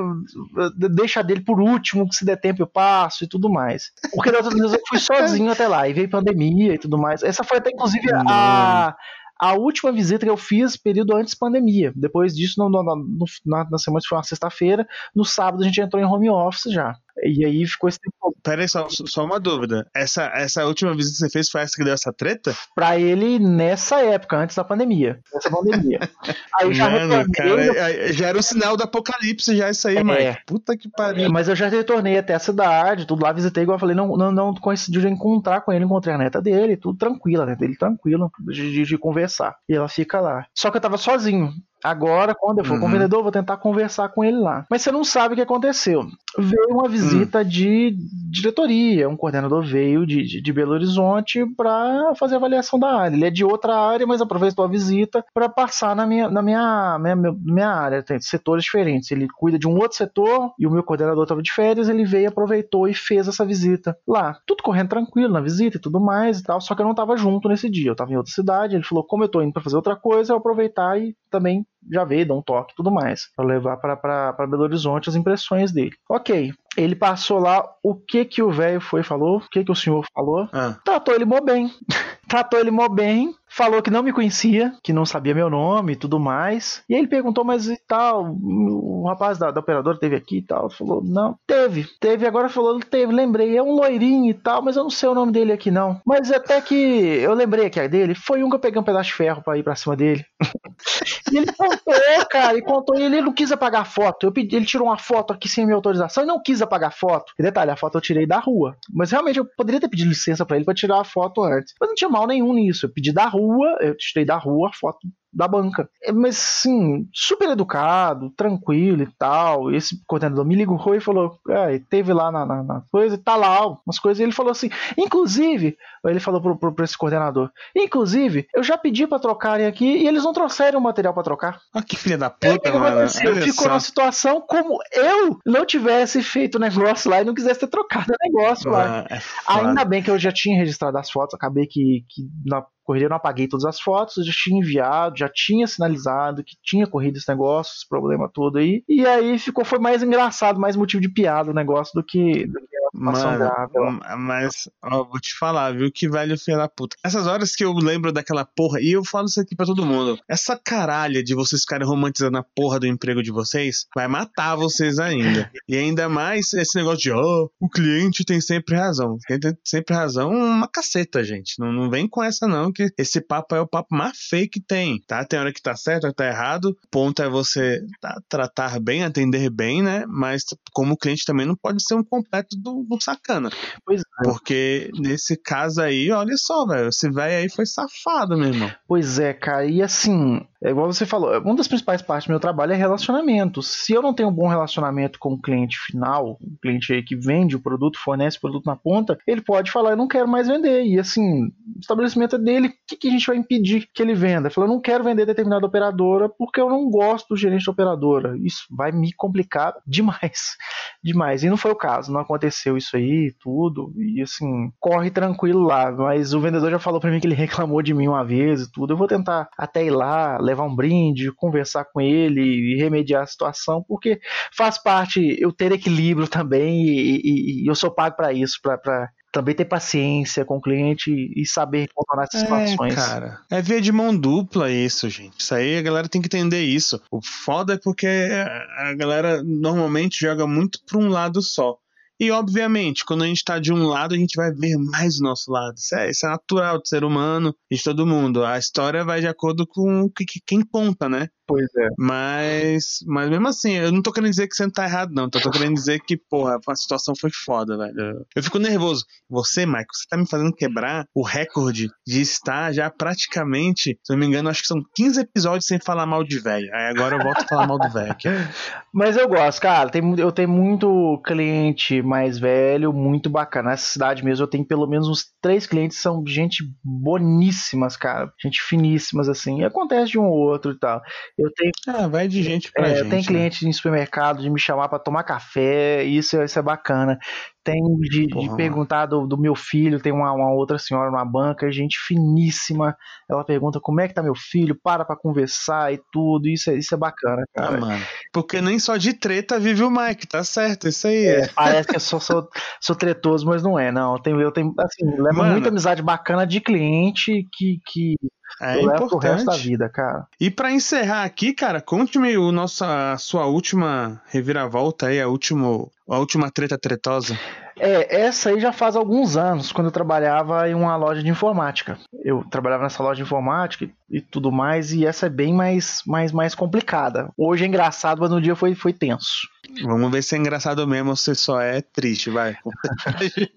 Deixa 0.76 1.22
dele 1.24 1.41
por 1.41 1.60
último, 1.60 2.08
que 2.08 2.15
se 2.15 2.26
der 2.26 2.36
tempo 2.38 2.62
eu 2.62 2.67
passo 2.71 3.23
e 3.23 3.27
tudo 3.27 3.49
mais. 3.49 3.91
Porque 4.13 4.31
das 4.31 4.45
outras 4.45 4.62
vezes 4.62 4.77
eu 4.77 4.81
fui 4.88 4.99
sozinho 4.99 5.51
até 5.51 5.67
lá. 5.67 5.88
E 5.88 5.93
veio 5.93 6.10
pandemia 6.10 6.73
e 6.73 6.77
tudo 6.77 6.97
mais. 6.97 7.23
Essa 7.23 7.43
foi 7.43 7.57
até, 7.57 7.69
inclusive, 7.71 8.07
a. 8.27 8.95
A 9.43 9.53
última 9.53 9.91
visita 9.91 10.23
que 10.23 10.29
eu 10.29 10.38
fiz, 10.38 10.77
período 10.77 11.15
antes 11.15 11.34
pandemia. 11.34 11.91
Depois 11.95 12.36
disso, 12.36 12.60
no, 12.60 12.69
no- 12.69 12.84
no- 12.84 13.25
na, 13.43 13.67
na 13.71 13.77
semana, 13.79 13.99
foi 14.07 14.15
uma 14.19 14.23
sexta-feira. 14.23 14.88
No 15.15 15.25
sábado, 15.25 15.63
a 15.63 15.65
gente 15.65 15.81
entrou 15.81 15.99
em 15.99 16.05
home 16.05 16.29
office 16.29 16.71
já. 16.71 16.95
E 17.24 17.45
aí 17.45 17.65
ficou 17.65 17.88
esse 17.89 18.00
tempo. 18.00 18.36
Pera 18.43 18.62
aí, 18.63 18.67
só, 18.69 18.88
só 18.89 19.24
uma 19.26 19.39
dúvida. 19.39 19.88
Essa, 19.95 20.24
essa 20.34 20.65
última 20.65 20.95
visita 20.95 21.13
que 21.17 21.19
você 21.19 21.30
fez 21.30 21.50
foi 21.50 21.62
essa 21.62 21.76
que 21.76 21.84
deu 21.84 21.93
essa 21.93 22.12
treta? 22.12 22.56
pra 22.74 22.97
ele 22.97 23.38
nessa 23.38 24.02
época, 24.02 24.38
antes 24.38 24.56
da 24.56 24.63
pandemia. 24.63 25.19
Nessa 25.34 25.50
pandemia. 25.52 26.00
Aí 26.58 26.65
eu 26.67 26.74
já 26.74 26.89
Mano, 26.89 27.13
retornei. 27.17 27.67
cara, 27.74 27.91
é- 27.91 28.13
já 28.13 28.28
era 28.28 28.38
um 28.38 28.41
sinal 28.41 28.76
do 28.76 28.84
apocalipse 28.84 29.56
já 29.56 29.69
isso 29.69 29.88
aí, 29.88 29.97
É. 29.97 30.04
Mike. 30.04 30.39
Puta 30.47 30.76
que 30.76 30.89
pariu. 30.89 31.30
Mas 31.32 31.47
eu 31.47 31.56
já 31.56 31.67
retornei 31.67 32.17
até 32.17 32.34
a 32.34 32.39
cidade, 32.39 33.06
tudo 33.06 33.24
lá, 33.24 33.32
visitei, 33.32 33.63
igual 33.63 33.76
eu 33.76 33.80
falei, 33.80 33.95
não, 33.95 34.17
não, 34.17 34.32
não 34.32 34.54
coincidiu 34.56 35.02
de 35.02 35.08
encontrar 35.08 35.62
com 35.62 35.71
ele, 35.71 35.86
encontrei 35.86 36.15
a 36.15 36.17
neta 36.17 36.41
dele, 36.41 36.76
tudo 36.78 36.97
tranquilo, 36.97 37.43
a 37.43 37.45
neta 37.45 37.60
dele 37.60 37.76
tranquilo, 37.78 38.32
de, 38.47 38.71
de- 38.71 38.84
de 38.86 38.97
conversar. 38.97 39.56
E 39.69 39.76
ela 39.76 39.88
fica 39.88 40.19
lá. 40.19 40.45
Só 40.58 40.71
que 40.71 40.78
eu 40.78 40.82
tava 40.82 40.97
sozinho. 40.97 41.52
Agora, 41.84 42.36
quando 42.38 42.60
eu 42.60 42.65
for 42.65 42.78
com 42.78 42.86
o 42.86 42.88
Uhum. 42.88 42.91
vendedor, 42.94 43.24
vou 43.24 43.32
tentar 43.32 43.58
conversar 43.58 44.10
com 44.10 44.24
ele 44.24 44.38
lá. 44.38 44.65
Mas 44.70 44.82
você 44.82 44.91
não 44.91 45.04
sabe 45.04 45.34
o 45.34 45.36
que 45.36 45.41
aconteceu. 45.41 46.06
Veio 46.38 46.70
uma 46.72 46.88
visita 46.88 47.44
de 47.44 47.96
diretoria, 48.32 49.10
um 49.10 49.17
coordenador 49.17 49.62
veio 49.63 50.06
de, 50.06 50.24
de, 50.24 50.41
de 50.41 50.54
Belo 50.54 50.72
Horizonte 50.74 51.46
para 51.56 52.13
fazer 52.15 52.36
avaliação 52.36 52.80
da 52.80 52.88
área. 52.94 53.15
Ele 53.15 53.26
é 53.26 53.30
de 53.30 53.44
outra 53.44 53.76
área, 53.76 54.08
mas 54.08 54.22
aproveitou 54.22 54.63
a 54.63 54.67
visita 54.67 55.24
para 55.34 55.50
passar 55.50 55.96
na 55.96 56.06
minha, 56.08 56.30
na 56.30 56.41
minha, 56.41 56.98
minha, 57.00 57.15
minha 57.44 57.70
área. 57.70 58.02
Tem 58.04 58.20
setores 58.20 58.63
diferentes. 58.63 59.12
Ele 59.12 59.28
cuida 59.38 59.60
de 59.60 59.67
um 59.67 59.76
outro 59.76 59.98
setor 59.98 60.54
e 60.58 60.65
o 60.65 60.72
meu 60.72 60.84
coordenador 60.84 61.24
estava 61.24 61.41
de 61.41 61.52
férias. 61.52 61.89
Ele 61.89 62.06
veio, 62.06 62.30
aproveitou 62.30 62.88
e 62.88 62.94
fez 62.94 63.28
essa 63.28 63.46
visita 63.46 63.98
lá. 64.08 64.38
Tudo 64.46 64.63
correndo 64.63 64.89
tranquilo 64.89 65.34
na 65.34 65.41
visita 65.41 65.78
e 65.78 65.82
tudo 65.82 66.00
mais 66.00 66.39
e 66.39 66.44
tal. 66.44 66.62
Só 66.62 66.74
que 66.76 66.82
eu 66.82 66.86
não 66.86 66.91
estava 66.91 67.17
junto 67.17 67.50
nesse 67.50 67.70
dia. 67.70 67.89
Eu 67.89 67.94
estava 67.94 68.12
em 68.12 68.17
outra 68.17 68.32
cidade. 68.32 68.76
Ele 68.76 68.84
falou: 68.84 69.04
como 69.04 69.24
eu 69.24 69.30
tô 69.30 69.41
indo 69.41 69.54
para 69.54 69.63
fazer 69.63 69.76
outra 69.76 69.96
coisa, 69.96 70.34
eu 70.34 70.38
aproveitar 70.38 70.98
e 71.00 71.15
também 71.30 71.65
já 71.89 72.04
veio, 72.04 72.28
dar 72.28 72.36
um 72.36 72.41
toque 72.41 72.74
e 72.74 72.76
tudo 72.76 72.91
mais. 72.91 73.30
Para 73.36 73.46
levar 73.46 73.78
para 73.78 74.48
Belo 74.48 74.63
Horizonte 74.63 75.10
as 75.10 75.15
impressões 75.15 75.72
dele. 75.72 75.96
Ok. 76.10 76.54
Ele 76.78 76.96
passou 76.96 77.39
lá, 77.39 77.65
o 77.84 77.96
que 77.96 78.24
que 78.24 78.41
o 78.41 78.52
velho 78.52 78.80
foi 78.80 79.02
e 79.02 79.04
falou? 79.04 79.38
O 79.38 79.50
que 79.50 79.63
que 79.63 79.72
o 79.72 79.76
senhor 79.76 80.06
falou? 80.13 80.48
Ah, 80.54 80.78
Tratou 80.86 81.13
ele 81.13 81.26
mó 81.26 81.41
bem. 81.41 81.70
Tratou 82.28 82.60
ele 82.60 82.72
mó 82.72 82.88
bem. 82.88 83.34
Falou 83.54 83.82
que 83.82 83.92
não 83.92 84.02
me 84.02 84.14
conhecia, 84.14 84.74
que 84.82 84.94
não 84.94 85.06
sabia 85.06 85.36
meu 85.36 85.50
nome 85.50 85.92
e 85.94 85.96
tudo 85.98 86.18
mais. 86.18 86.84
E 86.88 86.94
aí 86.94 87.02
ele 87.02 87.08
perguntou, 87.08 87.44
mas 87.44 87.68
e 87.68 87.78
tal? 87.86 88.34
O 88.42 89.06
rapaz 89.10 89.38
da, 89.38 89.52
da 89.52 89.60
operadora 89.60 90.00
teve 90.00 90.16
aqui 90.16 90.38
e 90.38 90.42
tal. 90.42 90.70
Falou, 90.70 91.04
não, 91.04 91.36
teve. 91.46 91.86
Teve, 92.00 92.26
agora 92.26 92.48
falou, 92.48 92.80
teve, 92.80 93.12
lembrei. 93.12 93.58
É 93.58 93.62
um 93.62 93.74
loirinho 93.74 94.30
e 94.30 94.34
tal, 94.34 94.62
mas 94.62 94.78
eu 94.78 94.84
não 94.84 94.90
sei 94.90 95.10
o 95.10 95.14
nome 95.14 95.34
dele 95.34 95.52
aqui 95.52 95.70
não. 95.70 96.00
Mas 96.06 96.32
até 96.32 96.62
que 96.62 96.76
eu 96.76 97.34
lembrei 97.34 97.70
é 97.76 97.88
dele. 97.90 98.16
Foi 98.16 98.42
um 98.42 98.50
que 98.50 98.56
eu 98.56 98.60
peguei 98.60 98.80
um 98.80 98.86
pedaço 98.86 99.10
de 99.10 99.16
ferro 99.16 99.44
pra 99.44 99.58
ir 99.58 99.64
pra 99.64 99.76
cima 99.76 99.98
dele. 99.98 100.24
e 101.32 101.38
ele 101.38 101.52
contou, 101.52 101.94
cara, 102.30 102.58
e 102.58 102.62
contou 102.62 102.96
ele, 102.96 103.18
ele 103.18 103.22
não 103.22 103.34
quis 103.34 103.52
apagar 103.52 103.82
a 103.82 103.86
foto. 103.86 104.26
Eu 104.26 104.32
pedi, 104.32 104.56
ele 104.56 104.66
tirou 104.66 104.88
uma 104.88 104.98
foto 104.98 105.34
aqui 105.34 105.50
sem 105.50 105.66
minha 105.66 105.76
autorização 105.76 106.24
e 106.24 106.28
não 106.28 106.42
quis 106.42 106.62
apagar 106.62 106.90
a 106.90 106.94
foto. 106.94 107.34
E 107.38 107.44
detalhe, 107.44 107.72
a 107.72 107.76
foto 107.76 107.98
eu 107.98 108.02
tirei 108.02 108.26
da 108.26 108.40
rua. 108.40 108.78
Mas 108.94 109.12
realmente 109.12 109.40
eu 109.40 109.46
poderia 109.58 109.82
ter 109.82 109.90
pedido 109.90 110.08
licença 110.08 110.46
para 110.46 110.56
ele 110.56 110.66
para 110.66 110.74
tirar 110.74 111.02
a 111.02 111.04
foto 111.04 111.44
antes. 111.44 111.74
Mas 111.80 111.90
não 111.90 111.96
tinha 111.96 112.10
mal 112.10 112.26
nenhum 112.26 112.54
nisso. 112.54 112.86
Eu 112.86 112.94
pedi 112.94 113.12
da 113.12 113.26
rua, 113.26 113.40
eu 113.82 113.95
tirei 113.97 114.25
da 114.25 114.38
rua 114.38 114.69
a 114.69 114.73
foto 114.73 115.08
da 115.34 115.47
banca. 115.47 115.89
É, 116.04 116.12
mas, 116.12 116.38
sim, 116.38 117.08
super 117.13 117.49
educado, 117.49 118.30
tranquilo 118.32 119.04
e 119.04 119.08
tal. 119.17 119.71
Esse 119.71 120.01
coordenador 120.06 120.45
me 120.45 120.56
ligou 120.56 120.93
e 120.93 120.99
falou: 120.99 121.39
é, 121.49 121.80
teve 121.89 122.12
lá 122.12 122.32
na, 122.32 122.45
na, 122.45 122.63
na, 122.63 122.84
coisa, 122.91 123.17
tá 123.17 123.36
lá 123.36 123.65
umas 123.67 123.97
coisas. 123.97 124.19
E 124.19 124.23
ele 124.23 124.32
falou 124.32 124.51
assim: 124.51 124.69
inclusive, 124.97 125.77
ele 126.06 126.19
falou 126.19 126.41
pro, 126.41 126.58
pro, 126.58 126.73
pro 126.73 126.84
esse 126.84 126.97
coordenador: 126.97 127.49
inclusive, 127.75 128.47
eu 128.54 128.63
já 128.63 128.77
pedi 128.77 129.08
para 129.08 129.19
trocarem 129.19 129.65
aqui 129.65 129.86
e 129.86 130.08
eles 130.08 130.23
não 130.23 130.34
trouxeram 130.34 130.80
o 130.80 130.84
material 130.84 131.13
para 131.13 131.23
trocar. 131.23 131.62
Ah, 131.73 131.82
que 131.82 131.95
filha 131.95 132.17
da 132.17 132.30
puta, 132.30 132.69
é, 132.69 132.71
mano. 132.71 133.01
Eu 133.01 133.36
ficou 133.38 133.67
numa 133.67 133.80
situação 133.80 134.41
como 134.41 134.80
eu 134.91 135.39
não 135.45 135.65
tivesse 135.65 136.21
feito 136.21 136.56
o 136.56 136.60
negócio 136.60 137.10
lá 137.10 137.21
e 137.21 137.25
não 137.25 137.34
quisesse 137.34 137.62
ter 137.62 137.67
trocado 137.67 138.12
o 138.12 138.27
negócio 138.27 138.69
ah, 138.69 138.77
lá. 138.77 139.08
É 139.10 139.21
Ainda 139.47 139.86
bem 139.86 140.04
que 140.04 140.12
eu 140.12 140.19
já 140.19 140.32
tinha 140.32 140.58
registrado 140.58 140.97
as 140.97 141.10
fotos, 141.10 141.36
acabei 141.36 141.65
que, 141.65 142.04
que 142.10 142.23
na 142.45 142.65
corrida 142.84 143.06
eu 143.06 143.10
não 143.10 143.17
apaguei 143.17 143.48
todas 143.48 143.65
as 143.65 143.80
fotos, 143.80 144.26
já 144.26 144.34
tinha 144.34 144.60
enviado, 144.60 145.17
já 145.17 145.30
tinha 145.30 145.67
sinalizado 145.67 146.44
que 146.44 146.56
tinha 146.63 146.88
corrido 146.88 147.17
esse 147.17 147.30
negócio, 147.30 147.74
esse 147.74 147.88
problema 147.88 148.30
todo 148.32 148.58
aí. 148.58 148.84
E 148.88 149.06
aí 149.06 149.38
ficou, 149.39 149.63
foi 149.63 149.80
mais 149.80 150.04
engraçado, 150.04 150.60
mais 150.60 150.76
motivo 150.76 151.02
de 151.02 151.10
piada 151.10 151.52
o 151.52 151.56
negócio 151.56 151.94
do 151.94 152.04
que, 152.04 152.46
do 152.48 152.60
que 152.60 152.82
Mano, 152.94 154.00
mas 154.17 154.70
ó, 154.84 155.04
vou 155.06 155.20
te 155.20 155.38
falar, 155.38 155.74
viu? 155.74 155.89
Que 155.91 156.10
velho 156.10 156.38
filho 156.38 156.58
da 156.58 156.67
puta. 156.67 156.98
Essas 157.04 157.26
horas 157.26 157.56
que 157.56 157.63
eu 157.63 157.74
lembro 157.74 158.12
daquela 158.12 158.44
porra, 158.44 158.82
e 158.82 158.91
eu 158.91 159.04
falo 159.06 159.28
isso 159.28 159.39
aqui 159.39 159.56
pra 159.56 159.65
todo 159.65 159.86
mundo: 159.86 160.20
essa 160.30 160.58
caralha 160.58 161.24
de 161.24 161.34
vocês 161.34 161.62
ficarem 161.62 161.88
romantizando 161.88 162.38
a 162.38 162.44
porra 162.56 162.80
do 162.80 162.88
emprego 162.88 163.24
de 163.24 163.32
vocês 163.32 163.86
vai 163.96 164.08
matar 164.08 164.56
vocês 164.56 165.00
ainda. 165.00 165.50
e 165.67 165.76
ainda 165.76 166.10
mais 166.10 166.54
esse 166.54 166.78
negócio 166.78 167.00
de, 167.00 167.12
ó, 167.12 167.22
oh, 167.22 167.50
o 167.60 167.70
cliente 167.70 168.26
tem 168.26 168.41
sempre 168.41 168.76
razão. 168.76 169.17
Quem 169.26 169.39
tem 169.39 169.58
sempre 169.63 169.96
razão, 169.96 170.30
uma 170.30 170.67
caceta, 170.67 171.24
gente. 171.24 171.60
Não, 171.60 171.72
não 171.72 171.89
vem 171.89 172.08
com 172.08 172.22
essa, 172.22 172.46
não, 172.46 172.70
que 172.71 172.89
esse 172.97 173.21
papo 173.21 173.55
é 173.55 173.62
o 173.62 173.67
papo 173.67 173.95
mais 173.95 174.17
feio 174.17 174.49
que 174.49 174.62
tem, 174.62 174.99
tá? 175.07 175.25
Tem 175.25 175.39
hora 175.39 175.53
que 175.53 175.62
tá 175.62 175.75
certo, 175.75 176.05
hora 176.05 176.13
que 176.13 176.17
tá 176.17 176.27
errado. 176.27 176.65
O 176.65 176.88
ponto 176.89 177.21
é 177.21 177.29
você 177.29 177.81
tá, 177.99 178.21
tratar 178.29 178.79
bem, 178.79 179.03
atender 179.03 179.49
bem, 179.49 179.81
né? 179.81 180.05
Mas 180.07 180.43
como 180.73 180.97
cliente 180.97 181.25
também 181.25 181.45
não 181.45 181.55
pode 181.55 181.84
ser 181.84 181.95
um 181.95 182.03
completo 182.03 182.55
do, 182.57 182.86
do 182.88 183.01
sacana. 183.01 183.49
Pois 183.86 184.01
é. 184.01 184.23
Porque 184.23 184.89
nesse 184.99 185.36
caso 185.36 185.81
aí, 185.81 186.12
olha 186.12 186.36
só, 186.38 186.65
velho, 186.65 186.89
esse 186.89 187.10
velho 187.10 187.43
aí 187.43 187.49
foi 187.49 187.65
safado, 187.65 188.38
meu 188.38 188.49
irmão. 188.49 188.71
Pois 188.88 189.19
é, 189.19 189.34
cara. 189.34 189.65
E 189.65 189.81
assim, 189.81 190.45
é 190.63 190.69
igual 190.69 190.91
você 190.91 191.07
falou, 191.07 191.39
uma 191.41 191.55
das 191.55 191.67
principais 191.67 192.03
partes 192.03 192.27
do 192.27 192.31
meu 192.31 192.39
trabalho 192.39 192.73
é 192.73 192.75
relacionamento. 192.75 193.63
Se 193.63 193.93
eu 193.93 194.01
não 194.01 194.13
tenho 194.13 194.29
um 194.29 194.34
bom 194.34 194.47
relacionamento 194.47 195.17
com 195.17 195.34
o 195.34 195.41
cliente 195.41 195.79
final, 195.79 196.38
o 196.39 196.57
cliente 196.62 196.93
aí 196.93 197.01
que 197.01 197.15
vende 197.15 197.55
o 197.55 197.60
produto, 197.60 197.97
fornece 197.97 198.38
o 198.38 198.41
produto 198.41 198.65
na 198.67 198.75
ponta, 198.75 199.17
ele 199.25 199.41
pode 199.41 199.71
falar, 199.71 199.91
eu 199.91 199.97
não 199.97 200.07
quero 200.07 200.27
mais 200.27 200.47
vender. 200.47 200.84
E 200.84 200.99
assim, 200.99 201.45
o 201.45 201.79
estabelecimento 201.79 202.36
é 202.36 202.39
dele, 202.39 202.61
o 202.67 202.74
que, 202.88 202.95
que 202.95 203.08
a 203.08 203.12
gente 203.12 203.28
vai 203.28 203.38
impedir 203.38 203.88
que 203.93 204.02
ele 204.02 204.13
venda? 204.13 204.47
Ele 204.47 204.54
falou, 204.54 204.69
eu 204.69 204.74
não 204.74 204.82
quero 204.82 205.04
vender 205.04 205.26
determinada 205.26 205.65
operadora 205.65 206.30
porque 206.30 206.60
eu 206.60 206.69
não 206.69 206.89
gosto 206.89 207.30
do 207.30 207.38
gerente 207.38 207.65
da 207.65 207.71
operadora. 207.71 208.38
Isso 208.41 208.65
vai 208.69 208.91
me 208.91 209.12
complicar 209.13 209.74
demais. 209.86 210.56
demais. 211.04 211.43
E 211.43 211.50
não 211.50 211.58
foi 211.58 211.71
o 211.71 211.76
caso, 211.76 212.12
não 212.12 212.19
aconteceu 212.19 212.78
isso 212.78 212.95
aí, 212.95 213.34
tudo. 213.39 213.93
E 213.97 214.21
assim, 214.21 214.71
corre 214.80 215.10
tranquilo 215.10 215.62
lá. 215.62 215.91
Mas 215.91 216.34
o 216.34 216.41
vendedor 216.41 216.71
já 216.71 216.80
falou 216.80 217.00
para 217.00 217.12
mim 217.12 217.19
que 217.19 217.28
ele 217.28 217.36
reclamou 217.36 217.82
de 217.82 217.93
mim 217.93 218.08
uma 218.08 218.24
vez 218.24 218.62
e 218.62 218.71
tudo. 218.71 218.93
Eu 218.93 218.97
vou 218.97 219.08
tentar 219.08 219.50
até 219.58 219.86
ir 219.86 219.91
lá, 219.91 220.38
levar 220.39 220.63
um 220.63 220.76
brinde, 220.76 221.32
conversar 221.32 221.86
com 221.86 222.02
ele 222.02 222.41
e 222.41 222.78
remediar 222.78 223.24
a 223.24 223.28
situação, 223.28 223.84
porque 223.88 224.19
faz 224.56 224.78
parte 224.82 225.36
eu 225.39 225.52
ter 225.52 225.71
equilíbrio 225.71 226.28
também 226.28 226.84
e, 226.84 227.21
e, 227.24 227.63
e 227.63 227.69
eu 227.69 227.76
sou 227.76 227.91
pago 227.91 228.15
para 228.15 228.34
isso, 228.34 228.60
para 228.62 229.10
também 229.32 229.56
ter 229.56 229.65
paciência 229.65 230.44
com 230.44 230.58
o 230.58 230.62
cliente 230.62 231.12
e 231.36 231.46
saber 231.46 231.88
contornar 231.94 232.24
essas 232.24 232.41
é, 232.41 232.46
situações. 232.46 232.96
Cara, 232.96 233.39
é 233.50 233.62
via 233.62 233.80
de 233.80 233.91
mão 233.91 234.15
dupla 234.15 234.70
isso, 234.70 235.10
gente. 235.10 235.39
Isso 235.39 235.56
aí 235.56 235.78
a 235.78 235.82
galera 235.82 236.10
tem 236.10 236.22
que 236.22 236.28
entender 236.28 236.62
isso. 236.62 237.02
O 237.10 237.22
foda 237.22 237.76
é 237.76 237.78
porque 237.78 238.08
a 238.08 238.94
galera 238.94 239.41
normalmente 239.44 240.20
joga 240.20 240.46
muito 240.46 240.80
para 240.86 241.00
um 241.00 241.08
lado 241.08 241.41
só. 241.41 241.78
E, 242.21 242.29
obviamente, 242.29 243.03
quando 243.03 243.23
a 243.23 243.25
gente 243.25 243.38
está 243.38 243.57
de 243.57 243.73
um 243.73 243.88
lado, 243.88 244.13
a 244.13 244.17
gente 244.17 244.36
vai 244.36 244.51
ver 244.51 244.77
mais 244.77 245.19
o 245.19 245.23
nosso 245.23 245.51
lado. 245.51 245.73
Isso 245.75 245.95
é, 245.95 246.12
isso 246.12 246.23
é 246.27 246.29
natural 246.29 246.79
do 246.79 246.88
ser 246.88 247.03
humano 247.03 247.51
e 247.69 247.75
de 247.75 247.84
todo 247.84 248.05
mundo. 248.05 248.45
A 248.45 248.60
história 248.60 249.03
vai 249.03 249.21
de 249.21 249.27
acordo 249.27 249.65
com 249.65 250.01
o 250.01 250.10
que, 250.12 250.25
quem 250.45 250.62
conta, 250.62 251.10
né? 251.10 251.29
Pois 251.47 251.67
é. 251.75 251.88
Mas, 251.97 252.99
mas 253.07 253.29
mesmo 253.29 253.47
assim, 253.47 253.73
eu 253.73 253.91
não 253.91 254.01
tô 254.01 254.12
querendo 254.12 254.29
dizer 254.29 254.47
que 254.47 254.55
você 254.55 254.63
não 254.63 254.71
tá 254.71 254.86
errado, 254.86 255.12
não. 255.13 255.29
Tô, 255.29 255.41
tô 255.41 255.51
querendo 255.51 255.73
dizer 255.73 255.99
que, 255.99 256.15
porra, 256.15 256.60
a 256.65 256.75
situação 256.75 257.13
foi 257.19 257.29
foda, 257.29 257.77
velho. 257.77 258.25
Eu 258.36 258.43
fico 258.43 258.57
nervoso. 258.57 259.03
Você, 259.29 259.65
Michael, 259.65 259.86
você 259.91 260.05
tá 260.07 260.15
me 260.15 260.29
fazendo 260.29 260.53
quebrar 260.53 261.05
o 261.13 261.23
recorde 261.23 261.89
de 262.07 262.21
estar 262.21 262.71
já 262.71 262.89
praticamente, 262.89 263.99
se 264.01 264.13
eu 264.13 264.15
não 264.15 264.19
me 264.19 264.27
engano, 264.27 264.47
acho 264.47 264.62
que 264.62 264.67
são 264.67 264.81
15 264.95 265.21
episódios 265.21 265.65
sem 265.65 265.79
falar 265.79 266.05
mal 266.05 266.23
de 266.23 266.39
velho. 266.39 266.69
Aí 266.73 266.86
agora 266.86 267.17
eu 267.17 267.23
volto 267.23 267.41
a 267.41 267.47
falar 267.47 267.67
mal 267.67 267.79
do 267.79 267.89
velho. 267.89 268.15
Mas 268.93 269.17
eu 269.17 269.27
gosto, 269.27 269.60
cara. 269.60 269.89
Tem, 269.89 270.01
eu 270.19 270.31
tenho 270.31 270.49
muito 270.49 271.19
cliente 271.25 272.01
mais 272.12 272.38
velho, 272.38 272.91
muito 272.91 273.30
bacana. 273.30 273.69
Nessa 273.69 273.86
cidade 273.86 274.24
mesmo, 274.24 274.43
eu 274.43 274.50
tenho 274.50 274.65
pelo 274.65 274.86
menos 274.86 275.08
uns 275.08 275.26
três 275.41 275.65
clientes 275.65 275.95
que 275.95 276.04
são 276.04 276.21
gente 276.28 276.62
boníssimas, 276.84 277.95
cara. 277.95 278.30
Gente 278.43 278.62
finíssimas, 278.62 279.30
assim. 279.30 279.62
E 279.62 279.63
acontece 279.63 280.12
de 280.12 280.19
um 280.19 280.26
ou 280.26 280.38
outro 280.38 280.74
e 280.74 280.78
tal. 280.78 281.02
Eu 281.38 281.50
tenho. 281.56 281.71
Ah, 281.88 282.08
vai 282.08 282.28
de 282.28 282.43
gente 282.43 282.69
pra 282.74 282.88
é, 282.88 282.89
gente. 282.89 282.97
Eu 283.04 283.10
tenho 283.10 283.21
né? 283.21 283.28
clientes 283.28 283.63
em 283.63 283.71
supermercado 283.71 284.41
de 284.41 284.50
me 284.50 284.60
chamar 284.60 284.89
para 284.89 285.00
tomar 285.00 285.24
café, 285.24 286.04
isso, 286.04 286.41
isso 286.41 286.60
é 286.60 286.62
bacana. 286.62 287.17
Tem 287.63 287.80
de, 288.00 288.26
de 288.26 288.56
perguntar 288.56 289.06
do, 289.06 289.28
do, 289.28 289.38
meu 289.38 289.56
filho, 289.56 290.00
tem 290.00 290.12
uma, 290.12 290.32
uma, 290.32 290.52
outra 290.52 290.80
senhora 290.80 291.12
numa 291.12 291.24
banca, 291.24 291.71
gente 291.71 291.97
finíssima. 292.00 292.97
Ela 293.30 293.43
pergunta 293.43 293.80
como 293.80 294.02
é 294.02 294.08
que 294.08 294.15
tá 294.15 294.24
meu 294.24 294.34
filho, 294.36 294.76
para 294.82 295.06
pra 295.06 295.15
conversar 295.15 295.93
e 295.93 296.02
tudo. 296.12 296.47
Isso 296.47 296.71
é, 296.71 296.76
isso 296.76 296.95
é 296.95 296.97
bacana, 296.97 297.43
ah, 297.43 297.62
cara. 297.62 297.78
Ah, 297.78 297.80
mano. 297.80 298.06
Porque 298.34 298.62
nem 298.62 298.80
só 298.80 298.97
de 298.97 299.13
treta 299.13 299.60
vive 299.60 299.84
o 299.84 299.91
Mike, 299.91 300.28
tá 300.28 300.43
certo? 300.43 300.88
Isso 300.88 301.08
aí 301.08 301.26
é. 301.26 301.41
é. 301.41 301.47
Parece 301.50 301.88
que 301.88 301.95
eu 301.97 302.00
sou, 302.00 302.19
sou, 302.19 302.50
sou 302.80 302.95
tretoso, 302.95 303.45
mas 303.45 303.62
não 303.62 303.78
é, 303.78 303.91
não. 303.91 304.13
Eu 304.15 304.19
tenho, 304.21 304.41
eu 304.41 304.52
tenho 304.52 304.74
assim, 304.80 305.06
levo 305.21 305.43
muita 305.43 305.69
amizade 305.69 306.02
bacana 306.02 306.47
de 306.47 306.60
cliente 306.60 307.47
que, 307.54 307.80
que 307.86 308.15
é 308.60 308.78
eu 308.78 308.82
importante. 308.84 309.14
o 309.14 309.18
resto 309.18 309.46
da 309.46 309.58
vida, 309.58 309.90
cara. 309.90 310.28
E 310.40 310.50
para 310.50 310.72
encerrar 310.72 311.24
aqui, 311.24 311.54
cara, 311.54 311.82
conte-me 311.82 312.38
o 312.38 312.52
nosso, 312.52 312.84
a 312.84 313.18
sua 313.18 313.46
última 313.46 314.22
reviravolta 314.28 315.08
aí, 315.08 315.22
a, 315.22 315.28
último, 315.28 315.92
a 316.10 316.18
última 316.18 316.50
treta 316.50 316.78
tretosa. 316.78 317.38
É, 317.80 318.22
essa 318.22 318.50
aí 318.50 318.60
já 318.60 318.72
faz 318.72 318.96
alguns 318.96 319.36
anos, 319.36 319.72
quando 319.72 319.88
eu 319.88 319.92
trabalhava 319.92 320.70
em 320.70 320.76
uma 320.76 320.96
loja 320.96 321.24
de 321.24 321.30
informática. 321.30 321.98
Eu 322.24 322.44
trabalhava 322.50 322.84
nessa 322.84 323.02
loja 323.02 323.16
de 323.16 323.24
informática 323.24 323.86
e, 323.86 324.18
e 324.18 324.22
tudo 324.22 324.52
mais, 324.52 324.94
e 324.94 325.06
essa 325.06 325.26
é 325.26 325.30
bem 325.30 325.54
mais, 325.54 326.04
mais, 326.06 326.32
mais 326.32 326.54
complicada. 326.54 327.32
Hoje 327.36 327.64
é 327.64 327.68
engraçado, 327.68 328.22
mas 328.22 328.30
no 328.30 328.42
dia 328.42 328.56
foi, 328.56 328.76
foi 328.76 328.94
tenso. 328.94 329.48
Vamos 329.84 330.12
ver 330.12 330.22
se 330.22 330.36
é 330.36 330.38
engraçado 330.38 330.86
mesmo 330.86 331.12
ou 331.12 331.16
se 331.16 331.34
só 331.34 331.60
é 331.60 331.82
triste, 331.82 332.30
vai. 332.30 332.56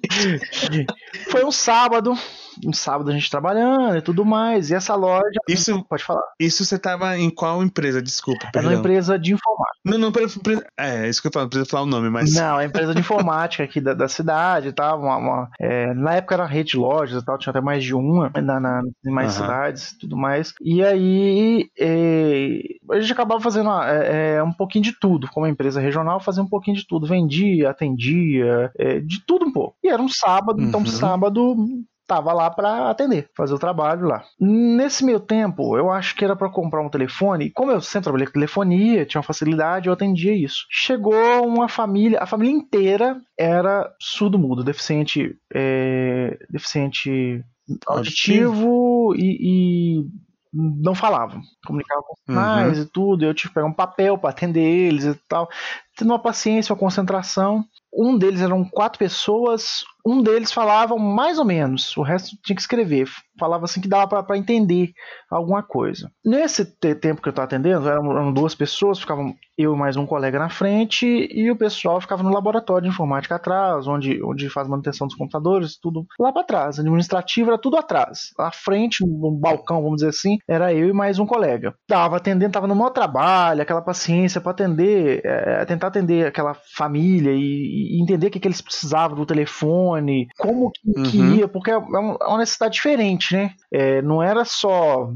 foi 1.31 1.45
um 1.45 1.53
sábado, 1.53 2.17
um 2.64 2.73
sábado 2.73 3.11
a 3.11 3.14
gente 3.14 3.31
trabalhando 3.31 3.97
e 3.97 4.03
tudo 4.03 4.25
mais, 4.25 4.71
e 4.71 4.75
essa 4.75 4.95
loja. 4.95 5.40
Isso, 5.49 5.85
pode 5.85 6.05
falar. 6.05 6.23
Isso 6.38 6.64
você 6.64 6.79
tava 6.79 7.17
em 7.19 7.31
qual 7.31 7.62
empresa? 7.62 8.03
Desculpa. 8.03 8.51
Era 8.55 8.67
uma 8.67 8.75
empresa 8.75 9.19
de 9.19 9.35
informática. 9.35 9.81
Não, 9.85 9.99
não, 9.99 10.12
é, 10.79 11.09
isso 11.09 11.21
que 11.21 11.29
eu 11.29 11.33
falo, 11.33 11.45
não 11.45 11.51
precisa 11.51 11.71
falar 11.71 11.83
o 11.83 11.87
nome, 11.87 12.11
mas. 12.11 12.35
Não, 12.35 12.59
é 12.59 12.64
empresa 12.64 12.95
de 12.95 13.01
informática 13.01 13.64
aqui 13.64 13.81
da, 13.81 13.95
da 13.95 14.09
cidade 14.09 14.69
e 14.69 14.73
tal. 14.73 15.01
Uma, 15.01 15.17
uma 15.17 15.51
é, 15.61 15.93
na 15.95 16.14
época 16.14 16.35
era 16.35 16.47
rede 16.47 16.71
de 16.71 16.77
lojas 16.77 17.23
e 17.23 17.25
tal, 17.25 17.38
tinha 17.38 17.51
até 17.51 17.61
mais 17.61 17.85
de 17.85 17.95
uma 17.95 18.31
na, 18.43 18.61
na, 18.61 18.83
em 19.05 19.11
mais 19.11 19.37
uhum. 19.37 19.43
cidades 19.43 19.90
e 19.90 19.99
tudo 19.99 20.17
mais. 20.17 20.55
E 20.62 20.83
aí 20.83 21.71
é, 21.79 22.59
a 22.90 23.01
gente 23.01 23.12
acabava 23.12 23.40
fazendo 23.40 23.71
é, 23.83 24.37
é, 24.37 24.43
um 24.43 24.53
pouquinho 24.53 24.85
de 24.85 24.99
tudo, 24.99 25.29
como 25.29 25.47
empresa 25.47 25.81
regional, 25.81 26.21
fazia 26.21 26.43
um 26.43 26.49
pouquinho 26.49 26.77
de 26.77 26.87
tudo. 26.87 27.07
Vendia, 27.07 27.71
atendia, 27.71 28.71
é, 28.79 29.01
de 29.01 29.25
tudo 29.25 29.47
um 29.47 29.53
pouco. 29.53 29.77
E 29.83 29.88
era 29.88 30.01
um 30.01 30.09
sábado, 30.09 30.62
então 30.62 30.81
uhum. 30.81 30.87
então 30.87 30.99
sábado 30.99 31.57
tava 32.07 32.33
lá 32.33 32.51
para 32.51 32.90
atender, 32.90 33.29
fazer 33.37 33.55
o 33.55 33.59
trabalho 33.59 34.07
lá. 34.07 34.25
Nesse 34.38 35.05
meio 35.05 35.21
tempo, 35.21 35.77
eu 35.77 35.90
acho 35.90 36.14
que 36.14 36.25
era 36.25 36.37
para 36.37 36.51
comprar 36.51 36.83
um 36.83 36.90
telefone, 36.90 37.51
como 37.51 37.71
eu 37.71 37.81
sempre 37.81 38.05
trabalhei 38.05 38.27
com 38.27 38.33
telefonia, 38.33 39.07
tinha 39.07 39.19
uma 39.21 39.27
facilidade, 39.27 39.88
eu 39.88 39.93
atendia 39.93 40.35
isso. 40.35 40.67
Chegou 40.71 41.47
uma 41.47 41.69
família, 41.69 42.21
a 42.21 42.27
família 42.27 42.53
inteira 42.55 43.21
era 43.38 43.90
surdo-mudo, 44.01 44.62
deficiente, 44.62 45.37
é, 45.55 46.38
deficiente 46.51 47.43
auditivo 47.87 49.14
e, 49.17 49.38
e 49.40 50.05
não 50.55 50.95
falavam, 50.95 51.40
comunicavam 51.67 52.05
com 52.05 52.14
sinais 52.27 52.79
uhum. 52.79 52.85
e 52.85 52.87
tudo. 52.87 53.25
Eu 53.25 53.35
tive 53.35 53.49
que 53.49 53.55
pegar 53.55 53.67
um 53.67 53.73
papel 53.73 54.17
para 54.17 54.31
atender 54.31 54.61
eles 54.61 55.05
e 55.05 55.14
tal, 55.29 55.49
tendo 55.97 56.11
uma 56.11 56.19
paciência, 56.19 56.73
uma 56.73 56.79
concentração. 56.79 57.64
Um 57.93 58.17
deles 58.17 58.40
eram 58.40 58.64
quatro 58.64 58.99
pessoas, 58.99 59.85
Um 60.07 60.23
deles 60.23 60.53
falava 60.53 60.97
mais 60.97 61.38
ou 61.38 61.45
menos, 61.45 61.97
o 61.97 62.03
resto 62.03 62.37
tinha 62.43 62.55
que 62.55 62.61
escrever. 62.61 63.09
Falava 63.38 63.64
assim 63.64 63.81
que 63.81 63.88
dava 63.88 64.23
para 64.23 64.38
entender 64.38 64.93
alguma 65.31 65.62
coisa. 65.62 66.11
Nesse 66.25 66.64
tempo 66.64 67.21
que 67.21 67.29
eu 67.29 67.31
estava 67.31 67.47
atendendo, 67.47 67.88
eram, 67.88 68.11
eram, 68.12 68.33
duas 68.33 68.55
pessoas, 68.55 69.01
ficavam 69.01 69.35
eu 69.57 69.75
e 69.75 69.77
mais 69.77 69.97
um 69.97 70.07
colega 70.07 70.38
na 70.38 70.49
frente, 70.49 71.07
e 71.07 71.51
o 71.51 71.57
pessoal 71.57 72.01
ficava 72.01 72.23
no 72.23 72.33
laboratório 72.33 72.85
de 72.85 72.88
informática 72.88 73.37
atrás, 73.37 73.87
onde, 73.87 74.23
onde 74.23 74.49
faz 74.51 74.69
manutenção 74.69 75.07
dos 75.07 75.17
computadores, 75.17 75.79
tudo 75.81 76.07
lá 76.19 76.33
para 76.33 76.45
trás. 76.45 76.79
Administrativo 76.79 77.50
era 77.50 77.59
tudo 77.59 77.77
atrás. 77.77 78.31
À 78.38 78.52
frente, 78.52 79.05
no 79.05 79.31
balcão, 79.33 79.83
vamos 79.83 79.96
dizer 79.96 80.09
assim, 80.09 80.38
era 80.48 80.73
eu 80.73 80.88
e 80.88 80.92
mais 80.92 81.19
um 81.19 81.27
colega. 81.27 81.75
Tava 81.88 82.17
atendendo, 82.17 82.52
tava 82.52 82.67
no 82.67 82.75
maior 82.75 82.90
trabalho, 82.90 83.63
aquela 83.63 83.83
paciência 83.83 84.40
para 84.40 84.52
atender, 84.52 85.21
é, 85.25 85.65
tentar 85.65 85.88
atender 85.88 86.27
aquela 86.27 86.55
família 86.77 87.33
e, 87.33 87.96
e 87.96 88.02
entender 88.02 88.29
o 88.29 88.31
que, 88.31 88.40
que 88.40 88.48
eles 88.48 88.61
precisavam 88.61 89.17
do 89.17 89.27
telefone, 89.27 89.94
como 90.38 90.71
que, 90.71 90.81
uhum. 90.87 91.03
que 91.05 91.19
ia, 91.19 91.49
porque 91.49 91.71
é, 91.71 91.75
é 91.75 91.79
uma 91.79 92.38
necessidade 92.38 92.75
diferente, 92.75 93.35
né? 93.35 93.53
É, 93.73 94.03
não 94.03 94.23
era 94.23 94.45
só 94.45 95.11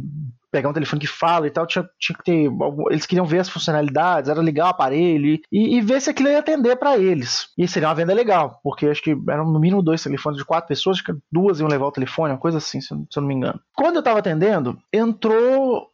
pegar 0.50 0.70
um 0.70 0.72
telefone 0.72 1.00
que 1.00 1.06
fala 1.06 1.46
e 1.46 1.50
tal, 1.50 1.66
tinha, 1.66 1.88
tinha 1.98 2.16
que 2.16 2.24
ter. 2.24 2.50
Eles 2.90 3.06
queriam 3.06 3.26
ver 3.26 3.40
as 3.40 3.48
funcionalidades, 3.48 4.30
era 4.30 4.40
ligar 4.40 4.66
o 4.66 4.70
aparelho 4.70 5.38
e, 5.52 5.76
e 5.76 5.80
ver 5.80 6.00
se 6.00 6.10
aquilo 6.10 6.28
ia 6.28 6.38
atender 6.38 6.76
para 6.76 6.96
eles. 6.98 7.48
E 7.56 7.68
seria 7.68 7.88
uma 7.88 7.94
venda 7.94 8.14
legal, 8.14 8.58
porque 8.62 8.86
acho 8.86 9.02
que 9.02 9.16
eram 9.28 9.50
no 9.50 9.60
mínimo 9.60 9.82
dois 9.82 10.02
telefones 10.02 10.38
de 10.38 10.44
quatro 10.44 10.68
pessoas, 10.68 10.96
acho 10.96 11.04
que 11.04 11.18
duas 11.30 11.60
iam 11.60 11.68
levar 11.68 11.86
o 11.86 11.92
telefone, 11.92 12.32
uma 12.32 12.38
coisa 12.38 12.58
assim, 12.58 12.80
se 12.80 12.92
eu, 12.92 12.98
se 13.10 13.18
eu 13.18 13.20
não 13.20 13.28
me 13.28 13.34
engano. 13.34 13.60
Quando 13.76 13.96
eu 13.96 14.02
tava 14.02 14.18
atendendo, 14.18 14.78
entrou 14.92 15.88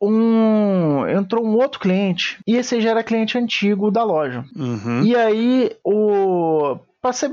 um 0.00 1.06
entrou 1.08 1.42
um 1.44 1.56
outro 1.56 1.80
cliente 1.80 2.38
e 2.46 2.56
esse 2.56 2.80
já 2.82 2.90
era 2.90 3.02
cliente 3.02 3.38
antigo 3.38 3.90
da 3.90 4.04
loja. 4.04 4.44
Uhum. 4.54 5.02
E 5.02 5.16
aí 5.16 5.74
o 5.82 6.78
ser, 7.12 7.30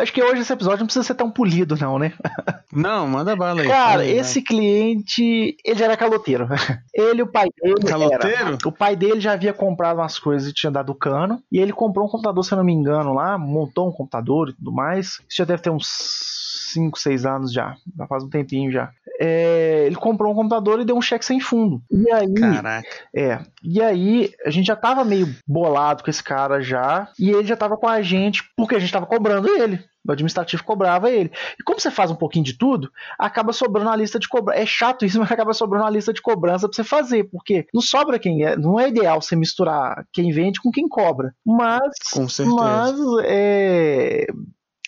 acho 0.00 0.12
que 0.12 0.22
hoje 0.22 0.42
esse 0.42 0.52
episódio 0.52 0.80
não 0.80 0.86
precisa 0.86 1.04
ser 1.04 1.14
tão 1.14 1.30
polido, 1.30 1.76
não, 1.76 1.98
né? 1.98 2.12
Não, 2.72 3.06
manda 3.06 3.34
bala 3.34 3.62
aí. 3.62 3.68
Cara, 3.68 4.02
aí, 4.02 4.18
esse 4.18 4.42
cliente, 4.42 5.56
ele 5.64 5.82
era 5.82 5.96
caloteiro. 5.96 6.46
Ele, 6.92 7.22
o 7.22 7.26
pai 7.26 7.48
dele. 7.56 7.86
Caloteiro? 7.86 8.26
Era, 8.26 8.58
o 8.66 8.72
pai 8.72 8.94
dele 8.94 9.18
já 9.18 9.32
havia 9.32 9.52
comprado 9.54 9.98
umas 9.98 10.18
coisas 10.18 10.50
e 10.50 10.52
tinha 10.52 10.70
dado 10.70 10.94
cano. 10.94 11.40
E 11.50 11.58
ele 11.58 11.72
comprou 11.72 12.06
um 12.06 12.08
computador, 12.10 12.44
se 12.44 12.52
eu 12.52 12.58
não 12.58 12.64
me 12.64 12.72
engano, 12.72 13.14
lá, 13.14 13.38
montou 13.38 13.88
um 13.88 13.92
computador 13.92 14.50
e 14.50 14.52
tudo 14.52 14.72
mais. 14.72 15.20
Isso 15.26 15.38
já 15.38 15.44
deve 15.44 15.62
ter 15.62 15.70
uns 15.70 16.45
5, 16.76 16.98
6 16.98 17.26
anos 17.26 17.52
já. 17.52 17.74
Já 17.96 18.06
faz 18.06 18.22
um 18.22 18.28
tempinho 18.28 18.70
já. 18.70 18.92
É, 19.18 19.84
ele 19.86 19.96
comprou 19.96 20.32
um 20.32 20.34
computador 20.34 20.80
e 20.80 20.84
deu 20.84 20.96
um 20.96 21.02
cheque 21.02 21.24
sem 21.24 21.40
fundo. 21.40 21.82
E 21.90 22.10
aí. 22.12 22.34
Caraca. 22.34 22.88
É. 23.14 23.40
E 23.62 23.82
aí, 23.82 24.30
a 24.44 24.50
gente 24.50 24.66
já 24.66 24.76
tava 24.76 25.04
meio 25.04 25.34
bolado 25.46 26.04
com 26.04 26.10
esse 26.10 26.22
cara 26.22 26.60
já. 26.60 27.08
E 27.18 27.30
ele 27.30 27.46
já 27.46 27.56
tava 27.56 27.76
com 27.76 27.88
a 27.88 28.02
gente, 28.02 28.42
porque 28.56 28.74
a 28.74 28.78
gente 28.78 28.92
tava 28.92 29.06
cobrando 29.06 29.48
ele. 29.48 29.82
O 30.06 30.12
administrativo 30.12 30.62
cobrava 30.62 31.10
ele. 31.10 31.32
E 31.58 31.64
como 31.64 31.80
você 31.80 31.90
faz 31.90 32.10
um 32.10 32.14
pouquinho 32.14 32.44
de 32.44 32.56
tudo, 32.56 32.90
acaba 33.18 33.52
sobrando 33.52 33.90
a 33.90 33.96
lista 33.96 34.18
de 34.18 34.28
cobrança. 34.28 34.60
É 34.60 34.66
chato 34.66 35.04
isso, 35.04 35.18
mas 35.18 35.32
acaba 35.32 35.52
sobrando 35.52 35.86
a 35.86 35.90
lista 35.90 36.12
de 36.12 36.22
cobrança 36.22 36.68
pra 36.68 36.76
você 36.76 36.84
fazer, 36.84 37.24
porque 37.24 37.66
não 37.74 37.80
sobra 37.80 38.18
quem 38.18 38.44
é. 38.44 38.56
Não 38.56 38.78
é 38.78 38.88
ideal 38.88 39.20
você 39.20 39.34
misturar 39.34 40.06
quem 40.12 40.30
vende 40.30 40.60
com 40.60 40.70
quem 40.70 40.88
cobra. 40.88 41.34
Mas. 41.44 41.94
Com 42.12 42.28
certeza. 42.28 42.56
Mas 42.56 42.96
é 43.24 44.26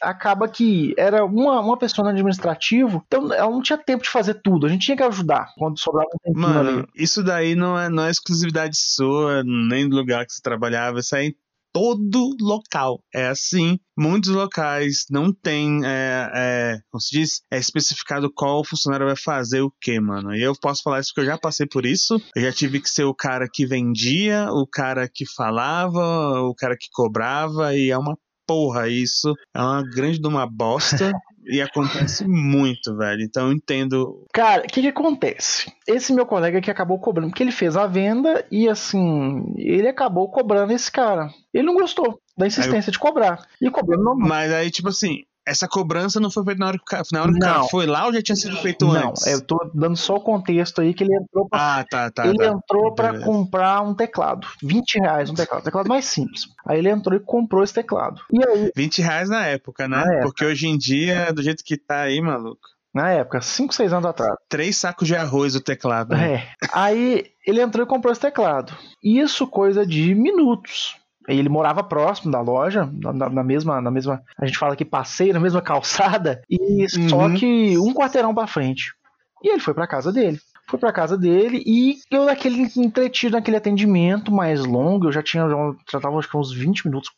acaba 0.03 0.49
que 0.49 0.95
era 0.97 1.25
uma, 1.25 1.61
uma 1.61 1.77
pessoa 1.77 2.05
no 2.05 2.11
administrativo, 2.11 3.03
então 3.07 3.33
ela 3.33 3.51
não 3.51 3.63
tinha 3.63 3.79
tempo 3.79 4.03
de 4.03 4.11
fazer 4.11 4.35
tudo, 4.35 4.67
a 4.67 4.69
gente 4.69 4.87
tinha 4.87 4.97
que 4.97 5.03
ajudar 5.03 5.53
quando 5.57 5.79
sobrava 5.79 6.09
um 6.15 6.19
tempinho 6.19 6.49
Mano, 6.49 6.71
ali. 6.71 6.87
isso 6.95 7.23
daí 7.23 7.55
não 7.55 7.79
é, 7.79 7.89
não 7.89 8.05
é 8.05 8.11
exclusividade 8.11 8.77
sua, 8.77 9.43
nem 9.45 9.89
do 9.89 9.97
lugar 9.97 10.25
que 10.27 10.33
você 10.33 10.43
trabalhava, 10.43 11.01
isso 11.01 11.15
aí 11.15 11.35
todo 11.73 12.35
local. 12.41 13.03
É 13.15 13.29
assim, 13.29 13.79
muitos 13.97 14.31
locais 14.31 15.07
não 15.11 15.33
tem, 15.33 15.81
é, 15.85 16.31
é, 16.35 16.79
como 16.91 17.01
se 17.01 17.11
diz, 17.11 17.43
é 17.51 17.59
especificado 17.59 18.33
qual 18.33 18.65
funcionário 18.65 19.07
vai 19.07 19.17
fazer 19.17 19.61
o 19.61 19.73
que, 19.81 20.01
mano. 20.01 20.35
E 20.35 20.43
eu 20.43 20.55
posso 20.61 20.83
falar 20.83 21.01
isso 21.01 21.11
porque 21.15 21.21
eu 21.21 21.33
já 21.33 21.39
passei 21.39 21.67
por 21.67 21.87
isso. 21.87 22.21
Eu 22.35 22.43
já 22.43 22.53
tive 22.53 22.81
que 22.81 22.91
ser 22.91 23.05
o 23.05 23.15
cara 23.15 23.49
que 23.53 23.67
vendia, 23.67 24.49
o 24.51 24.67
cara 24.67 25.09
que 25.09 25.25
falava, 25.27 26.41
o 26.43 26.55
cara 26.55 26.77
que 26.77 26.89
cobrava, 26.93 27.75
e 27.77 27.91
é 27.91 27.99
uma 27.99 28.17
porra, 28.49 28.89
isso 28.89 29.35
é 29.55 29.61
uma 29.61 29.83
grande 29.83 30.19
de 30.19 30.27
uma 30.27 30.47
bosta. 30.47 31.13
E 31.51 31.63
acontece 31.63 32.29
muito, 32.29 32.95
velho. 32.95 33.23
Então 33.23 33.47
eu 33.47 33.53
entendo. 33.55 34.27
Cara, 34.35 34.63
o 34.63 34.67
que, 34.67 34.83
que 34.83 34.89
acontece? 34.89 35.73
Esse 35.87 36.13
meu 36.13 36.27
colega 36.27 36.61
que 36.61 36.71
acabou 36.71 36.99
cobrando, 36.99 37.31
porque 37.31 37.43
ele 37.43 37.53
fez 37.53 37.75
a 37.75 37.87
venda 37.87 38.45
e 38.51 38.69
assim, 38.69 39.55
ele 39.57 39.89
acabou 39.89 40.31
cobrando 40.31 40.75
esse 40.75 40.93
cara. 40.93 41.31
Ele 41.55 41.67
não 41.67 41.75
gostou 41.75 42.21
da 42.37 42.47
insistência 42.47 42.91
eu... 42.91 42.93
de 42.93 42.99
cobrar. 42.99 43.47
E 43.63 43.71
cobrando 43.71 44.05
normal. 44.05 44.29
Mas 44.29 44.53
aí, 44.53 44.71
tipo 44.71 44.91
assim, 44.91 45.23
essa 45.49 45.67
cobrança 45.67 46.21
não 46.21 46.31
foi 46.31 46.45
feita 46.45 46.61
na 46.61 46.67
hora 46.67 46.77
que 46.77 46.83
o 46.83 46.87
cara, 46.87 47.03
na 47.11 47.23
hora 47.23 47.33
que 47.33 47.39
o 47.39 47.41
cara 47.41 47.65
foi 47.65 47.87
lá 47.87 48.07
ou 48.07 48.13
já 48.13 48.23
tinha 48.23 48.37
sido 48.37 48.57
feito 48.59 48.87
não, 48.87 49.09
antes? 49.11 49.25
Não, 49.25 49.33
eu 49.33 49.41
tô 49.41 49.71
dando 49.75 49.97
só 49.97 50.17
o 50.17 50.21
contexto 50.21 50.81
aí 50.81 50.93
que 50.93 51.03
ele 51.03 51.15
entrou 51.15 51.49
pra, 51.49 51.79
ah, 51.79 51.85
tá, 51.85 52.11
tá, 52.11 52.27
ele 52.27 52.37
tá. 52.37 52.47
entrou 52.47 52.95
para 52.95 53.19
comprar 53.21 53.81
um 53.81 53.95
teclado, 53.95 54.47
20 54.63 55.01
reais 55.01 55.31
um 55.31 55.35
teclado, 55.35 55.63
um 55.63 55.65
teclado 55.65 55.89
mais 55.89 56.05
simples. 56.05 56.43
Aí 56.67 56.79
ele 56.79 56.91
entrou 56.91 57.17
e 57.17 57.21
comprou 57.21 57.65
esse 57.65 57.75
teclado. 57.75 58.21
E 58.33 58.47
aí, 58.47 58.71
20 58.77 59.03
reais 59.03 59.29
na 59.29 59.47
época, 59.47 59.89
né? 59.89 59.97
Na 59.97 60.03
Porque 60.03 60.45
época. 60.45 60.47
hoje 60.47 60.69
em 60.69 60.77
dia, 60.77 61.33
do 61.33 61.43
jeito 61.43 61.65
que 61.65 61.77
tá 61.77 62.03
aí, 62.03 62.21
maluco. 62.21 62.61
Na 62.95 63.11
época, 63.11 63.41
5, 63.41 63.75
6 63.75 63.93
anos 63.93 64.07
atrás. 64.07 64.35
Três 64.49 64.77
sacos 64.77 65.07
de 65.07 65.15
arroz 65.15 65.55
o 65.55 65.61
teclado. 65.61 66.17
Né? 66.17 66.35
É. 66.35 66.49
Aí 66.73 67.27
ele 67.47 67.61
entrou 67.61 67.85
e 67.85 67.89
comprou 67.89 68.11
esse 68.11 68.21
teclado. 68.21 68.77
Isso 69.03 69.47
coisa 69.47 69.87
de 69.87 70.15
minutos. 70.15 70.97
Ele 71.29 71.49
morava 71.49 71.83
próximo 71.83 72.33
da 72.33 72.41
loja, 72.41 72.91
na, 72.93 73.29
na, 73.29 73.45
mesma, 73.45 73.81
na 73.81 73.91
mesma. 73.91 74.23
A 74.39 74.47
gente 74.47 74.59
fala 74.59 74.75
que 74.75 74.85
passei 74.85 75.33
na 75.33 75.41
mesma 75.41 75.61
calçada, 75.63 76.43
e 76.49 76.87
uhum. 76.97 77.09
só 77.09 77.31
que 77.35 77.79
um 77.79 77.93
quarteirão 77.93 78.35
para 78.35 78.47
frente. 78.47 78.95
E 79.43 79.51
ele 79.51 79.61
foi 79.61 79.75
para 79.75 79.87
casa 79.87 80.13
dele. 80.13 80.39
Foi 80.69 80.79
para 80.79 80.93
casa 80.93 81.17
dele 81.17 81.63
e 81.67 81.97
eu 82.11 82.27
naquele 82.27 82.69
entretido 82.77 83.37
naquele 83.37 83.57
atendimento 83.57 84.31
mais 84.31 84.63
longo, 84.67 85.07
eu 85.07 85.13
já 85.13 85.23
tinha 85.23 85.47
já 85.91 85.99
tava 85.99 86.19
acho 86.19 86.29
que 86.29 86.37
uns 86.37 86.53
20 86.53 86.87
minutos 86.87 87.11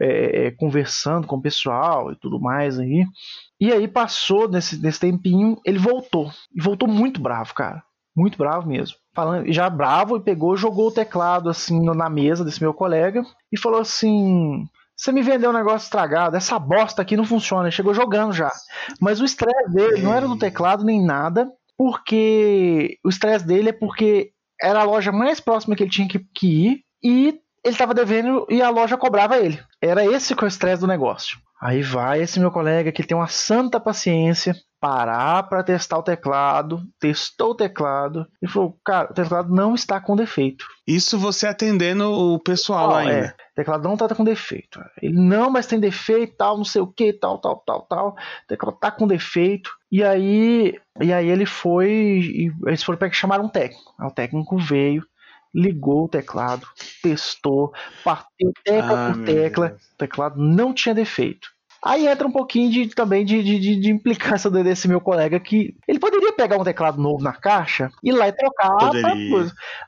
é, 0.00 0.46
é, 0.46 0.50
conversando 0.52 1.26
com 1.26 1.34
o 1.34 1.42
pessoal 1.42 2.12
e 2.12 2.16
tudo 2.16 2.40
mais 2.40 2.78
aí. 2.78 3.04
E 3.60 3.72
aí 3.72 3.88
passou 3.88 4.48
nesse, 4.48 4.80
nesse 4.80 5.00
tempinho, 5.00 5.60
ele 5.64 5.78
voltou. 5.78 6.30
E 6.54 6.62
voltou 6.62 6.88
muito 6.88 7.20
bravo, 7.20 7.52
cara. 7.52 7.82
Muito 8.14 8.38
bravo 8.38 8.68
mesmo 8.68 8.96
falando, 9.14 9.50
já 9.52 9.70
bravo, 9.70 10.16
e 10.16 10.20
pegou, 10.20 10.56
jogou 10.56 10.88
o 10.88 10.92
teclado 10.92 11.48
assim 11.48 11.80
na 11.82 12.10
mesa 12.10 12.44
desse 12.44 12.60
meu 12.60 12.74
colega 12.74 13.24
e 13.52 13.58
falou 13.58 13.80
assim: 13.80 14.66
Você 14.96 15.12
me 15.12 15.22
vendeu 15.22 15.50
um 15.50 15.54
negócio 15.54 15.86
estragado, 15.86 16.36
essa 16.36 16.58
bosta 16.58 17.00
aqui 17.00 17.16
não 17.16 17.24
funciona. 17.24 17.64
Ele 17.64 17.70
chegou 17.70 17.94
jogando 17.94 18.32
já. 18.32 18.50
Mas 19.00 19.20
o 19.20 19.24
estresse 19.24 19.72
dele 19.72 20.02
não 20.02 20.12
era 20.12 20.26
do 20.26 20.38
teclado 20.38 20.84
nem 20.84 21.04
nada, 21.04 21.50
porque 21.78 22.98
o 23.04 23.08
estresse 23.08 23.46
dele 23.46 23.70
é 23.70 23.72
porque 23.72 24.32
era 24.60 24.80
a 24.80 24.84
loja 24.84 25.12
mais 25.12 25.40
próxima 25.40 25.76
que 25.76 25.82
ele 25.82 25.90
tinha 25.90 26.08
que, 26.08 26.18
que 26.34 26.46
ir 26.46 26.84
e 27.02 27.40
ele 27.64 27.74
estava 27.74 27.94
devendo 27.94 28.46
e 28.50 28.60
a 28.60 28.70
loja 28.70 28.96
cobrava 28.96 29.38
ele. 29.38 29.58
Era 29.80 30.04
esse 30.04 30.34
que 30.34 30.44
é 30.44 30.46
o 30.46 30.48
estresse 30.48 30.80
do 30.80 30.86
negócio. 30.86 31.38
Aí 31.60 31.82
vai 31.82 32.20
esse 32.20 32.38
meu 32.38 32.50
colega 32.50 32.92
que 32.92 33.02
tem 33.02 33.16
uma 33.16 33.28
santa 33.28 33.80
paciência, 33.80 34.54
parar 34.84 35.44
para 35.44 35.62
testar 35.62 35.96
o 35.96 36.02
teclado, 36.02 36.82
testou 37.00 37.52
o 37.52 37.54
teclado 37.54 38.26
e 38.42 38.46
falou: 38.46 38.78
Cara, 38.84 39.10
o 39.10 39.14
teclado 39.14 39.54
não 39.54 39.74
está 39.74 39.98
com 39.98 40.14
defeito. 40.14 40.66
Isso 40.86 41.18
você 41.18 41.46
atendendo 41.46 42.12
o 42.12 42.38
pessoal 42.38 42.90
oh, 42.90 42.94
ainda. 42.96 43.12
É, 43.12 43.28
o 43.28 43.54
teclado 43.54 43.82
não 43.84 43.94
está 43.94 44.14
com 44.14 44.22
defeito. 44.22 44.78
Ele 45.00 45.18
não, 45.18 45.48
mas 45.48 45.66
tem 45.66 45.80
defeito, 45.80 46.36
tal, 46.36 46.58
não 46.58 46.66
sei 46.66 46.82
o 46.82 46.86
que, 46.86 47.14
tal, 47.14 47.38
tal, 47.38 47.56
tal, 47.64 47.82
tal. 47.86 48.08
O 48.10 48.46
teclado 48.46 48.76
tá 48.78 48.90
com 48.90 49.06
defeito. 49.06 49.70
E 49.90 50.04
aí, 50.04 50.78
e 51.00 51.12
aí 51.14 51.30
ele 51.30 51.46
foi. 51.46 51.90
E 51.90 52.52
eles 52.66 52.82
foram 52.82 52.98
para 52.98 53.10
chamar 53.10 53.40
um 53.40 53.48
técnico. 53.48 53.94
O 53.98 54.10
técnico 54.10 54.58
veio, 54.58 55.02
ligou 55.54 56.04
o 56.04 56.08
teclado, 56.08 56.66
testou, 57.02 57.72
bateu 58.04 58.52
tecla 58.64 59.08
ah, 59.08 59.12
por 59.12 59.24
tecla, 59.24 59.76
o 59.94 59.96
teclado 59.96 60.42
não 60.42 60.72
tinha 60.74 60.94
defeito. 60.94 61.54
Aí 61.84 62.06
entra 62.06 62.26
um 62.26 62.32
pouquinho 62.32 62.70
de, 62.70 62.88
também 62.88 63.26
de, 63.26 63.42
de, 63.42 63.76
de, 63.76 63.90
implicância 63.90 64.48
desse 64.50 64.88
meu 64.88 65.02
colega 65.02 65.38
que 65.38 65.76
ele 65.86 65.98
poderia 65.98 66.32
pegar 66.32 66.56
um 66.56 66.64
teclado 66.64 67.00
novo 67.00 67.22
na 67.22 67.34
caixa, 67.34 67.90
ir 68.02 68.12
lá 68.12 68.26
e 68.26 68.32
trocar. 68.32 68.90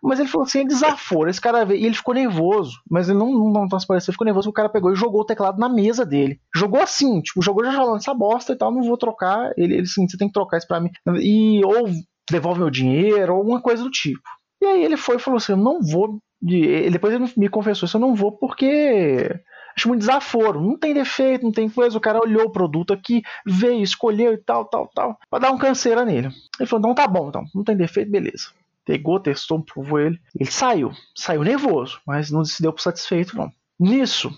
Mas 0.03 0.21
ele 0.21 0.29
falou 0.29 0.45
assim, 0.45 0.67
desaforo. 0.67 1.31
Esse 1.31 1.41
cara 1.41 1.65
veio, 1.65 1.81
e 1.81 1.87
ele 1.87 1.95
ficou 1.95 2.15
nervoso, 2.15 2.79
mas 2.91 3.09
ele 3.09 3.19
não, 3.19 3.33
não 3.51 3.67
transpareceu, 3.67 4.13
ficou 4.13 4.27
nervoso, 4.27 4.51
o 4.51 4.53
cara 4.53 4.69
pegou 4.69 4.93
e 4.93 4.97
jogou 4.97 5.23
o 5.23 5.25
teclado 5.25 5.59
na 5.59 5.71
mesa 5.71 6.05
dele. 6.05 6.39
Jogou 6.55 6.83
assim, 6.83 7.23
tipo, 7.23 7.41
jogou 7.41 7.65
já 7.65 7.73
falando 7.73 7.97
essa 7.97 8.13
bosta 8.13 8.53
e 8.53 8.57
tal, 8.57 8.71
não 8.71 8.83
vou 8.83 8.99
trocar. 8.99 9.53
Ele, 9.57 9.77
ele 9.77 9.83
assim, 9.83 10.07
você 10.07 10.19
tem 10.19 10.29
que 10.29 10.35
trocar 10.35 10.59
isso 10.59 10.69
pra 10.69 10.81
mim. 10.81 10.91
E 11.19 11.65
ou 11.65 11.89
devolve 12.31 12.61
meu 12.61 12.71
dinheiro, 12.71 13.33
ou 13.33 13.39
alguma 13.39 13.63
coisa 13.63 13.83
do 13.83 13.91
tipo. 13.91 14.21
E 14.61 14.67
aí 14.67 14.85
ele 14.85 14.97
foi 14.97 15.17
e 15.17 15.21
falou 15.21 15.39
assim: 15.39 15.53
Eu 15.53 15.59
não 15.59 15.81
vou. 15.81 16.19
De... 16.41 16.91
Depois 16.91 17.15
ele 17.15 17.33
me 17.37 17.49
confessou 17.49 17.87
isso, 17.87 17.97
eu 17.97 18.01
não 18.01 18.15
vou 18.15 18.33
porque 18.33 19.41
acho 19.77 19.89
muito 19.89 20.01
desaforo. 20.01 20.61
Não 20.61 20.79
tem 20.79 20.95
defeito, 20.95 21.45
não 21.45 21.53
tem 21.53 21.69
coisa. 21.69 21.97
O 21.97 22.01
cara 22.01 22.21
olhou 22.21 22.45
o 22.45 22.53
produto 22.53 22.93
aqui, 22.93 23.23
veio, 23.45 23.83
escolheu 23.83 24.33
e 24.33 24.39
tal, 24.39 24.65
tal, 24.65 24.89
tal. 24.95 25.19
Pra 25.29 25.39
dar 25.39 25.51
um 25.51 25.59
canseira 25.59 26.05
nele. 26.05 26.31
Ele 26.59 26.69
falou: 26.69 26.89
não, 26.89 26.95
tá 26.95 27.07
bom, 27.07 27.29
então. 27.29 27.45
Não 27.55 27.65
tem 27.65 27.77
defeito, 27.77 28.11
beleza. 28.11 28.49
Pegou, 28.85 29.19
testou, 29.19 29.63
provou 29.63 29.99
ele. 29.99 30.19
Ele 30.39 30.51
saiu. 30.51 30.93
Saiu 31.15 31.43
nervoso, 31.43 32.01
mas 32.07 32.31
não 32.31 32.45
se 32.45 32.63
deu 32.63 32.73
por 32.73 32.81
satisfeito, 32.81 33.37
não. 33.37 33.51
Nisso, 33.79 34.31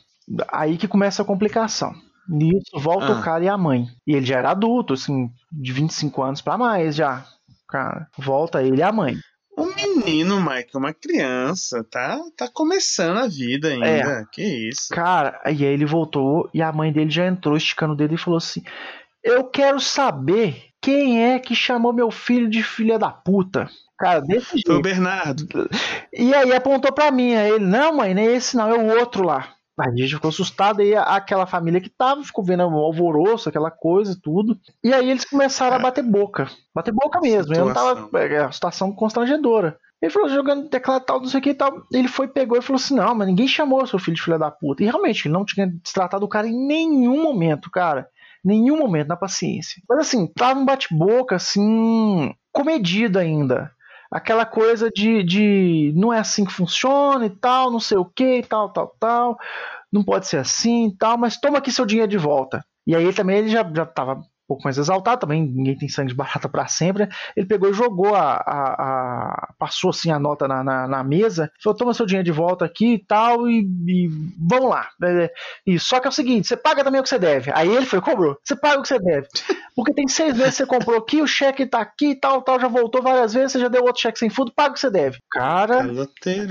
aí 0.51 0.79
que 0.79 0.89
começa 0.89 1.23
a 1.23 1.25
complicação. 1.25 1.95
Nisso, 2.29 2.79
volta 2.79 3.13
ah. 3.13 3.19
o 3.19 3.23
cara 3.23 3.45
e 3.45 3.49
a 3.49 3.57
mãe. 3.57 3.87
E 4.07 4.15
ele 4.15 4.27
já 4.27 4.39
era 4.39 4.51
adulto, 4.51 4.95
assim, 4.95 5.31
de 5.53 5.73
25 5.73 6.23
anos 6.23 6.41
para 6.41 6.59
mais 6.59 6.97
já. 6.97 7.25
Cara, 7.69 8.09
volta 8.17 8.63
ele 8.63 8.79
e 8.79 8.83
a 8.83 8.91
mãe. 8.91 9.15
Um 9.59 9.75
menino, 9.75 10.41
Mike, 10.41 10.77
uma 10.77 10.95
criança, 10.95 11.85
tá, 11.91 12.21
tá 12.37 12.49
começando 12.49 13.19
a 13.19 13.27
vida 13.27 13.69
ainda. 13.69 13.87
É. 13.87 14.25
Que 14.31 14.69
isso. 14.69 14.89
Cara, 14.95 15.41
e 15.47 15.49
aí 15.49 15.65
ele 15.65 15.85
voltou 15.85 16.49
e 16.55 16.63
a 16.63 16.73
mãe 16.73 16.93
dele 16.93 17.11
já 17.11 17.27
entrou 17.27 17.57
esticando 17.57 17.93
o 17.93 17.97
dedo 17.97 18.15
e 18.15 18.19
falou 18.19 18.39
assim: 18.39 18.63
Eu 19.23 19.45
quero 19.45 19.81
saber 19.81 20.69
quem 20.81 21.25
é 21.25 21.39
que 21.41 21.55
chamou 21.55 21.93
meu 21.93 22.11
filho 22.11 22.49
de 22.49 22.63
filha 22.63 22.99
da 22.99 23.11
puta. 23.11 23.69
Cara, 23.99 24.21
desse 24.21 24.53
jeito. 24.53 24.67
Foi 24.67 24.77
o 24.77 24.83
Bernardo. 24.83 25.49
E 26.13 26.33
aí 26.33 26.53
apontou 26.55 26.93
pra 26.93 27.11
mim, 27.11 27.35
aí 27.35 27.51
ele, 27.51 27.65
não, 27.65 27.97
mãe, 27.97 28.15
nem 28.15 28.37
esse 28.37 28.57
não, 28.57 28.71
é 28.71 28.79
o 28.79 28.99
outro 28.99 29.25
lá. 29.25 29.58
A 29.81 29.91
gente 29.91 30.15
ficou 30.15 30.29
assustado, 30.29 30.81
aí 30.81 30.95
aquela 30.95 31.47
família 31.47 31.81
que 31.81 31.89
tava 31.89 32.23
ficou 32.23 32.45
vendo 32.45 32.65
o 32.65 32.77
alvoroço, 32.79 33.49
aquela 33.49 33.71
coisa 33.71 34.13
e 34.13 34.21
tudo. 34.21 34.59
E 34.83 34.93
aí 34.93 35.09
eles 35.09 35.25
começaram 35.25 35.77
a 35.77 35.79
é. 35.79 35.83
bater 35.83 36.03
boca. 36.03 36.49
Bater 36.75 36.93
boca 36.93 37.21
mesmo. 37.21 37.55
Eu 37.55 37.67
não 37.67 37.75
tava. 37.75 38.09
É, 38.19 38.39
a 38.45 38.53
situação 38.53 38.93
constrangedora. 38.93 39.79
Ele 40.01 40.13
falou, 40.13 40.29
jogando 40.29 40.69
teclado 40.69 41.05
tal, 41.05 41.21
não 41.21 41.29
sei 41.29 41.41
o 41.41 41.43
que 41.43 41.51
e 41.51 41.55
tal. 41.55 41.83
Ele 41.93 42.09
foi, 42.09 42.29
pegou 42.29 42.57
e 42.59 42.63
falou 42.63 42.79
assim: 42.79 42.95
não, 42.95 43.15
mas 43.15 43.29
ninguém 43.29 43.49
chamou 43.49 43.87
seu 43.87 43.99
filho 43.99 44.17
de 44.17 44.23
filha 44.23 44.39
da 44.39 44.51
puta. 44.51 44.83
E 44.83 44.87
realmente, 44.87 45.27
ele 45.27 45.35
não 45.35 45.45
tinha 45.45 45.73
tratado 45.93 46.25
o 46.25 46.29
cara 46.29 46.49
em 46.49 46.67
nenhum 46.67 47.23
momento, 47.23 47.71
cara. 47.71 48.09
Nenhum 48.45 48.79
momento 48.79 49.09
na 49.09 49.17
paciência. 49.17 49.83
Mas 49.89 49.99
assim, 49.99 50.27
tava 50.27 50.59
um 50.59 50.65
bate-boca, 50.65 51.37
assim, 51.37 52.33
comedido 52.53 53.19
ainda 53.19 53.73
aquela 54.11 54.47
coisa 54.47 54.91
de, 54.91 55.23
de 55.23 55.93
não 55.97 56.13
é 56.13 56.19
assim 56.19 56.45
que 56.45 56.53
funciona 56.53 57.27
e 57.27 57.31
tal, 57.31 57.71
não 57.71 57.81
sei 57.81 57.99
o 57.99 58.05
que 58.05 58.39
e 58.39 58.43
tal, 58.43 58.71
tal, 58.71 58.95
tal, 58.99 59.39
não 59.93 60.03
pode 60.05 60.27
ser 60.27 60.39
assim 60.39 60.89
e 60.89 60.97
tal, 60.97 61.19
mas 61.19 61.39
toma 61.39 61.59
aqui 61.59 61.71
seu 61.71 61.87
dinheiro 61.87 62.11
de 62.11 62.19
volta. 62.19 62.65
E 62.87 62.95
aí 62.95 63.13
também 63.13 63.39
ele 63.39 63.49
já, 63.49 63.63
já 63.75 63.85
tava 63.85 64.23
pouco 64.49 64.65
mais 64.65 64.79
exaltado, 64.79 65.21
também 65.21 65.43
ninguém 65.43 65.77
tem 65.77 65.89
sangue 65.89 66.09
de 66.09 66.15
barata 66.15 66.49
para 66.49 66.67
sempre. 66.67 67.07
Ele 67.37 67.47
pegou 67.47 67.69
e 67.69 67.75
jogou 67.75 68.15
a, 68.15 68.33
a, 68.33 68.73
a, 68.79 69.55
passou 69.59 69.91
assim 69.91 70.11
a 70.11 70.19
nota 70.19 70.49
na, 70.49 70.65
na, 70.65 70.89
na, 70.89 71.05
mesa, 71.05 71.53
falou: 71.63 71.77
toma 71.77 71.93
seu 71.93 72.07
dinheiro 72.07 72.25
de 72.25 72.33
volta 72.33 72.65
aqui 72.65 72.95
e 72.95 72.99
tal, 72.99 73.49
e, 73.49 73.69
e 73.87 74.09
vamos 74.39 74.71
lá. 74.71 74.89
É, 75.05 75.31
e 75.67 75.79
só 75.79 76.01
que 76.01 76.07
é 76.07 76.11
o 76.11 76.13
seguinte: 76.13 76.49
você 76.49 76.57
paga 76.57 76.83
também 76.83 77.01
o 77.01 77.03
que 77.03 77.11
você 77.11 77.19
deve. 77.19 77.53
Aí 77.55 77.69
ele 77.69 77.85
foi, 77.85 78.01
cobrou, 78.01 78.39
você 78.43 78.57
paga 78.57 78.79
o 78.79 78.83
que 78.83 78.89
você 78.89 78.99
deve. 78.99 79.29
Porque 79.77 79.93
tem 79.93 80.09
seis 80.09 80.37
meses 80.37 80.53
que 80.53 80.57
você 80.57 80.67
comprou 80.67 80.97
aqui, 80.97 81.21
o 81.21 81.27
cheque 81.27 81.67
tá 81.67 81.81
aqui 81.81 82.11
e 82.11 82.17
tal, 82.17 82.43
tal, 82.43 82.59
já 82.59 82.69
voltou 82.69 83.03
várias 83.03 83.35
vezes, 83.35 83.53
você 83.53 83.61
já 83.61 83.69
deu 83.69 83.85
outro 83.85 84.01
cheque 84.01 84.19
sem 84.19 84.31
fundo, 84.31 84.53
paga 84.53 84.71
o 84.71 84.75
que 84.75 84.81
você 84.81 84.91
deve. 84.91 85.19
Cara, 85.31 85.87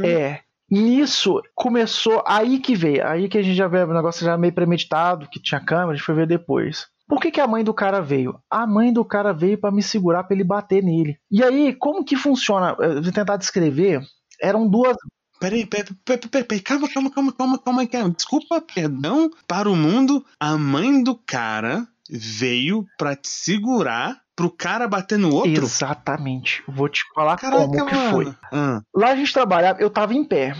é, 0.06 0.42
Nisso 0.70 1.42
começou, 1.56 2.22
aí 2.28 2.60
que 2.60 2.76
veio, 2.76 3.06
aí 3.08 3.30
que 3.30 3.38
a 3.38 3.42
gente 3.42 3.56
já 3.56 3.70
vê 3.70 3.84
o 3.84 3.94
negócio 3.94 4.26
já 4.26 4.38
meio 4.38 4.54
premeditado, 4.54 5.28
que 5.30 5.42
tinha 5.42 5.64
câmera, 5.64 5.92
a 5.92 5.96
gente 5.96 6.06
foi 6.06 6.16
ver 6.16 6.28
depois. 6.28 6.88
Por 7.08 7.22
que, 7.22 7.32
que 7.32 7.40
a 7.40 7.48
mãe 7.48 7.64
do 7.64 7.74
cara 7.74 8.02
veio? 8.02 8.40
A 8.50 8.68
mãe 8.68 8.92
do 8.92 9.06
cara 9.06 9.34
veio 9.34 9.58
para 9.58 9.72
me 9.72 9.82
segurar 9.82 10.24
para 10.24 10.36
ele 10.36 10.44
bater 10.44 10.84
nele. 10.84 11.18
E 11.32 11.42
aí, 11.44 11.74
como 11.74 12.04
que 12.04 12.18
funciona? 12.18 12.76
Eu 12.80 13.02
vou 13.02 13.12
tentar 13.12 13.38
descrever. 13.38 14.02
Eram 14.42 14.68
duas 14.68 14.98
Peraí, 15.40 15.66
peraí, 15.68 15.94
peraí, 16.04 16.44
peraí, 16.44 16.60
calma, 16.60 16.90
calma, 16.90 17.12
calma, 17.12 17.32
calma, 17.32 17.60
calma, 17.60 17.88
calma. 17.88 18.10
Desculpa, 18.10 18.60
perdão 18.60 19.30
para 19.48 19.70
o 19.70 19.76
mundo. 19.76 20.26
A 20.40 20.58
mãe 20.58 21.04
do 21.04 21.16
cara 21.16 21.88
veio 22.10 22.86
para 22.98 23.16
te 23.16 23.30
segurar 23.30 24.20
pro 24.36 24.50
cara 24.50 24.88
bater 24.88 25.18
no 25.18 25.34
outro? 25.34 25.64
Exatamente. 25.64 26.64
Vou 26.68 26.90
te 26.90 27.02
falar 27.14 27.38
Caraca, 27.38 27.66
como 27.66 27.86
que 27.86 27.96
foi. 28.12 28.36
Ah. 28.52 28.82
Lá 28.96 29.10
a 29.10 29.16
gente 29.16 29.32
trabalhava, 29.32 29.80
eu 29.80 29.90
tava 29.90 30.14
em 30.14 30.24
pé 30.24 30.56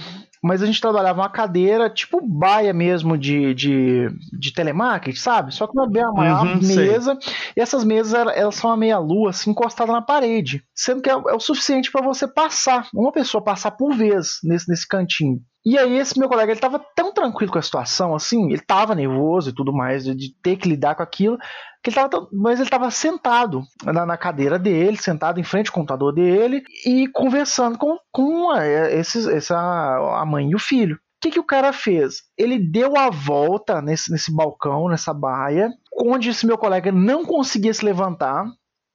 mas 0.48 0.64
a 0.64 0.66
gente 0.66 0.82
trabalhava 0.82 1.22
uma 1.22 1.30
cadeira, 1.30 1.90
tipo 1.90 2.26
baia 2.26 2.74
mesmo 2.74 3.18
de, 3.18 3.54
de, 3.54 4.08
de 4.40 4.54
telemarketing, 4.54 5.20
sabe? 5.20 5.54
Só 5.54 5.68
que 5.68 5.78
uma, 5.78 5.86
uma 5.86 6.44
uhum, 6.44 6.60
mesa, 6.62 7.18
sei. 7.22 7.34
e 7.56 7.62
essas 7.62 7.84
mesas 7.84 8.14
elas 8.14 8.56
são 8.56 8.72
a 8.72 8.78
meia-lua, 8.78 9.32
assim, 9.32 9.52
encostadas 9.52 9.94
na 9.94 10.02
parede. 10.02 10.64
Sendo 10.74 11.02
que 11.02 11.10
é, 11.10 11.14
é 11.14 11.36
o 11.36 11.40
suficiente 11.40 11.92
para 11.92 12.02
você 12.02 12.28
passar, 12.28 12.88
uma 12.94 13.12
pessoa 13.12 13.44
passar 13.44 13.72
por 13.72 13.94
vez 13.94 14.40
nesse, 14.44 14.70
nesse 14.70 14.88
cantinho. 14.88 15.42
E 15.70 15.78
aí 15.78 15.98
esse 15.98 16.18
meu 16.18 16.30
colega, 16.30 16.54
ele 16.54 16.62
tava 16.62 16.80
tão 16.96 17.14
tranquilo 17.14 17.52
com 17.52 17.60
a 17.60 17.62
situação, 17.62 18.16
assim, 18.16 18.54
ele 18.54 18.62
tava 18.62 18.96
nervoso 18.96 19.50
e 19.50 19.54
tudo 19.54 19.74
mais, 19.74 20.06
de 20.06 20.34
ter 20.42 20.56
que 20.56 20.70
lidar 20.70 20.96
com 20.96 21.04
aquilo, 21.04 21.38
que 21.84 21.90
ele 21.90 21.96
tava, 21.96 22.26
mas 22.32 22.62
ele 22.62 22.70
tava 22.70 22.90
sentado 22.90 23.62
na, 23.84 24.06
na, 24.06 24.16
cadeira 24.16 24.58
dele, 24.58 24.96
sentado 24.96 25.42
em 25.42 25.44
frente 25.44 25.68
ao 25.68 25.74
computador 25.74 26.14
dele 26.14 26.64
e 26.86 27.10
conversando 27.10 27.78
com, 27.78 27.98
com 28.14 28.50
a, 28.50 28.66
esses, 28.66 29.28
essa, 29.28 29.58
a 29.58 30.26
mãe 30.26 30.52
e 30.52 30.56
o 30.56 30.60
filho. 30.60 30.96
O 30.96 31.00
que, 31.20 31.32
que 31.32 31.40
o 31.40 31.46
cara 31.46 31.74
fez? 31.74 32.22
Ele 32.38 32.58
deu 32.58 32.98
a 32.98 33.10
volta 33.10 33.82
nesse, 33.82 34.10
nesse 34.10 34.34
balcão, 34.34 34.88
nessa 34.88 35.14
baia, 35.14 35.70
onde 36.02 36.30
esse 36.30 36.48
meu 36.48 36.58
colega 36.58 36.94
não 36.94 37.26
conseguia 37.26 37.74
se 37.74 37.84
levantar, 37.84 38.46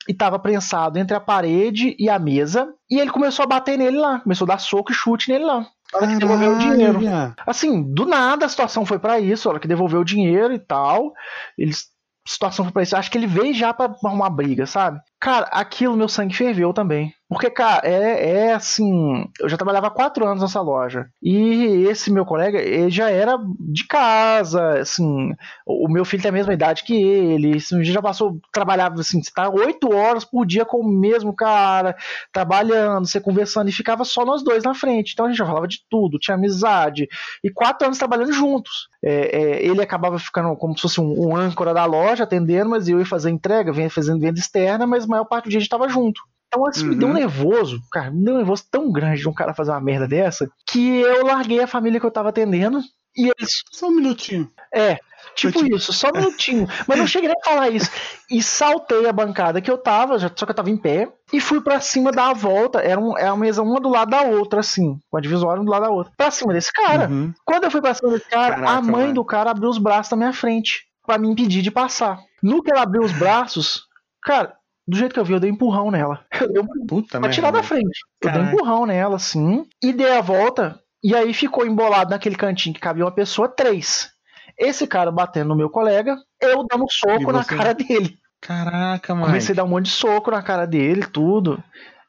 e 0.09 0.13
estava 0.13 0.39
prensado 0.39 0.99
entre 0.99 1.15
a 1.15 1.21
parede 1.21 1.95
e 1.99 2.09
a 2.09 2.19
mesa. 2.19 2.73
E 2.91 2.99
ele 2.99 3.11
começou 3.11 3.43
a 3.43 3.47
bater 3.47 3.77
nele 3.77 3.99
lá, 3.99 4.21
começou 4.21 4.47
a 4.47 4.55
dar 4.55 4.59
soco 4.59 4.91
e 4.91 4.95
chute 4.95 5.31
nele 5.31 5.45
lá 5.45 5.67
hora 5.99 6.07
que 6.09 6.19
devolveu 6.19 6.53
o 6.53 6.59
dinheiro. 6.59 7.01
Assim, 7.47 7.83
do 7.83 8.07
nada 8.07 8.47
a 8.47 8.49
situação 8.49 8.85
foi 8.87 8.99
para 8.99 9.19
isso, 9.21 9.49
a 9.49 9.53
hora 9.53 9.61
que 9.61 9.69
devolveu 9.69 10.01
o 10.01 10.05
dinheiro 10.05 10.53
e 10.53 10.59
tal. 10.59 11.13
Eles 11.57 11.93
situação 12.27 12.65
foi 12.65 12.73
pra 12.73 12.83
isso. 12.83 12.97
Acho 12.97 13.11
que 13.11 13.19
ele 13.19 13.27
veio 13.27 13.53
já 13.53 13.73
pra 13.73 13.95
arrumar 14.05 14.31
briga, 14.31 14.67
sabe? 14.67 15.01
Cara, 15.23 15.47
aquilo 15.53 15.97
meu 15.97 16.09
sangue 16.09 16.35
ferveu 16.35 16.73
também. 16.73 17.15
Porque, 17.33 17.49
cara, 17.49 17.89
é, 17.89 18.49
é 18.49 18.53
assim. 18.53 19.25
Eu 19.41 19.49
já 19.49 19.57
trabalhava 19.57 19.87
há 19.87 19.91
quatro 19.91 20.27
anos 20.27 20.43
nessa 20.43 20.61
loja. 20.61 21.07
E 21.23 21.87
esse 21.89 22.13
meu 22.13 22.27
colega, 22.27 22.61
ele 22.61 22.91
já 22.91 23.09
era 23.09 23.39
de 23.59 23.87
casa, 23.87 24.81
assim. 24.81 25.31
O 25.65 25.89
meu 25.89 26.05
filho 26.05 26.23
tem 26.23 26.29
a 26.29 26.33
mesma 26.33 26.53
idade 26.53 26.83
que 26.83 26.95
ele. 26.95 27.57
Assim, 27.57 27.83
já 27.85 28.03
passou, 28.03 28.39
trabalhava 28.53 29.01
assim, 29.01 29.23
você 29.23 29.31
tá 29.33 29.49
oito 29.49 29.95
horas 29.95 30.25
por 30.27 30.45
dia 30.45 30.65
com 30.65 30.79
o 30.79 30.89
mesmo 30.89 31.33
cara, 31.33 31.97
trabalhando, 32.33 33.07
você 33.07 33.21
conversando, 33.21 33.69
e 33.69 33.73
ficava 33.73 34.05
só 34.05 34.27
nós 34.27 34.43
dois 34.43 34.65
na 34.65 34.75
frente. 34.75 35.13
Então 35.13 35.27
a 35.27 35.29
gente 35.29 35.39
já 35.39 35.47
falava 35.47 35.69
de 35.69 35.79
tudo, 35.89 36.19
tinha 36.19 36.35
amizade. 36.35 37.09
E 37.43 37.51
quatro 37.51 37.87
anos 37.87 37.99
trabalhando 37.99 38.33
juntos. 38.33 38.89
É, 39.05 39.37
é, 39.37 39.67
ele 39.67 39.83
acabava 39.83 40.19
ficando 40.19 40.55
como 40.57 40.77
se 40.77 40.83
fosse 40.83 41.01
um, 41.01 41.29
um, 41.29 41.37
âncora 41.37 41.75
da 41.75 41.85
loja, 41.85 42.25
atendendo, 42.25 42.71
mas 42.71 42.89
eu 42.89 43.01
ia 43.01 43.07
fazer 43.07 43.31
entrega, 43.31 43.73
vinha 43.73 43.91
fazendo 43.91 44.21
venda 44.21 44.39
externa, 44.39 44.87
mas 44.87 45.07
maior 45.13 45.25
parte 45.25 45.45
do 45.45 45.51
dia 45.51 45.59
a 45.59 45.61
gente 45.61 45.71
tava 45.71 45.89
junto. 45.89 46.21
Então 46.49 46.69
isso 46.69 46.85
uhum. 46.85 46.91
me 46.91 46.97
deu 46.97 47.09
um 47.09 47.11
uhum. 47.13 47.17
nervoso, 47.17 47.81
cara, 47.91 48.11
me 48.11 48.25
deu 48.25 48.35
um 48.35 48.37
nervoso 48.39 48.65
tão 48.71 48.93
grande 48.93 49.23
de 49.23 49.29
um 49.29 49.33
cara 49.33 49.55
fazer 49.55 49.71
uma 49.71 49.81
merda 49.81 50.07
dessa, 50.07 50.51
que 50.69 51.01
eu 51.01 51.25
larguei 51.25 51.61
a 51.61 51.67
família 51.67 51.99
que 51.99 52.05
eu 52.05 52.11
tava 52.11 52.29
atendendo 52.29 52.83
e 53.17 53.29
eles. 53.29 53.63
Só 53.71 53.89
um 53.89 53.93
minutinho. 53.93 54.51
É, 54.75 54.99
tipo 55.35 55.65
isso, 55.67 55.93
só 55.93 56.09
um 56.09 56.19
minutinho. 56.19 56.67
Mas 56.87 56.99
não 56.99 57.07
cheguei 57.07 57.31
a 57.31 57.45
falar 57.45 57.69
isso. 57.71 57.91
E 58.31 58.43
saltei 58.43 59.07
a 59.07 59.13
bancada 59.13 59.61
que 59.61 59.71
eu 59.71 59.79
tava, 59.79 60.19
só 60.19 60.29
que 60.29 60.51
eu 60.51 60.55
tava 60.55 60.71
em 60.71 60.77
pé, 60.77 61.11
e 61.33 61.41
fui 61.41 61.61
para 61.61 61.81
cima 61.81 62.11
dar 62.11 62.31
a 62.31 62.35
volta. 62.35 62.81
Era, 62.81 63.01
um, 63.01 63.17
era 63.17 63.33
uma 63.33 63.41
mesa 63.41 63.63
uma 63.63 63.81
do 63.81 63.91
lado 63.91 64.11
da 64.11 64.23
outra, 64.23 64.61
assim, 64.61 64.99
com 65.11 65.17
a 65.17 65.21
divisória 65.21 65.61
um 65.61 65.65
do 65.65 65.71
lado 65.71 65.83
da 65.83 65.91
outra. 65.91 66.13
Pra 66.17 66.31
cima 66.31 66.53
desse 66.53 66.73
cara. 66.73 67.09
Uhum. 67.09 67.33
Quando 67.45 67.65
eu 67.65 67.71
fui 67.71 67.81
pra 67.81 67.95
cima 67.95 68.13
desse 68.13 68.29
cara, 68.29 68.57
Caraca, 68.57 68.73
a 68.73 68.83
mãe 68.83 69.03
mano. 69.03 69.15
do 69.15 69.25
cara 69.25 69.51
abriu 69.51 69.69
os 69.69 69.79
braços 69.79 70.11
na 70.11 70.17
minha 70.17 70.33
frente, 70.33 70.83
para 71.07 71.19
me 71.19 71.29
impedir 71.29 71.63
de 71.63 71.71
passar. 71.71 72.19
No 72.43 72.63
que 72.63 72.71
ela 72.71 72.83
abriu 72.83 73.03
os 73.03 73.13
braços, 73.13 73.83
cara, 74.23 74.55
do 74.87 74.97
jeito 74.97 75.13
que 75.13 75.21
eu 75.21 75.25
vi, 75.25 75.33
eu 75.33 75.41
dei 75.41 75.51
um 75.51 75.55
empurrão 75.55 75.91
nela. 75.91 76.25
Eu 76.41 76.53
dei 76.53 76.63
um 76.63 76.87
Puta 76.87 77.21
pra 77.21 77.31
tirar 77.31 77.51
da 77.51 77.63
frente. 77.63 78.01
Eu 78.21 78.33
dei 78.33 78.41
um 78.41 78.47
empurrão 78.47 78.87
nela, 78.87 79.17
assim, 79.17 79.67
e 79.83 79.93
dei 79.93 80.11
a 80.11 80.21
volta, 80.21 80.81
e 81.03 81.15
aí 81.15 81.33
ficou 81.33 81.67
embolado 81.67 82.11
naquele 82.11 82.37
cantinho 82.37 82.75
que 82.75 82.81
cabia 82.81 83.05
uma 83.05 83.13
pessoa, 83.13 83.49
três. 83.49 84.11
Esse 84.59 84.87
cara 84.87 85.11
batendo 85.11 85.49
no 85.49 85.57
meu 85.57 85.71
colega, 85.71 86.17
eu 86.41 86.65
dando 86.69 86.87
soco 86.91 87.33
na 87.33 87.45
cara 87.45 87.73
dele. 87.73 88.19
Caraca, 88.41 89.15
mano. 89.15 89.27
Comecei 89.27 89.53
a 89.53 89.57
dar 89.57 89.65
um 89.65 89.69
monte 89.69 89.87
de 89.87 89.93
soco 89.93 90.31
na 90.31 90.43
cara 90.43 90.67
dele, 90.67 91.07
tudo. 91.07 91.63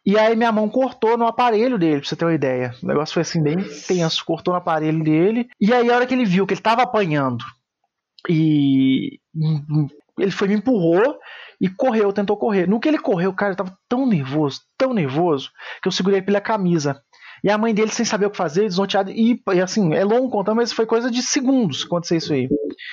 E 0.06 0.18
aí 0.18 0.36
minha 0.36 0.52
mão 0.52 0.68
cortou 0.68 1.18
no 1.18 1.26
aparelho 1.26 1.78
dele, 1.78 2.02
pra 2.02 2.10
você 2.10 2.16
ter 2.16 2.26
uma 2.26 2.34
ideia. 2.34 2.76
O 2.84 2.88
negócio 2.88 3.14
foi 3.14 3.22
assim, 3.22 3.42
bem 3.42 3.58
tenso. 3.88 4.26
Cortou 4.26 4.54
no 4.54 4.58
aparelho 4.58 5.04
dele. 5.04 5.48
E 5.62 5.74
aí 5.74 5.90
a 5.90 5.96
hora 5.96 6.06
que 6.06 6.14
ele 6.14 6.26
viu 6.26 6.46
que 6.46 6.54
ele 6.54 6.62
tava 6.62 6.82
apanhando 6.82 7.44
e 8.30 9.20
ele 10.18 10.32
foi 10.32 10.48
me 10.48 10.56
empurrou 10.56 11.18
e 11.64 11.70
correu, 11.70 12.11
tentou 12.11 12.36
correr. 12.36 12.68
No 12.68 12.78
que 12.78 12.89
ele 12.89 12.99
correu, 12.99 13.30
o 13.30 13.34
cara 13.34 13.55
tava 13.55 13.74
tão 13.88 14.05
nervoso, 14.05 14.59
tão 14.78 14.93
nervoso, 14.93 15.49
que 15.82 15.88
eu 15.88 15.93
segurei 15.93 16.22
pela 16.22 16.41
camisa. 16.41 17.01
E 17.41 17.49
a 17.49 17.57
mãe 17.57 17.74
dele, 17.74 17.89
sem 17.89 18.03
saber 18.03 18.26
o 18.26 18.30
que 18.30 18.36
fazer, 18.36 18.64
desnorteada, 18.64 19.09
e, 19.09 19.41
e 19.53 19.61
assim, 19.61 19.93
é 19.93 20.03
longo 20.03 20.30
contando, 20.30 20.57
mas 20.57 20.74
foi 20.74 20.86
coisa 20.86 21.09
de 21.09 21.24
segundos 21.24 21.86
acontecer 21.86 22.18
isso 22.18 22.34
aí. 22.34 22.49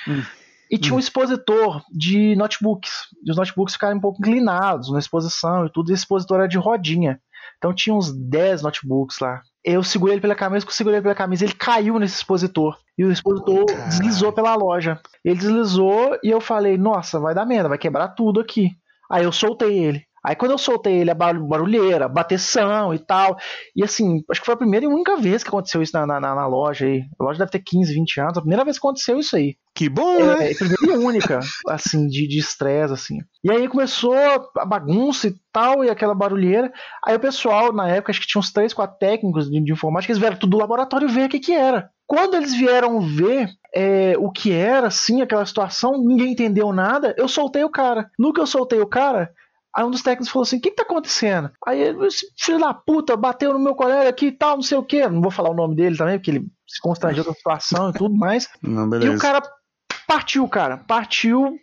Hum. 0.07 0.23
E 0.71 0.77
tinha 0.77 0.93
um 0.93 0.95
hum. 0.95 0.99
expositor 0.99 1.83
de 1.91 2.33
notebooks. 2.37 2.91
E 3.25 3.31
os 3.31 3.35
notebooks 3.35 3.73
ficaram 3.73 3.97
um 3.97 3.99
pouco 3.99 4.19
inclinados 4.21 4.89
na 4.89 4.99
exposição 4.99 5.65
e 5.65 5.69
tudo. 5.69 5.91
E 5.91 5.93
esse 5.93 6.03
expositor 6.03 6.37
era 6.37 6.47
de 6.47 6.57
rodinha. 6.57 7.19
Então 7.57 7.73
tinha 7.73 7.93
uns 7.93 8.09
10 8.09 8.61
notebooks 8.61 9.19
lá. 9.19 9.41
Eu 9.63 9.83
segurei 9.83 10.15
ele 10.15 10.21
pela 10.21 10.35
camisa, 10.35 10.65
eu 10.65 10.71
segurei 10.71 10.97
ele 10.97 11.03
pela 11.03 11.15
camisa, 11.15 11.45
ele 11.45 11.53
caiu 11.53 11.99
nesse 11.99 12.15
expositor. 12.15 12.77
E 12.97 13.05
o 13.05 13.11
expositor 13.11 13.65
Caramba. 13.65 13.87
deslizou 13.89 14.33
pela 14.33 14.55
loja. 14.55 14.99
Ele 15.23 15.35
deslizou 15.35 16.17
e 16.23 16.29
eu 16.29 16.41
falei: 16.41 16.77
Nossa, 16.77 17.19
vai 17.19 17.33
dar 17.33 17.45
merda, 17.45 17.69
vai 17.69 17.77
quebrar 17.77 18.09
tudo 18.09 18.39
aqui. 18.39 18.71
Aí 19.09 19.23
eu 19.23 19.31
soltei 19.31 19.77
ele. 19.77 20.03
Aí 20.23 20.35
quando 20.35 20.51
eu 20.51 20.57
soltei 20.57 21.01
ele, 21.01 21.11
a 21.11 21.15
barulheira, 21.15 22.07
bateção 22.07 22.93
e 22.93 22.99
tal. 22.99 23.37
E 23.75 23.83
assim, 23.83 24.23
acho 24.29 24.39
que 24.39 24.45
foi 24.45 24.53
a 24.53 24.57
primeira 24.57 24.85
e 24.85 24.89
única 24.89 25.17
vez 25.17 25.43
que 25.43 25.49
aconteceu 25.49 25.81
isso 25.81 25.93
na, 25.93 26.05
na, 26.05 26.19
na 26.19 26.47
loja 26.47 26.85
aí. 26.85 27.03
A 27.19 27.23
loja 27.23 27.39
deve 27.39 27.51
ter 27.51 27.59
15, 27.59 27.93
20 27.93 28.21
anos. 28.21 28.37
A 28.37 28.41
primeira 28.41 28.63
vez 28.63 28.77
que 28.77 28.85
aconteceu 28.85 29.17
isso 29.17 29.35
aí. 29.35 29.55
Que 29.73 29.87
bom, 29.87 30.19
é, 30.19 30.37
né? 30.37 30.51
É, 30.51 30.53
primeira 30.53 30.85
e 30.85 31.05
única, 31.05 31.39
assim, 31.67 32.07
de 32.07 32.37
estresse, 32.37 32.93
assim. 32.93 33.17
E 33.43 33.51
aí 33.51 33.67
começou 33.67 34.13
a 34.57 34.65
bagunça 34.65 35.27
e 35.27 35.35
tal, 35.51 35.83
e 35.83 35.89
aquela 35.89 36.13
barulheira. 36.13 36.71
Aí 37.05 37.15
o 37.15 37.19
pessoal, 37.19 37.73
na 37.73 37.87
época, 37.87 38.11
acho 38.11 38.19
que 38.19 38.27
tinha 38.27 38.39
uns 38.39 38.51
3, 38.51 38.73
4 38.73 38.97
técnicos 38.99 39.49
de, 39.49 39.63
de 39.63 39.71
informática, 39.71 40.11
eles 40.11 40.19
vieram 40.19 40.37
tudo 40.37 40.51
do 40.51 40.57
laboratório 40.57 41.07
ver 41.07 41.25
o 41.25 41.29
que 41.29 41.39
que 41.39 41.53
era. 41.53 41.89
Quando 42.05 42.35
eles 42.35 42.53
vieram 42.53 42.99
ver 42.99 43.49
é, 43.73 44.15
o 44.17 44.29
que 44.29 44.51
era, 44.51 44.87
assim, 44.87 45.21
aquela 45.21 45.45
situação, 45.45 45.93
ninguém 45.97 46.33
entendeu 46.33 46.73
nada, 46.73 47.15
eu 47.17 47.27
soltei 47.27 47.63
o 47.63 47.69
cara. 47.69 48.09
No 48.19 48.33
que 48.33 48.41
eu 48.41 48.47
soltei 48.47 48.81
o 48.81 48.87
cara, 48.87 49.31
Aí 49.75 49.85
um 49.85 49.91
dos 49.91 50.01
técnicos 50.01 50.29
falou 50.29 50.43
assim: 50.43 50.57
o 50.57 50.61
que, 50.61 50.69
que 50.69 50.75
tá 50.75 50.83
acontecendo? 50.83 51.49
Aí 51.65 51.81
esse 52.05 52.27
filho 52.37 52.59
da 52.59 52.73
puta 52.73 53.15
bateu 53.15 53.53
no 53.53 53.59
meu 53.59 53.73
colega 53.73 54.09
aqui 54.09 54.27
e 54.27 54.31
tal, 54.31 54.55
não 54.55 54.63
sei 54.63 54.77
o 54.77 54.83
que. 54.83 55.07
Não 55.07 55.21
vou 55.21 55.31
falar 55.31 55.49
o 55.49 55.55
nome 55.55 55.75
dele 55.75 55.97
também, 55.97 56.17
porque 56.17 56.31
ele 56.31 56.47
se 56.67 56.81
constrangeu 56.81 57.23
com 57.23 57.31
a 57.31 57.35
situação 57.35 57.89
e 57.89 57.93
tudo 57.93 58.15
mais. 58.15 58.49
Não, 58.61 58.89
beleza. 58.89 59.11
E 59.11 59.15
o 59.15 59.19
cara 59.19 59.41
partiu, 60.07 60.47
cara. 60.47 60.77
Partiu, 60.77 61.57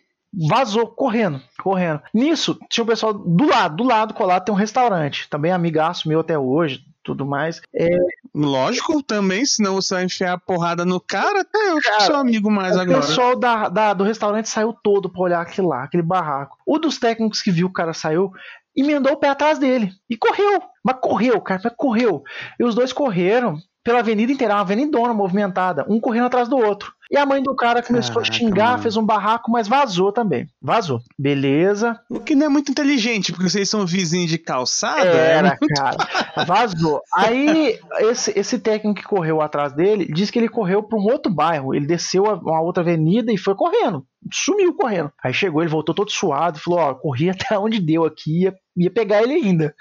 vazou, 0.47 0.87
correndo, 0.87 1.41
correndo. 1.61 2.01
Nisso, 2.13 2.57
tinha 2.69 2.83
o 2.83 2.87
pessoal 2.87 3.13
do 3.13 3.47
lado, 3.47 3.75
do 3.75 3.83
lado 3.83 4.13
colado 4.13 4.45
tem 4.45 4.53
um 4.53 4.57
restaurante. 4.57 5.29
Também 5.29 5.51
amigaço 5.51 6.07
meu 6.07 6.19
até 6.19 6.37
hoje, 6.37 6.81
tudo 7.09 7.25
mais. 7.25 7.59
É... 7.73 7.87
Lógico, 8.35 9.01
também, 9.01 9.43
senão 9.43 9.75
você 9.75 9.95
vai 9.95 10.05
enfiar 10.05 10.33
a 10.33 10.37
porrada 10.37 10.85
no 10.85 10.99
cara, 10.99 11.39
é, 11.39 11.71
eu 11.71 11.81
cara, 11.81 12.01
sou 12.01 12.15
amigo 12.15 12.51
mais 12.51 12.75
o 12.75 12.81
agora. 12.81 12.99
O 12.99 13.01
pessoal 13.01 13.35
da, 13.35 13.67
da, 13.67 13.93
do 13.93 14.03
restaurante 14.03 14.47
saiu 14.47 14.71
todo 14.71 15.09
pra 15.09 15.21
olhar 15.21 15.41
aquilo 15.41 15.69
lá, 15.69 15.83
aquele 15.83 16.03
barraco. 16.03 16.57
O 16.65 16.77
dos 16.77 16.99
técnicos 16.99 17.41
que 17.41 17.49
viu 17.49 17.67
o 17.67 17.73
cara 17.73 17.93
saiu, 17.93 18.31
emendou 18.75 19.13
o 19.13 19.17
pé 19.17 19.29
atrás 19.29 19.57
dele 19.57 19.91
e 20.07 20.15
correu. 20.15 20.61
Mas 20.83 20.97
correu, 21.01 21.41
cara, 21.41 21.59
mas 21.63 21.73
correu. 21.75 22.23
E 22.59 22.63
os 22.63 22.75
dois 22.75 22.93
correram 22.93 23.57
pela 23.83 23.99
avenida 23.99 24.31
inteira, 24.31 24.53
uma 24.53 24.61
avenidona 24.61 25.13
movimentada, 25.13 25.85
um 25.89 25.99
correndo 25.99 26.27
atrás 26.27 26.47
do 26.47 26.57
outro. 26.57 26.93
E 27.11 27.17
a 27.17 27.25
mãe 27.25 27.41
do 27.41 27.55
cara 27.55 27.81
começou 27.81 28.15
Caraca, 28.15 28.31
a 28.31 28.37
xingar, 28.37 28.69
mano. 28.71 28.83
fez 28.83 28.95
um 28.95 29.05
barraco, 29.05 29.51
mas 29.51 29.67
vazou 29.67 30.11
também. 30.11 30.47
Vazou. 30.61 31.01
Beleza. 31.17 31.99
O 32.07 32.19
que 32.19 32.35
não 32.35 32.45
é 32.45 32.49
muito 32.49 32.69
inteligente, 32.69 33.31
porque 33.31 33.49
vocês 33.49 33.67
são 33.67 33.83
vizinhos 33.85 34.29
de 34.29 34.37
calçada. 34.37 35.09
Era, 35.09 35.57
é 35.59 35.75
cara. 35.75 35.97
Vazou. 36.45 37.01
Aí, 37.15 37.79
esse, 38.01 38.37
esse 38.37 38.59
técnico 38.59 38.99
que 39.01 39.07
correu 39.07 39.41
atrás 39.41 39.73
dele, 39.73 40.05
disse 40.05 40.31
que 40.31 40.37
ele 40.37 40.49
correu 40.49 40.83
para 40.83 40.99
um 40.99 41.03
outro 41.03 41.33
bairro. 41.33 41.73
Ele 41.73 41.87
desceu 41.87 42.25
uma 42.25 42.61
outra 42.61 42.83
avenida 42.83 43.33
e 43.33 43.37
foi 43.37 43.55
correndo. 43.55 44.05
Sumiu 44.31 44.75
correndo. 44.75 45.11
Aí 45.23 45.33
chegou, 45.33 45.61
ele 45.61 45.71
voltou 45.71 45.95
todo 45.95 46.11
suado, 46.11 46.59
falou: 46.59 46.79
Ó, 46.79 46.93
corri 46.93 47.29
até 47.31 47.57
onde 47.57 47.79
deu 47.79 48.05
aqui, 48.05 48.43
ia, 48.43 48.55
ia 48.77 48.91
pegar 48.91 49.23
ele 49.23 49.33
ainda 49.33 49.73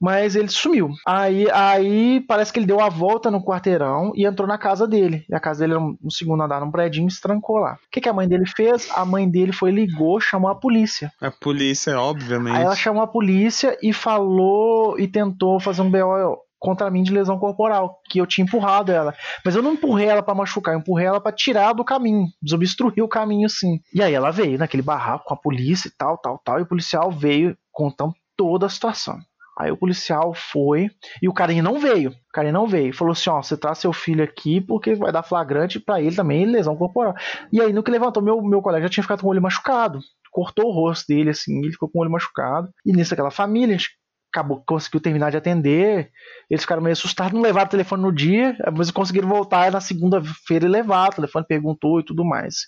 mas 0.00 0.36
ele 0.36 0.48
sumiu. 0.48 0.90
Aí, 1.06 1.50
aí 1.50 2.20
parece 2.26 2.52
que 2.52 2.58
ele 2.58 2.66
deu 2.66 2.80
a 2.80 2.88
volta 2.88 3.30
no 3.30 3.42
quarteirão 3.42 4.12
e 4.14 4.26
entrou 4.26 4.46
na 4.46 4.58
casa 4.58 4.86
dele. 4.86 5.24
E 5.28 5.34
a 5.34 5.40
casa 5.40 5.60
dele 5.60 5.74
era 5.74 5.80
no 5.80 6.10
segundo 6.10 6.42
andar, 6.42 6.60
num 6.60 6.70
prédio, 6.70 7.06
e 7.06 7.10
se 7.10 7.20
trancou 7.20 7.58
lá. 7.58 7.74
O 7.74 7.90
que, 7.90 8.00
que 8.00 8.08
a 8.08 8.12
mãe 8.12 8.28
dele 8.28 8.46
fez? 8.46 8.88
A 8.94 9.04
mãe 9.04 9.28
dele 9.28 9.52
foi, 9.52 9.70
ligou, 9.70 10.20
chamou 10.20 10.50
a 10.50 10.54
polícia. 10.54 11.10
A 11.20 11.30
polícia, 11.30 11.98
obviamente. 11.98 12.56
Aí 12.56 12.64
ela 12.64 12.76
chamou 12.76 13.02
a 13.02 13.06
polícia 13.06 13.76
e 13.82 13.92
falou 13.92 14.98
e 14.98 15.08
tentou 15.08 15.58
fazer 15.60 15.82
um 15.82 15.90
BO 15.90 16.46
contra 16.58 16.90
mim 16.90 17.02
de 17.02 17.12
lesão 17.12 17.38
corporal, 17.38 18.00
que 18.08 18.20
eu 18.20 18.26
tinha 18.26 18.44
empurrado 18.44 18.90
ela. 18.90 19.14
Mas 19.44 19.54
eu 19.54 19.62
não 19.62 19.74
empurrei 19.74 20.08
ela 20.08 20.22
para 20.22 20.34
machucar, 20.34 20.74
eu 20.74 20.80
empurrei 20.80 21.06
ela 21.06 21.20
para 21.20 21.30
tirar 21.30 21.72
do 21.72 21.84
caminho, 21.84 22.26
desobstruir 22.42 23.04
o 23.04 23.08
caminho 23.08 23.48
sim. 23.48 23.78
E 23.94 24.02
aí 24.02 24.14
ela 24.14 24.30
veio 24.30 24.58
naquele 24.58 24.82
barraco 24.82 25.24
com 25.26 25.34
a 25.34 25.36
polícia 25.36 25.88
e 25.88 25.92
tal, 25.96 26.18
tal, 26.18 26.40
tal, 26.44 26.58
e 26.58 26.62
o 26.62 26.66
policial 26.66 27.10
veio 27.10 27.56
contando 27.70 28.14
toda 28.36 28.66
a 28.66 28.70
situação. 28.70 29.18
Aí 29.58 29.70
o 29.70 29.76
policial 29.76 30.34
foi 30.34 30.90
e 31.22 31.28
o 31.28 31.32
carinha 31.32 31.62
não 31.62 31.78
veio. 31.78 32.10
O 32.10 32.32
carinha 32.32 32.52
não 32.52 32.66
veio. 32.66 32.92
Falou 32.92 33.12
assim: 33.12 33.30
ó, 33.30 33.40
você 33.42 33.56
traz 33.56 33.78
seu 33.78 33.92
filho 33.92 34.22
aqui 34.22 34.60
porque 34.60 34.94
vai 34.94 35.10
dar 35.10 35.22
flagrante 35.22 35.80
para 35.80 36.00
ele 36.00 36.14
também, 36.14 36.44
lesão 36.44 36.76
corporal. 36.76 37.14
E 37.50 37.60
aí, 37.60 37.72
no 37.72 37.82
que 37.82 37.90
levantou, 37.90 38.22
meu, 38.22 38.42
meu 38.42 38.60
colega 38.60 38.84
já 38.84 38.90
tinha 38.90 39.04
ficado 39.04 39.22
com 39.22 39.28
o 39.28 39.30
olho 39.30 39.42
machucado. 39.42 40.00
Cortou 40.30 40.66
o 40.66 40.72
rosto 40.72 41.06
dele 41.08 41.30
assim, 41.30 41.58
ele 41.58 41.72
ficou 41.72 41.88
com 41.88 41.98
o 41.98 42.02
olho 42.02 42.10
machucado. 42.10 42.68
E 42.84 42.92
nisso, 42.92 43.14
aquela 43.14 43.30
família, 43.30 43.74
a 43.74 43.78
gente 43.78 43.90
acabou, 44.30 44.62
conseguiu 44.66 45.00
terminar 45.00 45.30
de 45.30 45.38
atender. 45.38 46.10
Eles 46.50 46.62
ficaram 46.62 46.82
meio 46.82 46.92
assustados, 46.92 47.32
não 47.32 47.40
levaram 47.40 47.66
o 47.66 47.70
telefone 47.70 48.02
no 48.02 48.12
dia, 48.12 48.54
mas 48.76 48.90
conseguiram 48.90 49.28
voltar 49.28 49.72
na 49.72 49.80
segunda-feira 49.80 50.66
e 50.66 50.68
levar. 50.68 51.08
O 51.08 51.14
telefone 51.14 51.46
perguntou 51.48 52.00
e 52.00 52.04
tudo 52.04 52.22
mais. 52.22 52.66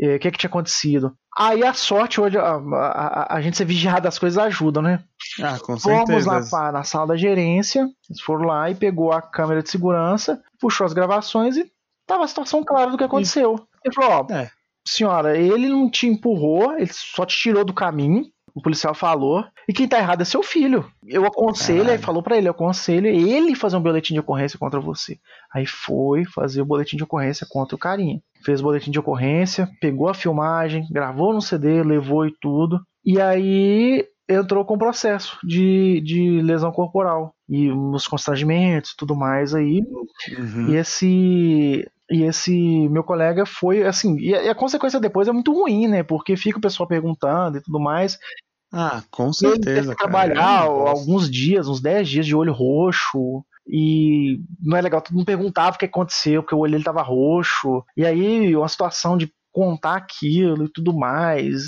É, 0.00 0.16
o 0.16 0.18
que, 0.18 0.30
que 0.30 0.38
tinha 0.38 0.48
acontecido. 0.48 1.14
Aí 1.36 1.64
a 1.64 1.72
sorte 1.72 2.20
hoje, 2.20 2.38
a, 2.38 2.54
a, 2.54 3.36
a, 3.36 3.40
gente 3.40 3.56
ser 3.56 3.64
vigiado 3.64 4.08
as 4.08 4.18
coisas 4.18 4.38
ajuda, 4.38 4.80
né? 4.82 5.02
Ah, 5.40 5.58
com 5.58 5.78
certeza. 5.78 6.30
Fomos 6.30 6.52
lá 6.52 6.72
na 6.72 6.82
sala 6.82 7.08
da 7.08 7.16
gerência, 7.16 7.88
eles 8.08 8.20
foram 8.20 8.46
lá 8.46 8.70
e 8.70 8.74
pegou 8.74 9.12
a 9.12 9.22
câmera 9.22 9.62
de 9.62 9.70
segurança, 9.70 10.42
puxou 10.58 10.86
as 10.86 10.92
gravações 10.92 11.56
e 11.56 11.70
tava 12.06 12.24
a 12.24 12.28
situação 12.28 12.64
clara 12.64 12.90
do 12.90 12.98
que 12.98 13.04
aconteceu. 13.04 13.66
Ele 13.84 13.94
falou, 13.94 14.26
ó, 14.30 14.34
é. 14.34 14.50
senhora, 14.86 15.36
ele 15.36 15.68
não 15.68 15.90
te 15.90 16.06
empurrou, 16.06 16.74
ele 16.74 16.92
só 16.92 17.24
te 17.24 17.36
tirou 17.36 17.64
do 17.64 17.74
caminho, 17.74 18.24
o 18.54 18.62
policial 18.62 18.94
falou. 18.94 19.44
E 19.68 19.72
quem 19.72 19.88
tá 19.88 19.98
errado 19.98 20.22
é 20.22 20.24
seu 20.24 20.42
filho. 20.42 20.84
Eu 21.06 21.24
aconselho, 21.26 21.90
aí 21.90 21.98
falou 21.98 22.22
para 22.22 22.36
ele, 22.36 22.48
eu 22.48 22.52
aconselho 22.52 23.06
ele 23.06 23.54
fazer 23.54 23.76
um 23.76 23.82
boletim 23.82 24.14
de 24.14 24.20
ocorrência 24.20 24.58
contra 24.58 24.80
você. 24.80 25.18
Aí 25.54 25.66
foi 25.66 26.24
fazer 26.24 26.62
o 26.62 26.66
boletim 26.66 26.96
de 26.96 27.04
ocorrência 27.04 27.46
contra 27.48 27.74
o 27.74 27.78
carinha. 27.78 28.20
Fez 28.44 28.60
o 28.60 28.64
boletim 28.64 28.90
de 28.90 28.98
ocorrência, 28.98 29.68
pegou 29.80 30.08
a 30.08 30.14
filmagem, 30.14 30.86
gravou 30.90 31.32
no 31.32 31.40
CD, 31.40 31.82
levou 31.82 32.26
e 32.26 32.34
tudo. 32.40 32.80
E 33.04 33.20
aí 33.20 34.04
entrou 34.28 34.64
com 34.64 34.78
processo 34.78 35.38
de, 35.44 36.00
de 36.00 36.40
lesão 36.42 36.72
corporal 36.72 37.34
e 37.48 37.70
os 37.70 38.06
constrangimentos 38.06 38.94
tudo 38.96 39.14
mais 39.14 39.54
aí. 39.54 39.82
Uhum. 40.38 40.68
E 40.70 40.76
esse 40.76 41.86
e 42.12 42.24
esse 42.24 42.88
meu 42.90 43.02
colega 43.02 43.46
foi 43.46 43.84
assim, 43.84 44.18
e 44.18 44.34
a, 44.34 44.42
e 44.42 44.48
a, 44.48 44.54
consequência 44.54 45.00
depois 45.00 45.28
é 45.28 45.32
muito 45.32 45.52
ruim, 45.52 45.88
né? 45.88 46.02
Porque 46.02 46.36
fica 46.36 46.58
o 46.58 46.60
pessoal 46.60 46.86
perguntando 46.86 47.56
e 47.56 47.62
tudo 47.62 47.80
mais. 47.80 48.18
Ah, 48.72 49.02
com 49.10 49.32
certeza. 49.32 49.94
Trabalhar 49.94 50.64
é 50.64 50.68
alguns 50.68 51.30
dias, 51.30 51.68
uns 51.68 51.80
10 51.80 52.08
dias 52.08 52.26
de 52.26 52.36
olho 52.36 52.52
roxo. 52.52 53.44
E 53.66 54.40
não 54.60 54.76
é 54.76 54.80
legal, 54.80 55.00
todo 55.00 55.14
mundo 55.14 55.26
perguntava 55.26 55.76
o 55.76 55.78
que 55.78 55.84
aconteceu, 55.84 56.42
porque 56.42 56.54
o 56.54 56.58
olho 56.58 56.72
dele 56.72 56.84
tava 56.84 57.02
roxo. 57.02 57.82
E 57.96 58.04
aí, 58.04 58.54
uma 58.56 58.68
situação 58.68 59.16
de 59.16 59.32
contar 59.52 59.96
aquilo 59.96 60.64
e 60.64 60.68
tudo 60.68 60.92
mais. 60.92 61.62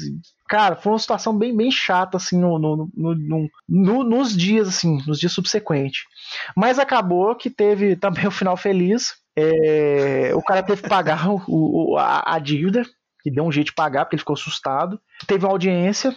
Cara, 0.55 0.76
foi 0.76 0.92
uma 0.92 0.98
situação 1.00 1.36
bem, 1.36 1.57
bem 1.57 1.68
chata, 1.68 2.16
assim, 2.16 2.38
no, 2.38 2.61
no, 2.61 2.88
no, 2.94 3.48
no, 3.68 4.05
nos 4.05 4.36
dias, 4.36 4.68
assim, 4.68 5.02
nos 5.05 5.18
dias 5.18 5.32
subsequentes. 5.32 6.05
Mas 6.57 6.78
acabou 6.78 7.34
que 7.34 7.50
teve 7.50 7.96
também 7.98 8.24
o 8.26 8.28
um 8.28 8.30
final 8.30 8.57
feliz. 8.57 9.16
É, 9.34 10.30
o 10.32 10.40
cara 10.40 10.62
teve 10.62 10.82
que 10.82 10.88
pagar 10.88 11.28
o, 11.28 11.42
o, 11.48 11.96
a, 11.98 12.36
a, 12.36 12.38
dívida, 12.38 12.84
que 13.20 13.32
deu 13.32 13.42
um 13.42 13.50
jeito 13.50 13.66
de 13.66 13.74
pagar, 13.74 14.05
porque 14.05 14.14
ele 14.14 14.20
ficou 14.20 14.34
assustado. 14.34 15.00
Teve 15.26 15.44
uma 15.44 15.50
audiência, 15.50 16.14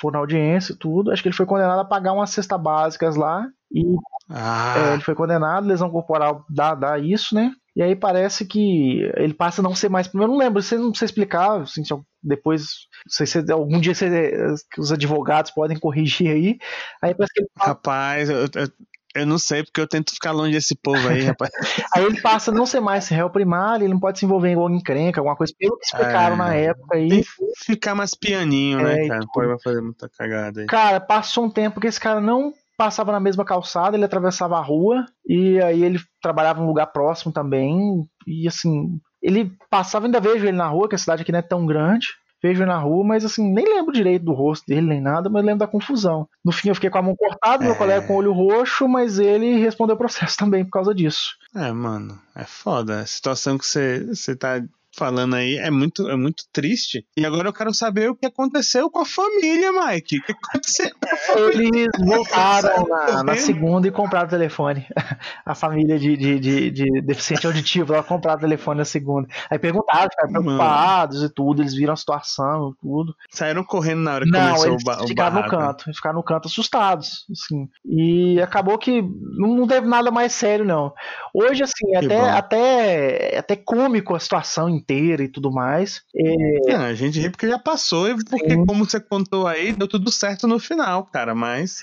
foi 0.00 0.10
na 0.10 0.20
audiência 0.20 0.72
e 0.72 0.78
tudo. 0.78 1.10
Acho 1.10 1.20
que 1.20 1.28
ele 1.28 1.36
foi 1.36 1.44
condenado 1.44 1.80
a 1.80 1.84
pagar 1.84 2.14
umas 2.14 2.30
cestas 2.30 2.58
básicas 2.58 3.14
lá. 3.14 3.46
E 3.70 3.84
ah. 4.30 4.74
é, 4.78 4.92
ele 4.94 5.02
foi 5.02 5.14
condenado, 5.14 5.66
lesão 5.66 5.90
corporal 5.90 6.46
dá, 6.48 6.74
dá 6.74 6.98
isso, 6.98 7.34
né? 7.34 7.52
E 7.76 7.82
aí 7.82 7.94
parece 7.94 8.46
que 8.46 9.02
ele 9.16 9.34
passa 9.34 9.60
a 9.60 9.62
não 9.62 9.74
ser 9.74 9.90
mais. 9.90 10.08
Eu 10.14 10.26
não 10.26 10.38
lembro, 10.38 10.62
você 10.62 10.78
não 10.78 10.88
precisa 10.88 11.10
explicar, 11.10 11.60
assim, 11.60 11.84
depois, 12.26 12.62
não 13.06 13.10
sei 13.10 13.26
se 13.26 13.52
algum 13.52 13.80
dia 13.80 13.94
você, 13.94 14.54
os 14.76 14.92
advogados 14.92 15.50
podem 15.50 15.78
corrigir 15.78 16.30
aí. 16.30 16.58
Aí 17.02 17.14
parece 17.14 17.32
que 17.32 17.40
ele 17.40 17.48
Rapaz, 17.56 18.28
eu, 18.28 18.40
eu, 18.40 18.68
eu 19.14 19.26
não 19.26 19.38
sei, 19.38 19.64
porque 19.64 19.80
eu 19.80 19.86
tento 19.86 20.12
ficar 20.12 20.32
longe 20.32 20.52
desse 20.52 20.74
povo 20.74 21.08
aí, 21.08 21.22
rapaz. 21.22 21.50
aí 21.94 22.04
ele 22.04 22.20
passa 22.20 22.50
a 22.50 22.54
não 22.54 22.66
ser 22.66 22.80
mais 22.80 23.08
réu 23.08 23.30
primário, 23.30 23.84
ele 23.84 23.94
não 23.94 24.00
pode 24.00 24.18
se 24.18 24.24
envolver 24.26 24.50
em 24.50 24.54
alguma 24.54 24.76
encrenca, 24.76 25.20
alguma 25.20 25.36
coisa, 25.36 25.54
pelo 25.58 25.78
que 25.78 25.86
explicaram 25.86 26.34
é, 26.34 26.38
na 26.38 26.54
época 26.54 26.96
aí. 26.96 27.08
Tem 27.08 27.22
que 27.22 27.28
ficar 27.64 27.94
mais 27.94 28.14
pianinho, 28.14 28.78
né, 28.82 29.04
é, 29.04 29.08
cara? 29.08 29.20
Tipo, 29.20 29.32
pode 29.32 29.48
vai 29.48 29.58
fazer 29.62 29.80
muita 29.80 30.08
cagada 30.08 30.60
aí. 30.60 30.66
Cara, 30.66 31.00
passou 31.00 31.44
um 31.44 31.50
tempo 31.50 31.80
que 31.80 31.86
esse 31.86 32.00
cara 32.00 32.20
não 32.20 32.52
passava 32.76 33.10
na 33.10 33.20
mesma 33.20 33.44
calçada, 33.44 33.96
ele 33.96 34.04
atravessava 34.04 34.58
a 34.58 34.62
rua, 34.62 35.06
e 35.26 35.58
aí 35.62 35.82
ele 35.82 35.98
trabalhava 36.20 36.60
em 36.60 36.64
um 36.64 36.68
lugar 36.68 36.86
próximo 36.88 37.32
também, 37.32 38.06
e 38.26 38.46
assim, 38.46 39.00
ele 39.26 39.52
passava, 39.68 40.06
ainda 40.06 40.20
vejo 40.20 40.46
ele 40.46 40.56
na 40.56 40.68
rua, 40.68 40.88
que 40.88 40.94
a 40.94 40.98
cidade 40.98 41.22
aqui 41.22 41.32
não 41.32 41.40
é 41.40 41.42
tão 41.42 41.66
grande, 41.66 42.06
vejo 42.40 42.64
na 42.64 42.78
rua, 42.78 43.04
mas 43.04 43.24
assim, 43.24 43.52
nem 43.52 43.64
lembro 43.64 43.92
direito 43.92 44.24
do 44.24 44.32
rosto 44.32 44.64
dele 44.68 44.86
nem 44.86 45.00
nada, 45.00 45.28
mas 45.28 45.44
lembro 45.44 45.58
da 45.58 45.66
confusão. 45.66 46.28
No 46.44 46.52
fim 46.52 46.68
eu 46.68 46.76
fiquei 46.76 46.88
com 46.88 46.98
a 46.98 47.02
mão 47.02 47.16
cortada, 47.16 47.64
é... 47.64 47.66
meu 47.66 47.76
colega 47.76 48.06
com 48.06 48.14
o 48.14 48.16
olho 48.18 48.32
roxo, 48.32 48.86
mas 48.86 49.18
ele 49.18 49.58
respondeu 49.58 49.96
o 49.96 49.98
processo 49.98 50.36
também 50.38 50.64
por 50.64 50.70
causa 50.70 50.94
disso. 50.94 51.34
É, 51.56 51.72
mano, 51.72 52.16
é 52.36 52.44
foda. 52.44 53.00
A 53.00 53.06
situação 53.06 53.58
que 53.58 53.66
você, 53.66 54.06
você 54.06 54.36
tá 54.36 54.62
falando 54.96 55.34
aí 55.36 55.56
é 55.56 55.70
muito, 55.70 56.08
é 56.08 56.16
muito 56.16 56.44
triste. 56.52 57.04
E 57.16 57.24
agora 57.24 57.48
eu 57.48 57.52
quero 57.52 57.72
saber 57.74 58.10
o 58.10 58.16
que 58.16 58.26
aconteceu 58.26 58.90
com 58.90 59.00
a 59.00 59.04
família, 59.04 59.70
Mike. 59.72 60.18
O 60.18 60.22
que 60.22 60.32
aconteceu? 60.32 60.90
Eles 61.52 61.88
voltaram 62.04 62.86
na, 62.88 63.22
na, 63.22 63.36
segunda 63.36 63.86
e 63.86 63.90
compraram 63.90 64.26
o 64.26 64.30
telefone. 64.30 64.86
A 65.44 65.54
família 65.54 65.98
de, 65.98 66.16
de, 66.16 66.40
de, 66.40 66.70
de 66.70 67.00
deficiente 67.02 67.46
auditivo, 67.46 67.94
ela 67.94 68.02
compraram 68.02 68.38
o 68.38 68.40
telefone 68.40 68.78
na 68.78 68.84
segunda. 68.84 69.28
Aí 69.50 69.58
perguntaram, 69.58 70.08
ficaram 70.10 70.32
preocupados 70.32 71.22
e 71.22 71.28
tudo, 71.28 71.62
eles 71.62 71.74
viram 71.74 71.92
a 71.92 71.96
situação 71.96 72.70
e 72.70 72.80
tudo. 72.80 73.14
Saíram 73.30 73.62
correndo 73.64 74.00
na 74.00 74.14
hora 74.14 74.24
que 74.24 74.30
não, 74.30 74.40
começou 74.40 74.66
eles 74.68 74.82
o, 74.82 74.84
ba 74.84 75.06
ficaram 75.06 75.42
no 75.42 75.48
canto, 75.48 75.84
eles 75.86 75.96
ficaram 75.96 76.16
no 76.16 76.22
canto 76.22 76.48
assustados, 76.48 77.26
assim. 77.30 77.68
E 77.84 78.40
acabou 78.40 78.78
que 78.78 79.02
não, 79.02 79.54
não 79.54 79.66
teve 79.66 79.86
nada 79.86 80.10
mais 80.10 80.32
sério, 80.32 80.64
não. 80.64 80.92
Hoje, 81.34 81.62
assim, 81.62 81.94
até, 81.94 82.30
até, 82.30 83.38
até 83.38 83.56
cômico 83.56 84.14
a 84.14 84.20
situação 84.20 84.68
inteira 84.86 85.24
e 85.24 85.28
tudo 85.28 85.50
mais. 85.50 86.02
É... 86.14 86.72
É, 86.72 86.76
a 86.76 86.94
gente 86.94 87.20
ri 87.20 87.28
porque 87.28 87.48
já 87.48 87.58
passou, 87.58 88.08
e 88.08 88.14
porque, 88.24 88.50
Sim. 88.50 88.64
como 88.64 88.84
você 88.84 89.00
contou 89.00 89.46
aí, 89.46 89.72
deu 89.72 89.88
tudo 89.88 90.10
certo 90.10 90.46
no 90.46 90.58
final, 90.58 91.04
cara. 91.04 91.34
Mas 91.34 91.82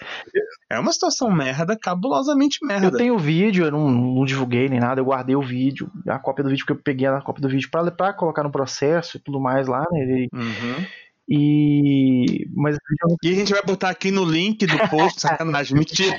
é 0.69 0.79
uma 0.79 0.91
situação 0.91 1.29
merda, 1.29 1.77
cabulosamente 1.77 2.59
merda. 2.65 2.87
Eu 2.87 2.97
tenho 2.97 3.17
vídeo, 3.17 3.65
eu 3.65 3.71
não, 3.71 3.89
não 3.91 4.25
divulguei 4.25 4.69
nem 4.69 4.79
nada, 4.79 5.01
eu 5.01 5.05
guardei 5.05 5.35
o 5.35 5.41
vídeo, 5.41 5.91
a 6.07 6.17
cópia 6.17 6.43
do 6.43 6.49
vídeo 6.49 6.65
que 6.65 6.71
eu 6.71 6.81
peguei 6.81 7.07
a 7.07 7.21
cópia 7.21 7.41
do 7.41 7.49
vídeo 7.49 7.69
pra, 7.69 7.91
pra 7.91 8.13
colocar 8.13 8.43
no 8.43 8.51
processo 8.51 9.17
e 9.17 9.19
tudo 9.19 9.39
mais 9.39 9.67
lá, 9.67 9.85
né? 9.91 10.27
Uhum. 10.33 10.85
E. 11.27 12.47
Mas. 12.53 12.77
E 13.23 13.29
a 13.29 13.33
gente 13.33 13.53
vai 13.53 13.61
botar 13.63 13.89
aqui 13.89 14.11
no 14.11 14.25
link 14.25 14.65
do 14.65 14.77
post, 14.89 15.21
sacanagem, 15.21 15.77
mentira. 15.77 16.17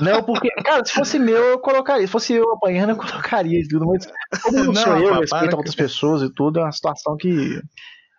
Não, 0.00 0.22
porque, 0.22 0.48
cara, 0.62 0.84
se 0.84 0.92
fosse 0.92 1.18
meu, 1.18 1.36
eu 1.36 1.58
colocaria. 1.58 2.06
Se 2.06 2.12
fosse 2.12 2.32
eu 2.32 2.50
apanhando, 2.52 2.90
eu 2.90 2.96
colocaria 2.96 3.62
tudo, 3.68 3.86
mas 3.86 4.06
como 4.42 4.72
não, 4.72 4.74
sou 4.74 4.98
eu, 4.98 5.20
respeito 5.20 5.56
outras 5.56 5.74
pessoas 5.74 6.22
e 6.22 6.32
tudo, 6.32 6.58
é 6.58 6.62
uma 6.62 6.72
situação 6.72 7.16
que 7.16 7.60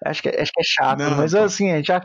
Acho 0.05 0.21
que, 0.21 0.29
é, 0.29 0.41
acho 0.41 0.51
que 0.51 0.61
é 0.61 0.63
chato, 0.63 0.99
não, 0.99 1.17
mas 1.17 1.33
assim, 1.33 1.71
a 1.71 1.77
gente 1.77 1.87
já 1.87 1.99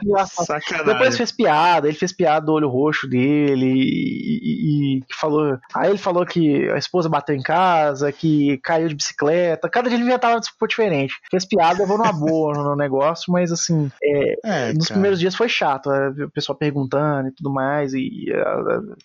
Depois 0.84 1.16
fez 1.16 1.32
piada, 1.32 1.88
ele 1.88 1.96
fez 1.96 2.12
piada 2.12 2.46
do 2.46 2.52
olho 2.52 2.68
roxo 2.68 3.08
dele 3.08 3.66
e, 3.66 4.40
e, 4.42 4.98
e, 4.98 5.14
falou. 5.14 5.58
Aí 5.74 5.90
ele 5.90 5.98
falou 5.98 6.24
que 6.24 6.68
a 6.70 6.78
esposa 6.78 7.08
bateu 7.08 7.34
em 7.34 7.42
casa, 7.42 8.12
que 8.12 8.58
caiu 8.58 8.88
de 8.88 8.94
bicicleta. 8.94 9.68
Cada 9.68 9.88
dia 9.88 9.96
ele 9.96 10.04
inventava 10.04 10.34
uma 10.34 10.40
desculpa 10.40 10.68
diferente. 10.68 11.14
Fez 11.30 11.44
piada, 11.44 11.80
levou 11.80 11.98
numa 11.98 12.12
boa 12.12 12.54
no 12.54 12.76
negócio, 12.76 13.32
mas 13.32 13.50
assim, 13.50 13.90
é, 14.02 14.34
é, 14.44 14.72
nos 14.72 14.88
cara. 14.88 14.94
primeiros 14.94 15.18
dias 15.18 15.34
foi 15.34 15.48
chato. 15.48 15.90
É, 15.90 16.08
o 16.24 16.30
pessoal 16.30 16.56
perguntando 16.56 17.28
e 17.28 17.32
tudo 17.32 17.52
mais. 17.52 17.92
E, 17.94 18.26
é, 18.30 18.44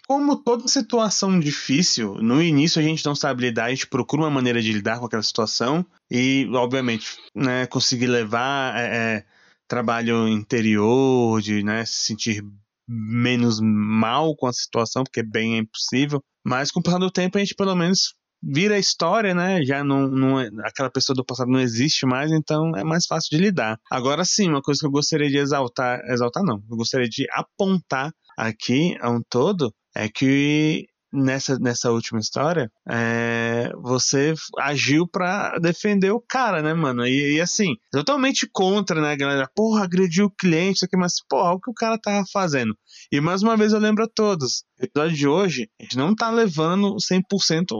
Como 0.07 0.35
toda 0.35 0.67
situação 0.67 1.39
difícil, 1.39 2.15
no 2.15 2.41
início 2.41 2.79
a 2.79 2.83
gente 2.83 3.05
não 3.05 3.15
sabe 3.15 3.41
lidar, 3.41 3.65
a 3.65 3.69
gente 3.69 3.87
procura 3.87 4.23
uma 4.23 4.29
maneira 4.29 4.61
de 4.61 4.71
lidar 4.71 4.99
com 4.99 5.05
aquela 5.05 5.23
situação 5.23 5.85
e, 6.13 6.47
obviamente, 6.53 7.17
né, 7.33 7.65
conseguir 7.65 8.05
levar 8.05 8.79
é, 8.79 8.85
é, 8.85 9.25
trabalho 9.67 10.27
interior, 10.27 11.41
de 11.41 11.63
né, 11.63 11.83
se 11.85 12.03
sentir 12.03 12.45
menos 12.87 13.59
mal 13.59 14.35
com 14.35 14.45
a 14.45 14.53
situação, 14.53 15.03
porque 15.03 15.23
bem 15.23 15.55
é 15.55 15.57
impossível. 15.57 16.21
Mas 16.45 16.69
com 16.69 16.81
o 16.81 16.83
passar 16.83 16.99
do 16.99 17.09
tempo, 17.09 17.37
a 17.37 17.41
gente 17.41 17.55
pelo 17.55 17.75
menos 17.75 18.13
vira 18.43 18.75
a 18.75 18.79
história, 18.79 19.33
né? 19.33 19.63
Já 19.63 19.83
não, 19.83 20.07
não 20.07 20.39
é, 20.39 20.49
aquela 20.65 20.91
pessoa 20.91 21.15
do 21.15 21.25
passado 21.25 21.49
não 21.49 21.59
existe 21.59 22.05
mais, 22.05 22.31
então 22.31 22.75
é 22.75 22.83
mais 22.83 23.07
fácil 23.07 23.35
de 23.35 23.43
lidar. 23.43 23.79
Agora 23.89 24.23
sim, 24.23 24.49
uma 24.49 24.61
coisa 24.61 24.81
que 24.81 24.85
eu 24.85 24.91
gostaria 24.91 25.29
de 25.29 25.37
exaltar, 25.37 25.99
exaltar 26.11 26.43
não, 26.43 26.61
eu 26.69 26.77
gostaria 26.77 27.07
de 27.09 27.25
apontar 27.31 28.11
aqui 28.37 28.95
a 28.99 29.09
um 29.09 29.21
todo 29.29 29.73
é 29.95 30.09
que 30.09 30.87
nessa, 31.13 31.59
nessa 31.59 31.91
última 31.91 32.19
história, 32.19 32.71
é, 32.89 33.71
você 33.81 34.33
agiu 34.59 35.07
para 35.07 35.59
defender 35.59 36.11
o 36.11 36.19
cara, 36.19 36.61
né, 36.61 36.73
mano? 36.73 37.05
E, 37.05 37.35
e, 37.35 37.41
assim, 37.41 37.75
totalmente 37.91 38.49
contra, 38.51 38.99
né, 38.99 39.15
galera? 39.15 39.49
Porra, 39.55 39.83
agrediu 39.83 40.25
o 40.25 40.31
cliente, 40.31 40.77
isso 40.77 40.85
aqui, 40.85 40.97
mas, 40.97 41.13
porra, 41.29 41.53
o 41.53 41.59
que 41.59 41.69
o 41.69 41.73
cara 41.73 41.99
tava 41.99 42.25
fazendo? 42.31 42.75
E 43.11 43.21
mais 43.21 43.43
uma 43.43 43.55
vez 43.55 43.71
eu 43.71 43.79
lembro 43.79 44.03
a 44.03 44.07
todos, 44.07 44.63
o 44.79 44.83
episódio 44.83 45.15
de 45.15 45.27
hoje, 45.27 45.69
a 45.79 45.83
gente 45.83 45.97
não 45.97 46.15
tá 46.15 46.29
levando 46.31 46.95
100% 46.95 47.75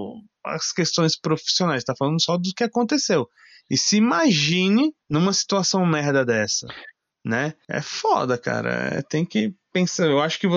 as 0.46 0.72
questões 0.72 1.20
profissionais, 1.20 1.84
tá 1.84 1.94
falando 1.98 2.22
só 2.22 2.38
do 2.38 2.52
que 2.56 2.64
aconteceu. 2.64 3.28
E 3.70 3.78
se 3.78 3.96
imagine 3.98 4.94
numa 5.10 5.34
situação 5.34 5.86
merda 5.86 6.26
dessa, 6.26 6.68
né? 7.26 7.54
É 7.70 7.82
foda, 7.82 8.38
cara. 8.38 8.98
É, 8.98 9.02
tem 9.02 9.26
que 9.26 9.54
pensar. 9.72 10.08
Eu 10.08 10.22
acho 10.22 10.40
que 10.40 10.48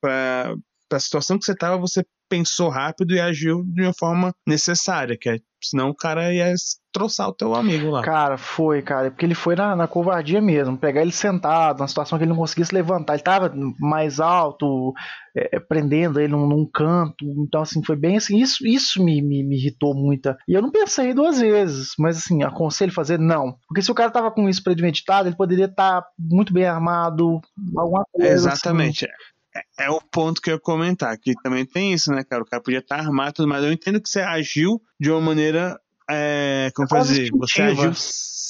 pra, 0.00 0.54
a 0.96 1.00
situação 1.00 1.38
que 1.38 1.44
você 1.44 1.52
estava, 1.52 1.76
você 1.76 2.04
pensou 2.28 2.68
rápido 2.68 3.14
e 3.14 3.20
agiu 3.20 3.64
de 3.64 3.82
uma 3.82 3.94
forma 3.94 4.34
necessária, 4.46 5.16
que 5.18 5.30
é, 5.30 5.38
senão 5.62 5.88
o 5.88 5.94
cara 5.94 6.32
ia 6.32 6.52
troçar 6.92 7.28
o 7.28 7.32
teu 7.32 7.54
amigo 7.54 7.90
lá. 7.90 8.02
Cara, 8.02 8.36
foi, 8.36 8.82
cara, 8.82 9.10
porque 9.10 9.24
ele 9.24 9.34
foi 9.34 9.56
na, 9.56 9.74
na 9.74 9.88
covardia 9.88 10.40
mesmo, 10.40 10.76
pegar 10.76 11.00
ele 11.00 11.12
sentado, 11.12 11.80
na 11.80 11.88
situação 11.88 12.18
que 12.18 12.24
ele 12.24 12.30
não 12.30 12.36
conseguia 12.36 12.64
se 12.64 12.74
levantar, 12.74 13.14
ele 13.14 13.22
tava 13.22 13.52
mais 13.80 14.20
alto, 14.20 14.92
é, 15.34 15.56
é, 15.56 15.60
prendendo 15.60 16.20
ele 16.20 16.32
num, 16.32 16.46
num, 16.46 16.66
canto, 16.66 17.24
então 17.38 17.62
assim, 17.62 17.82
foi 17.82 17.96
bem 17.96 18.16
assim, 18.16 18.38
isso, 18.38 18.66
isso 18.66 19.02
me, 19.02 19.22
me, 19.22 19.42
me, 19.42 19.56
irritou 19.56 19.94
muito, 19.94 20.34
e 20.46 20.52
eu 20.52 20.62
não 20.62 20.70
pensei 20.70 21.14
duas 21.14 21.40
vezes, 21.40 21.92
mas 21.98 22.18
assim, 22.18 22.42
aconselho 22.42 22.92
fazer, 22.92 23.18
não, 23.18 23.56
porque 23.66 23.82
se 23.82 23.90
o 23.90 23.94
cara 23.94 24.10
tava 24.10 24.30
com 24.30 24.48
isso 24.48 24.62
premeditado, 24.62 25.28
ele 25.28 25.36
poderia 25.36 25.66
estar 25.66 26.02
tá 26.02 26.08
muito 26.18 26.52
bem 26.52 26.66
armado, 26.66 27.40
alguma 27.76 28.04
coisa 28.12 28.34
assim. 28.34 28.48
Exatamente, 28.48 29.04
assim. 29.06 29.37
É, 29.54 29.86
é 29.86 29.90
o 29.90 30.00
ponto 30.00 30.40
que 30.40 30.50
eu 30.50 30.54
ia 30.54 30.60
comentar, 30.60 31.16
que 31.18 31.34
também 31.42 31.64
tem 31.64 31.92
isso, 31.92 32.12
né, 32.12 32.22
cara? 32.24 32.42
O 32.42 32.46
cara 32.46 32.62
podia 32.62 32.80
estar 32.80 32.98
armado, 32.98 33.46
mas 33.46 33.64
eu 33.64 33.72
entendo 33.72 34.00
que 34.00 34.08
você 34.08 34.20
agiu 34.20 34.80
de 35.00 35.10
uma 35.10 35.20
maneira. 35.20 35.78
É, 36.10 36.70
como 36.74 36.86
é 36.86 36.88
fazer? 36.88 37.30
Você 37.32 37.62
agiu 37.62 37.92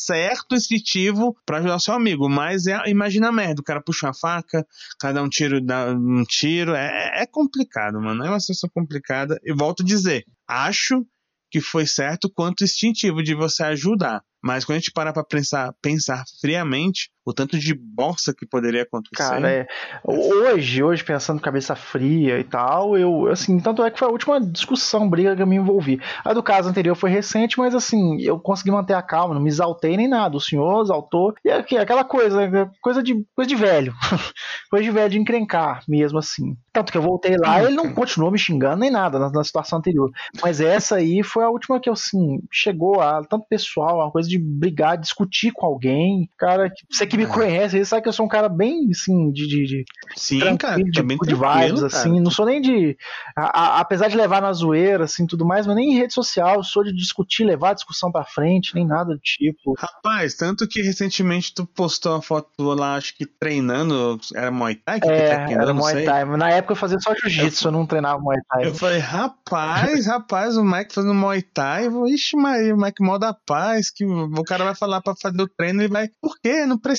certo, 0.08 0.54
instintivo 0.54 1.36
para 1.44 1.58
ajudar 1.58 1.76
o 1.76 1.80
seu 1.80 1.92
amigo, 1.92 2.30
mas 2.30 2.66
é, 2.66 2.80
imagina 2.86 3.28
a 3.28 3.32
merda, 3.32 3.60
o 3.60 3.64
cara 3.64 3.82
puxa 3.82 4.06
uma 4.06 4.14
faca, 4.14 4.66
cada 4.98 5.22
um 5.22 5.28
tiro 5.28 5.60
dá 5.60 5.90
um 5.90 6.24
tiro, 6.24 6.74
é, 6.74 7.22
é 7.22 7.26
complicado, 7.26 8.00
mano, 8.00 8.24
é 8.24 8.30
uma 8.30 8.40
situação 8.40 8.70
complicada, 8.72 9.38
e 9.44 9.52
volto 9.52 9.82
a 9.82 9.86
dizer, 9.86 10.24
acho 10.48 11.04
que 11.50 11.60
foi 11.60 11.86
certo 11.86 12.30
quanto 12.30 12.64
instintivo 12.64 13.22
de 13.22 13.34
você 13.34 13.62
ajudar, 13.64 14.22
mas 14.42 14.64
quando 14.64 14.76
a 14.76 14.78
gente 14.78 14.92
para 14.92 15.12
pra 15.12 15.24
pensar, 15.24 15.74
pensar 15.82 16.24
friamente, 16.40 17.10
o 17.28 17.34
tanto 17.34 17.58
de 17.58 17.74
bosta 17.74 18.32
que 18.32 18.46
poderia 18.46 18.82
acontecer. 18.82 19.16
Cara, 19.16 19.50
é. 19.50 19.66
Hoje, 20.02 20.82
hoje, 20.82 21.04
pensando 21.04 21.42
cabeça 21.42 21.76
fria 21.76 22.38
e 22.38 22.44
tal, 22.44 22.96
eu, 22.96 23.28
assim, 23.28 23.60
tanto 23.60 23.84
é 23.84 23.90
que 23.90 23.98
foi 23.98 24.08
a 24.08 24.10
última 24.10 24.40
discussão, 24.40 25.10
briga 25.10 25.36
que 25.36 25.42
eu 25.42 25.46
me 25.46 25.56
envolvi. 25.56 26.00
A 26.24 26.32
do 26.32 26.42
caso 26.42 26.70
anterior 26.70 26.94
foi 26.94 27.10
recente, 27.10 27.58
mas 27.58 27.74
assim, 27.74 28.18
eu 28.22 28.38
consegui 28.38 28.70
manter 28.70 28.94
a 28.94 29.02
calma, 29.02 29.34
não 29.34 29.42
me 29.42 29.50
exaltei 29.50 29.94
nem 29.94 30.08
nada. 30.08 30.38
O 30.38 30.40
senhor 30.40 30.82
exaltou. 30.82 31.34
E 31.44 31.50
aquela 31.50 32.02
coisa, 32.02 32.48
né, 32.48 32.70
coisa 32.80 33.02
de, 33.02 33.26
coisa 33.36 33.48
de 33.48 33.54
velho. 33.54 33.92
coisa 34.70 34.84
de 34.84 34.90
velho 34.90 35.10
de 35.10 35.18
encrencar, 35.18 35.82
mesmo 35.86 36.18
assim. 36.18 36.56
Tanto 36.72 36.90
que 36.90 36.96
eu 36.96 37.02
voltei 37.02 37.36
lá, 37.36 37.62
ele 37.62 37.74
não 37.74 37.92
continuou 37.92 38.30
me 38.30 38.38
xingando 38.38 38.78
nem 38.78 38.90
nada 38.90 39.18
na, 39.18 39.30
na 39.30 39.44
situação 39.44 39.80
anterior. 39.80 40.10
Mas 40.40 40.62
essa 40.62 40.96
aí 40.96 41.22
foi 41.22 41.44
a 41.44 41.50
última 41.50 41.78
que 41.78 41.90
eu, 41.90 41.92
assim, 41.92 42.38
chegou 42.50 43.02
a 43.02 43.22
tanto 43.22 43.46
pessoal, 43.48 43.98
uma 43.98 44.10
coisa 44.10 44.28
de 44.28 44.38
brigar, 44.38 44.96
discutir 44.96 45.52
com 45.52 45.66
alguém. 45.66 46.30
Cara, 46.38 46.72
você 46.90 47.06
que 47.06 47.17
me 47.18 47.24
é. 47.24 47.26
conhece, 47.26 47.76
ele 47.76 47.84
sabe 47.84 48.02
que 48.02 48.08
eu 48.08 48.12
sou 48.12 48.24
um 48.24 48.28
cara 48.28 48.48
bem, 48.48 48.88
assim, 48.90 49.30
de. 49.32 49.46
de, 49.46 49.66
de 49.66 49.84
Sim, 50.16 50.56
cara, 50.56 50.76
de, 50.76 50.90
de 50.90 51.02
vibes, 51.02 51.82
assim. 51.82 52.20
Não 52.20 52.30
sou 52.30 52.46
nem 52.46 52.60
de. 52.60 52.96
A, 53.36 53.60
a, 53.60 53.80
apesar 53.80 54.08
de 54.08 54.16
levar 54.16 54.40
na 54.40 54.52
zoeira, 54.52 55.04
assim, 55.04 55.26
tudo 55.26 55.44
mais, 55.44 55.66
mas 55.66 55.76
nem 55.76 55.92
em 55.92 55.98
rede 55.98 56.14
social, 56.14 56.62
sou 56.62 56.84
de 56.84 56.92
discutir, 56.94 57.44
levar 57.44 57.70
a 57.70 57.74
discussão 57.74 58.12
pra 58.12 58.24
frente, 58.24 58.74
nem 58.74 58.86
nada 58.86 59.14
do 59.14 59.20
tipo. 59.20 59.74
Rapaz, 59.76 60.34
tanto 60.34 60.66
que 60.68 60.80
recentemente 60.80 61.52
tu 61.54 61.66
postou 61.66 62.12
uma 62.12 62.22
foto 62.22 62.62
lá, 62.62 62.94
acho 62.94 63.16
que 63.16 63.26
treinando. 63.26 64.18
Era 64.34 64.50
Muay 64.50 64.76
Thai? 64.76 65.00
Que 65.00 65.08
é, 65.08 65.46
que 65.46 65.54
tá 65.54 65.62
era 65.62 65.74
Muay 65.74 66.04
Thai. 66.04 66.24
Na 66.36 66.50
época 66.50 66.72
eu 66.72 66.76
fazia 66.76 66.98
só 67.00 67.14
jiu-jitsu, 67.14 67.68
eu, 67.68 67.72
não 67.72 67.86
treinava 67.86 68.20
Muay 68.20 68.38
Thai. 68.48 68.66
Eu 68.66 68.74
falei, 68.74 68.98
rapaz, 68.98 70.06
rapaz, 70.06 70.56
o 70.56 70.64
Mike 70.64 70.94
fazendo 70.94 71.14
Muay 71.14 71.42
Thai. 71.42 71.88
Ixi, 72.08 72.36
mas 72.36 72.70
o 72.70 72.76
Mike 72.76 73.02
mó 73.02 73.18
da 73.18 73.34
paz, 73.34 73.90
que 73.90 74.04
o 74.04 74.44
cara 74.44 74.64
vai 74.64 74.74
falar 74.74 75.00
pra 75.00 75.14
fazer 75.14 75.42
o 75.42 75.48
treino 75.48 75.82
e 75.82 75.88
vai. 75.88 76.08
Por 76.20 76.38
quê? 76.40 76.64
Não 76.66 76.78
precisa. 76.78 76.97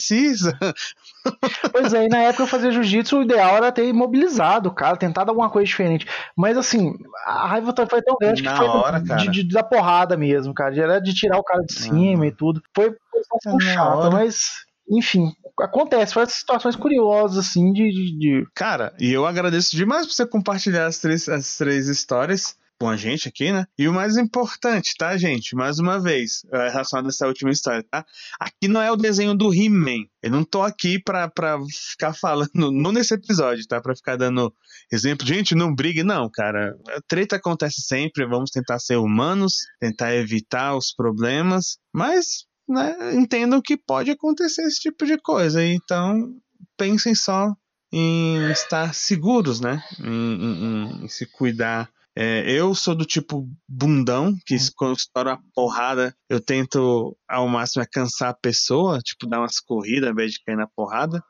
Pois 1.72 1.93
é, 1.93 2.06
e 2.06 2.10
na 2.10 2.20
época 2.20 2.43
eu 2.43 2.47
fazia 2.47 2.72
jiu-jitsu, 2.72 3.18
o 3.18 3.24
ideal 3.24 3.58
era 3.58 3.72
ter 3.72 3.88
imobilizado 3.88 4.70
o 4.70 4.74
cara, 4.74 4.97
tentar 4.97 5.26
dar 5.26 5.32
alguma 5.32 5.50
coisa 5.50 5.66
diferente. 5.66 6.08
Mas 6.36 6.58
assim, 6.58 6.93
a 7.26 7.47
raiva 7.47 7.74
foi 7.89 8.02
tão 8.02 8.16
grande 8.20 8.41
na 8.41 8.52
que 8.52 8.58
foi 8.58 8.68
hora, 8.68 9.00
de, 9.00 9.28
de, 9.30 9.43
de, 9.43 9.54
dar 9.54 9.64
porrada 9.64 10.16
mesmo, 10.16 10.54
cara. 10.54 10.76
Era 10.76 11.00
de 11.00 11.14
tirar 11.14 11.38
o 11.38 11.43
cara 11.43 11.62
de 11.64 11.74
cima 11.74 12.26
e 12.26 12.32
tudo. 12.32 12.62
Foi, 12.74 12.95
foi 13.43 13.54
um 13.54 13.60
chato, 13.60 14.12
mas 14.12 14.50
enfim, 14.89 15.32
acontece, 15.60 16.14
faz 16.14 16.34
situações 16.34 16.76
curiosas, 16.76 17.38
assim, 17.38 17.72
de, 17.72 17.89
de, 17.91 18.18
de, 18.18 18.47
Cara, 18.56 18.93
e 19.00 19.12
eu 19.12 19.26
agradeço 19.26 19.76
demais 19.76 20.08
por 20.08 20.14
você 20.14 20.26
compartilhar 20.26 20.88
as 20.88 20.97
três, 20.97 21.30
as 21.30 21.58
três 21.58 21.88
histórias. 21.88 22.58
Com 22.80 22.88
a 22.88 22.95
gente 22.95 23.27
aqui, 23.27 23.51
né? 23.51 23.65
E 23.77 23.88
o 23.88 23.93
mais 23.93 24.15
importante, 24.15 24.95
tá, 24.97 25.17
gente? 25.17 25.53
Mais 25.53 25.80
uma 25.80 25.99
vez, 25.99 26.45
é, 26.51 26.69
relacionado 26.69 27.07
a 27.07 27.09
essa 27.09 27.27
última 27.27 27.51
história, 27.51 27.84
tá? 27.84 28.05
Aqui 28.39 28.69
não 28.69 28.82
é 28.82 28.89
o 28.89 28.95
desenho 28.95 29.36
do 29.36 29.53
He-Man. 29.53 30.05
Eu 30.23 30.32
não 30.32 30.45
tô 30.45 30.61
aqui 30.61 30.97
pra, 30.97 31.27
pra 31.27 31.59
ficar 31.89 32.13
falando, 32.13 32.49
não 32.71 32.91
nesse 32.93 33.13
episódio, 33.13 33.67
tá? 33.67 33.82
Pra 33.82 33.95
ficar 33.95 34.15
dando 34.15 34.53
exemplo. 34.91 35.27
Gente, 35.27 35.53
não 35.53 35.75
brigue, 35.75 36.03
não, 36.03 36.30
cara. 36.30 36.73
A 36.88 37.01
treta 37.05 37.36
acontece 37.36 37.82
sempre, 37.82 38.25
vamos 38.25 38.49
tentar 38.49 38.80
ser 38.80 38.95
humanos, 38.95 39.65
tentar 39.80 40.15
evitar 40.15 40.75
os 40.75 40.93
problemas, 40.93 41.77
mas 41.93 42.45
né, 42.67 43.13
entendam 43.13 43.61
que 43.61 43.75
pode 43.75 44.09
acontecer 44.09 44.61
esse 44.61 44.80
tipo 44.80 45.05
de 45.05 45.17
coisa. 45.17 45.63
Então, 45.65 46.34
pensem 46.77 47.13
só 47.13 47.53
em 47.91 48.49
estar 48.51 48.93
seguros, 48.93 49.59
né? 49.59 49.84
Em, 49.99 50.05
em, 50.05 51.03
em 51.03 51.07
se 51.09 51.25
cuidar. 51.25 51.89
É, 52.22 52.43
eu 52.51 52.76
sou 52.76 52.93
do 52.93 53.05
tipo 53.05 53.47
bundão, 53.65 54.36
que 54.45 54.55
hum. 54.55 54.67
quando 54.76 54.97
estoura 54.97 55.34
a 55.34 55.39
porrada, 55.55 56.13
eu 56.30 56.41
tento 56.41 57.17
ao 57.26 57.47
máximo 57.47 57.82
é 57.82 57.88
cansar 57.89 58.32
a 58.32 58.34
pessoa, 58.34 58.99
tipo, 58.99 59.26
dar 59.26 59.39
umas 59.39 59.61
corridas 59.61 60.09
ao 60.09 60.13
invés 60.13 60.34
de 60.34 60.43
cair 60.43 60.57
na 60.57 60.67
porrada, 60.67 61.24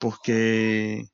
porque 0.00 1.04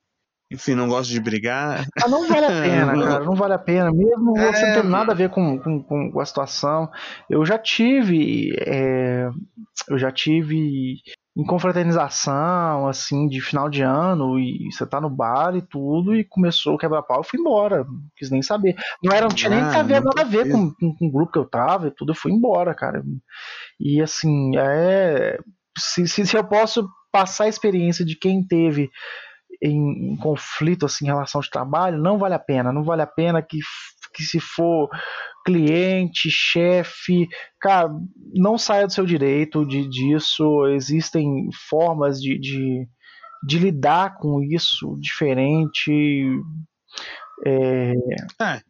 enfim, 0.49 0.75
não 0.75 0.87
gosto 0.87 1.11
de 1.11 1.19
brigar. 1.19 1.85
Ah, 2.01 2.07
não 2.07 2.25
vale 2.25 2.45
a 2.45 2.49
pena, 2.63 3.03
cara, 3.03 3.25
não 3.25 3.35
vale 3.35 3.53
a 3.53 3.59
pena, 3.59 3.91
mesmo 3.91 4.37
é, 4.37 4.53
você 4.53 4.65
não 4.65 4.81
tem 4.81 4.89
nada 4.89 5.11
a 5.11 5.15
ver 5.15 5.29
com, 5.29 5.59
com, 5.59 6.11
com 6.11 6.19
a 6.19 6.25
situação. 6.25 6.89
Eu 7.29 7.45
já 7.45 7.59
tive, 7.59 8.55
é, 8.65 9.29
eu 9.89 9.97
já 9.97 10.09
tive 10.09 11.01
em 11.35 11.45
confraternização, 11.45 12.87
assim, 12.87 13.27
de 13.27 13.39
final 13.39 13.69
de 13.69 13.81
ano, 13.81 14.37
e 14.37 14.69
você 14.71 14.85
tá 14.85 14.99
no 14.99 15.09
bar 15.09 15.55
e 15.55 15.61
tudo, 15.61 16.13
e 16.13 16.25
começou 16.25 16.75
o 16.75 16.77
quebra-pau, 16.77 17.19
eu 17.19 17.23
fui 17.23 17.39
embora, 17.39 17.85
não 17.85 18.03
quis 18.17 18.29
nem 18.29 18.41
saber. 18.41 18.75
Não, 19.01 19.13
era, 19.13 19.27
não 19.27 19.35
tinha 19.35 19.49
nem 19.49 19.59
ah, 19.59 19.71
nada 19.83 20.21
a 20.21 20.23
ver 20.25 20.51
com, 20.51 20.71
com, 20.73 20.93
com, 20.93 21.07
o 21.07 21.11
grupo 21.11 21.31
que 21.31 21.39
eu 21.39 21.45
tava 21.45 21.87
e 21.87 21.91
tudo, 21.91 22.11
eu 22.11 22.15
fui 22.15 22.31
embora, 22.31 22.75
cara. 22.75 23.01
E 23.79 24.01
assim, 24.01 24.57
é. 24.57 25.39
Se, 25.77 26.05
se, 26.05 26.27
se 26.27 26.37
eu 26.37 26.43
posso 26.43 26.87
passar 27.11 27.45
a 27.45 27.49
experiência 27.49 28.03
de 28.03 28.15
quem 28.17 28.45
teve 28.45 28.89
em, 29.61 30.13
em, 30.13 30.17
conflito 30.17 30.85
assim, 30.85 31.05
em 31.05 31.07
relação 31.07 31.39
de 31.39 31.49
trabalho, 31.49 31.97
não 31.97 32.17
vale 32.17 32.33
a 32.33 32.39
pena. 32.39 32.73
Não 32.73 32.83
vale 32.83 33.01
a 33.01 33.07
pena 33.07 33.41
que, 33.41 33.59
que 34.13 34.23
se 34.23 34.39
for 34.39 34.89
cliente, 35.45 36.29
chefe, 36.29 37.27
cara, 37.59 37.89
não 38.33 38.57
saia 38.57 38.85
do 38.85 38.93
seu 38.93 39.05
direito 39.05 39.65
de, 39.65 39.87
disso. 39.87 40.67
Existem 40.67 41.49
formas 41.69 42.21
de, 42.21 42.37
de, 42.39 42.87
de 43.45 43.59
lidar 43.59 44.17
com 44.17 44.41
isso 44.41 44.97
diferente. 44.99 45.91
É... 47.45 47.93
é 48.41 48.61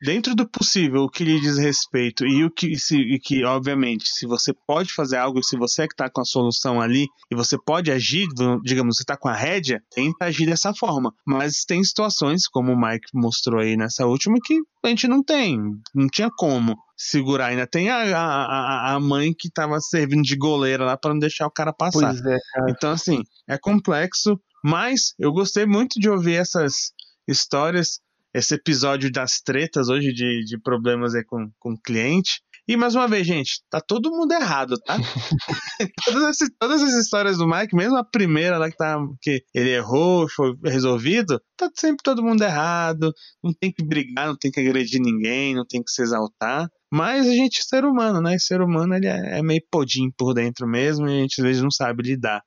dentro 0.00 0.34
do 0.34 0.48
possível, 0.48 1.02
o 1.02 1.10
que 1.10 1.24
lhe 1.24 1.40
diz 1.40 1.58
respeito 1.58 2.26
e 2.26 2.44
o 2.44 2.50
que, 2.50 2.76
se, 2.78 2.96
e 2.96 3.18
que 3.18 3.44
obviamente, 3.44 4.08
se 4.08 4.26
você 4.26 4.52
pode 4.66 4.92
fazer 4.92 5.16
algo, 5.16 5.42
se 5.42 5.56
você 5.56 5.82
é 5.82 5.86
que 5.86 5.94
está 5.94 6.08
com 6.08 6.20
a 6.20 6.24
solução 6.24 6.80
ali 6.80 7.06
e 7.30 7.34
você 7.34 7.56
pode 7.58 7.90
agir, 7.90 8.26
digamos, 8.62 8.96
você 8.96 9.02
está 9.02 9.16
com 9.16 9.28
a 9.28 9.34
rédea, 9.34 9.82
tenta 9.90 10.26
agir 10.26 10.46
dessa 10.46 10.72
forma. 10.74 11.12
Mas 11.26 11.64
tem 11.64 11.82
situações, 11.82 12.46
como 12.46 12.72
o 12.72 12.80
Mike 12.80 13.08
mostrou 13.14 13.60
aí 13.60 13.76
nessa 13.76 14.06
última, 14.06 14.38
que 14.42 14.60
a 14.84 14.88
gente 14.88 15.08
não 15.08 15.22
tem, 15.22 15.58
não 15.94 16.08
tinha 16.08 16.30
como 16.36 16.76
segurar. 16.96 17.46
Ainda 17.46 17.66
tem 17.66 17.90
a, 17.90 18.16
a, 18.16 18.94
a 18.94 19.00
mãe 19.00 19.32
que 19.32 19.48
estava 19.48 19.80
servindo 19.80 20.22
de 20.22 20.36
goleira 20.36 20.84
lá 20.84 20.96
para 20.96 21.12
não 21.12 21.18
deixar 21.18 21.46
o 21.46 21.50
cara 21.50 21.72
passar. 21.72 22.14
É, 22.14 22.38
cara. 22.52 22.70
Então, 22.70 22.90
assim, 22.90 23.22
é 23.48 23.58
complexo, 23.58 24.38
mas 24.64 25.14
eu 25.18 25.32
gostei 25.32 25.66
muito 25.66 26.00
de 26.00 26.08
ouvir 26.08 26.34
essas 26.34 26.92
histórias 27.26 28.00
esse 28.34 28.54
episódio 28.54 29.10
das 29.10 29.40
tretas 29.40 29.88
hoje 29.88 30.12
de, 30.12 30.44
de 30.44 30.60
problemas 30.60 31.14
aí 31.14 31.24
com, 31.24 31.50
com 31.58 31.72
o 31.72 31.80
cliente. 31.80 32.40
E 32.66 32.76
mais 32.76 32.94
uma 32.94 33.08
vez, 33.08 33.26
gente, 33.26 33.62
tá 33.70 33.80
todo 33.80 34.10
mundo 34.10 34.32
errado, 34.32 34.76
tá? 34.84 34.96
todas, 36.04 36.22
essas, 36.24 36.50
todas 36.58 36.82
as 36.82 36.92
histórias 36.92 37.38
do 37.38 37.48
Mike, 37.48 37.74
mesmo 37.74 37.96
a 37.96 38.04
primeira 38.04 38.58
lá 38.58 38.70
que, 38.70 38.76
tá, 38.76 38.98
que 39.22 39.42
ele 39.54 39.70
errou, 39.70 40.28
foi 40.28 40.52
resolvido, 40.64 41.40
tá 41.56 41.70
sempre 41.74 42.02
todo 42.02 42.22
mundo 42.22 42.42
errado. 42.42 43.12
Não 43.42 43.52
tem 43.54 43.72
que 43.72 43.82
brigar, 43.82 44.26
não 44.26 44.36
tem 44.36 44.50
que 44.50 44.60
agredir 44.60 45.00
ninguém, 45.00 45.54
não 45.54 45.64
tem 45.66 45.82
que 45.82 45.90
se 45.90 46.02
exaltar. 46.02 46.68
Mas 46.92 47.26
a 47.26 47.32
gente 47.32 47.60
é 47.60 47.62
ser 47.62 47.84
humano, 47.84 48.20
né? 48.20 48.38
Ser 48.38 48.60
humano 48.60 48.94
ele 48.94 49.06
é, 49.06 49.38
é 49.38 49.42
meio 49.42 49.62
podinho 49.70 50.12
por 50.16 50.34
dentro 50.34 50.66
mesmo 50.66 51.08
e 51.08 51.18
a 51.18 51.20
gente 51.22 51.40
às 51.40 51.46
vezes 51.46 51.62
não 51.62 51.70
sabe 51.70 52.02
lidar 52.02 52.42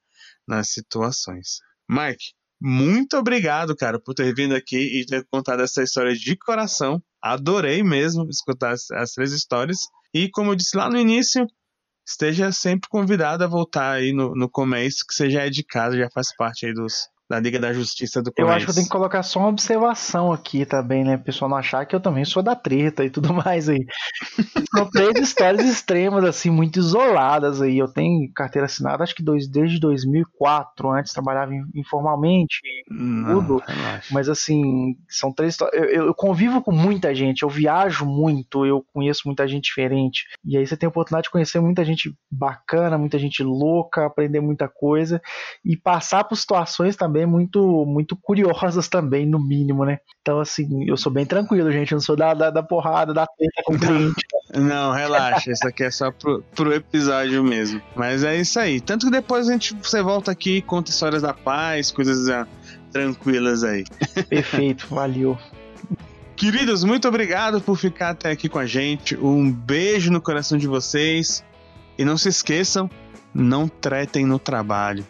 nas 0.47 0.69
situações. 0.69 1.59
Mike, 1.89 2.33
muito 2.61 3.17
obrigado, 3.17 3.75
cara, 3.75 3.99
por 3.99 4.13
ter 4.13 4.35
vindo 4.35 4.53
aqui 4.53 4.77
e 4.77 5.05
ter 5.05 5.25
contado 5.31 5.63
essa 5.63 5.81
história 5.81 6.13
de 6.13 6.37
coração. 6.37 7.01
Adorei 7.19 7.81
mesmo 7.81 8.29
escutar 8.29 8.73
as, 8.73 8.91
as 8.91 9.13
três 9.13 9.31
histórias. 9.31 9.79
E 10.13 10.29
como 10.29 10.51
eu 10.51 10.55
disse 10.55 10.77
lá 10.77 10.87
no 10.87 10.99
início, 10.99 11.47
esteja 12.07 12.51
sempre 12.51 12.87
convidado 12.87 13.43
a 13.43 13.47
voltar 13.47 13.93
aí 13.93 14.13
no, 14.13 14.35
no 14.35 14.47
Comércio, 14.47 15.05
que 15.07 15.13
você 15.13 15.27
já 15.27 15.43
é 15.43 15.49
de 15.49 15.63
casa, 15.63 15.97
já 15.97 16.07
faz 16.13 16.35
parte 16.35 16.67
aí 16.67 16.73
dos, 16.73 17.07
da 17.31 17.39
Liga 17.39 17.57
da 17.57 17.71
Justiça 17.71 18.21
do 18.21 18.29
Comércio. 18.31 18.51
Eu 18.51 18.55
acho 18.55 18.65
que 18.65 18.71
eu 18.71 18.75
tenho 18.75 18.85
que 18.85 18.91
colocar 18.91 19.23
só 19.23 19.39
uma 19.39 19.47
observação 19.47 20.33
aqui 20.33 20.65
também, 20.65 21.05
né? 21.05 21.15
O 21.15 21.23
pessoal 21.23 21.49
não 21.49 21.55
achar 21.55 21.85
que 21.85 21.95
eu 21.95 21.99
também 22.01 22.25
sou 22.25 22.43
da 22.43 22.55
treta 22.55 23.05
e 23.05 23.09
tudo 23.09 23.31
mais 23.33 23.69
aí. 23.69 23.85
São 24.75 24.89
três 24.89 25.17
histórias 25.17 25.65
extremas, 25.65 26.25
assim, 26.25 26.49
muito 26.49 26.77
isoladas 26.77 27.61
aí. 27.61 27.77
Eu 27.77 27.87
tenho 27.87 28.29
carteira 28.33 28.65
assinada, 28.65 29.03
acho 29.03 29.15
que 29.15 29.23
dois, 29.23 29.47
desde 29.47 29.79
2004. 29.79 30.91
Antes 30.91 31.13
trabalhava 31.13 31.53
informalmente 31.73 32.59
não, 32.89 33.39
tudo. 33.39 33.63
Relaxa. 33.65 34.07
Mas, 34.11 34.27
assim, 34.27 34.95
são 35.07 35.33
três 35.33 35.53
histórias. 35.53 35.81
Eu, 35.81 36.07
eu, 36.07 36.13
convivo 36.13 36.61
com 36.61 36.73
muita 36.73 37.15
gente, 37.15 37.43
eu 37.43 37.49
viajo 37.49 38.05
muito, 38.05 38.65
eu 38.65 38.83
conheço 38.93 39.21
muita 39.25 39.47
gente 39.47 39.63
diferente. 39.63 40.25
E 40.43 40.57
aí 40.57 40.67
você 40.67 40.75
tem 40.75 40.87
a 40.87 40.89
oportunidade 40.89 41.25
de 41.25 41.31
conhecer 41.31 41.61
muita 41.61 41.85
gente 41.85 42.13
bacana, 42.29 42.97
muita 42.97 43.17
gente 43.17 43.41
louca, 43.41 44.05
aprender 44.05 44.41
muita 44.41 44.67
coisa 44.67 45.21
e 45.63 45.77
passar 45.77 46.25
por 46.25 46.35
situações 46.35 46.97
também 46.97 47.20
também 47.21 47.25
muito, 47.25 47.85
muito 47.85 48.15
curiosas 48.15 48.87
também, 48.87 49.25
no 49.25 49.39
mínimo, 49.39 49.85
né? 49.85 49.99
Então, 50.21 50.39
assim, 50.39 50.85
eu 50.87 50.97
sou 50.97 51.11
bem 51.11 51.25
tranquilo, 51.25 51.71
gente. 51.71 51.91
Eu 51.91 51.97
não 51.97 52.01
sou 52.01 52.15
da, 52.15 52.33
da, 52.33 52.49
da 52.49 52.63
porrada, 52.63 53.13
da 53.13 53.25
treta 53.25 53.61
com 53.65 53.73
o 53.73 53.79
cliente. 53.79 54.25
Não, 54.53 54.91
relaxa. 54.91 55.49
isso 55.49 55.65
aqui 55.65 55.83
é 55.83 55.91
só 55.91 56.11
pro, 56.11 56.43
pro 56.53 56.73
episódio 56.73 57.41
mesmo. 57.41 57.81
Mas 57.95 58.21
é 58.21 58.35
isso 58.35 58.59
aí. 58.59 58.81
Tanto 58.81 59.05
que 59.05 59.11
depois 59.11 59.47
a 59.47 59.53
gente, 59.53 59.73
você 59.75 60.01
volta 60.01 60.29
aqui 60.29 60.57
e 60.57 60.61
conta 60.61 60.91
histórias 60.91 61.21
da 61.21 61.33
paz, 61.33 61.89
coisas 61.89 62.27
ah, 62.27 62.45
tranquilas 62.91 63.63
aí. 63.63 63.85
Perfeito, 64.27 64.87
valeu. 64.89 65.37
Queridos, 66.35 66.83
muito 66.83 67.07
obrigado 67.07 67.61
por 67.61 67.77
ficar 67.77 68.09
até 68.09 68.29
aqui 68.29 68.49
com 68.49 68.59
a 68.59 68.65
gente. 68.65 69.15
Um 69.15 69.49
beijo 69.49 70.11
no 70.11 70.19
coração 70.19 70.57
de 70.57 70.67
vocês. 70.67 71.45
E 71.97 72.03
não 72.03 72.17
se 72.17 72.27
esqueçam, 72.27 72.89
não 73.33 73.69
tretem 73.69 74.25
no 74.25 74.37
trabalho. 74.37 75.05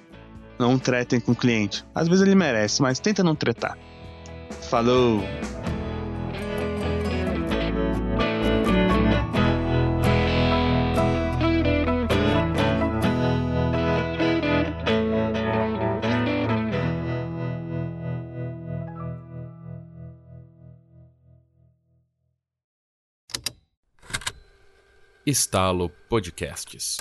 Não 0.62 0.78
tretem 0.78 1.20
com 1.20 1.32
o 1.32 1.36
cliente. 1.36 1.84
Às 1.96 2.08
vezes 2.08 2.24
ele 2.24 2.36
merece, 2.36 2.84
mas 2.84 3.00
tenta 3.00 3.24
não 3.24 3.34
tretar. 3.34 3.76
Falou! 4.70 5.24
Estalo 25.26 25.90
Podcasts 26.08 26.98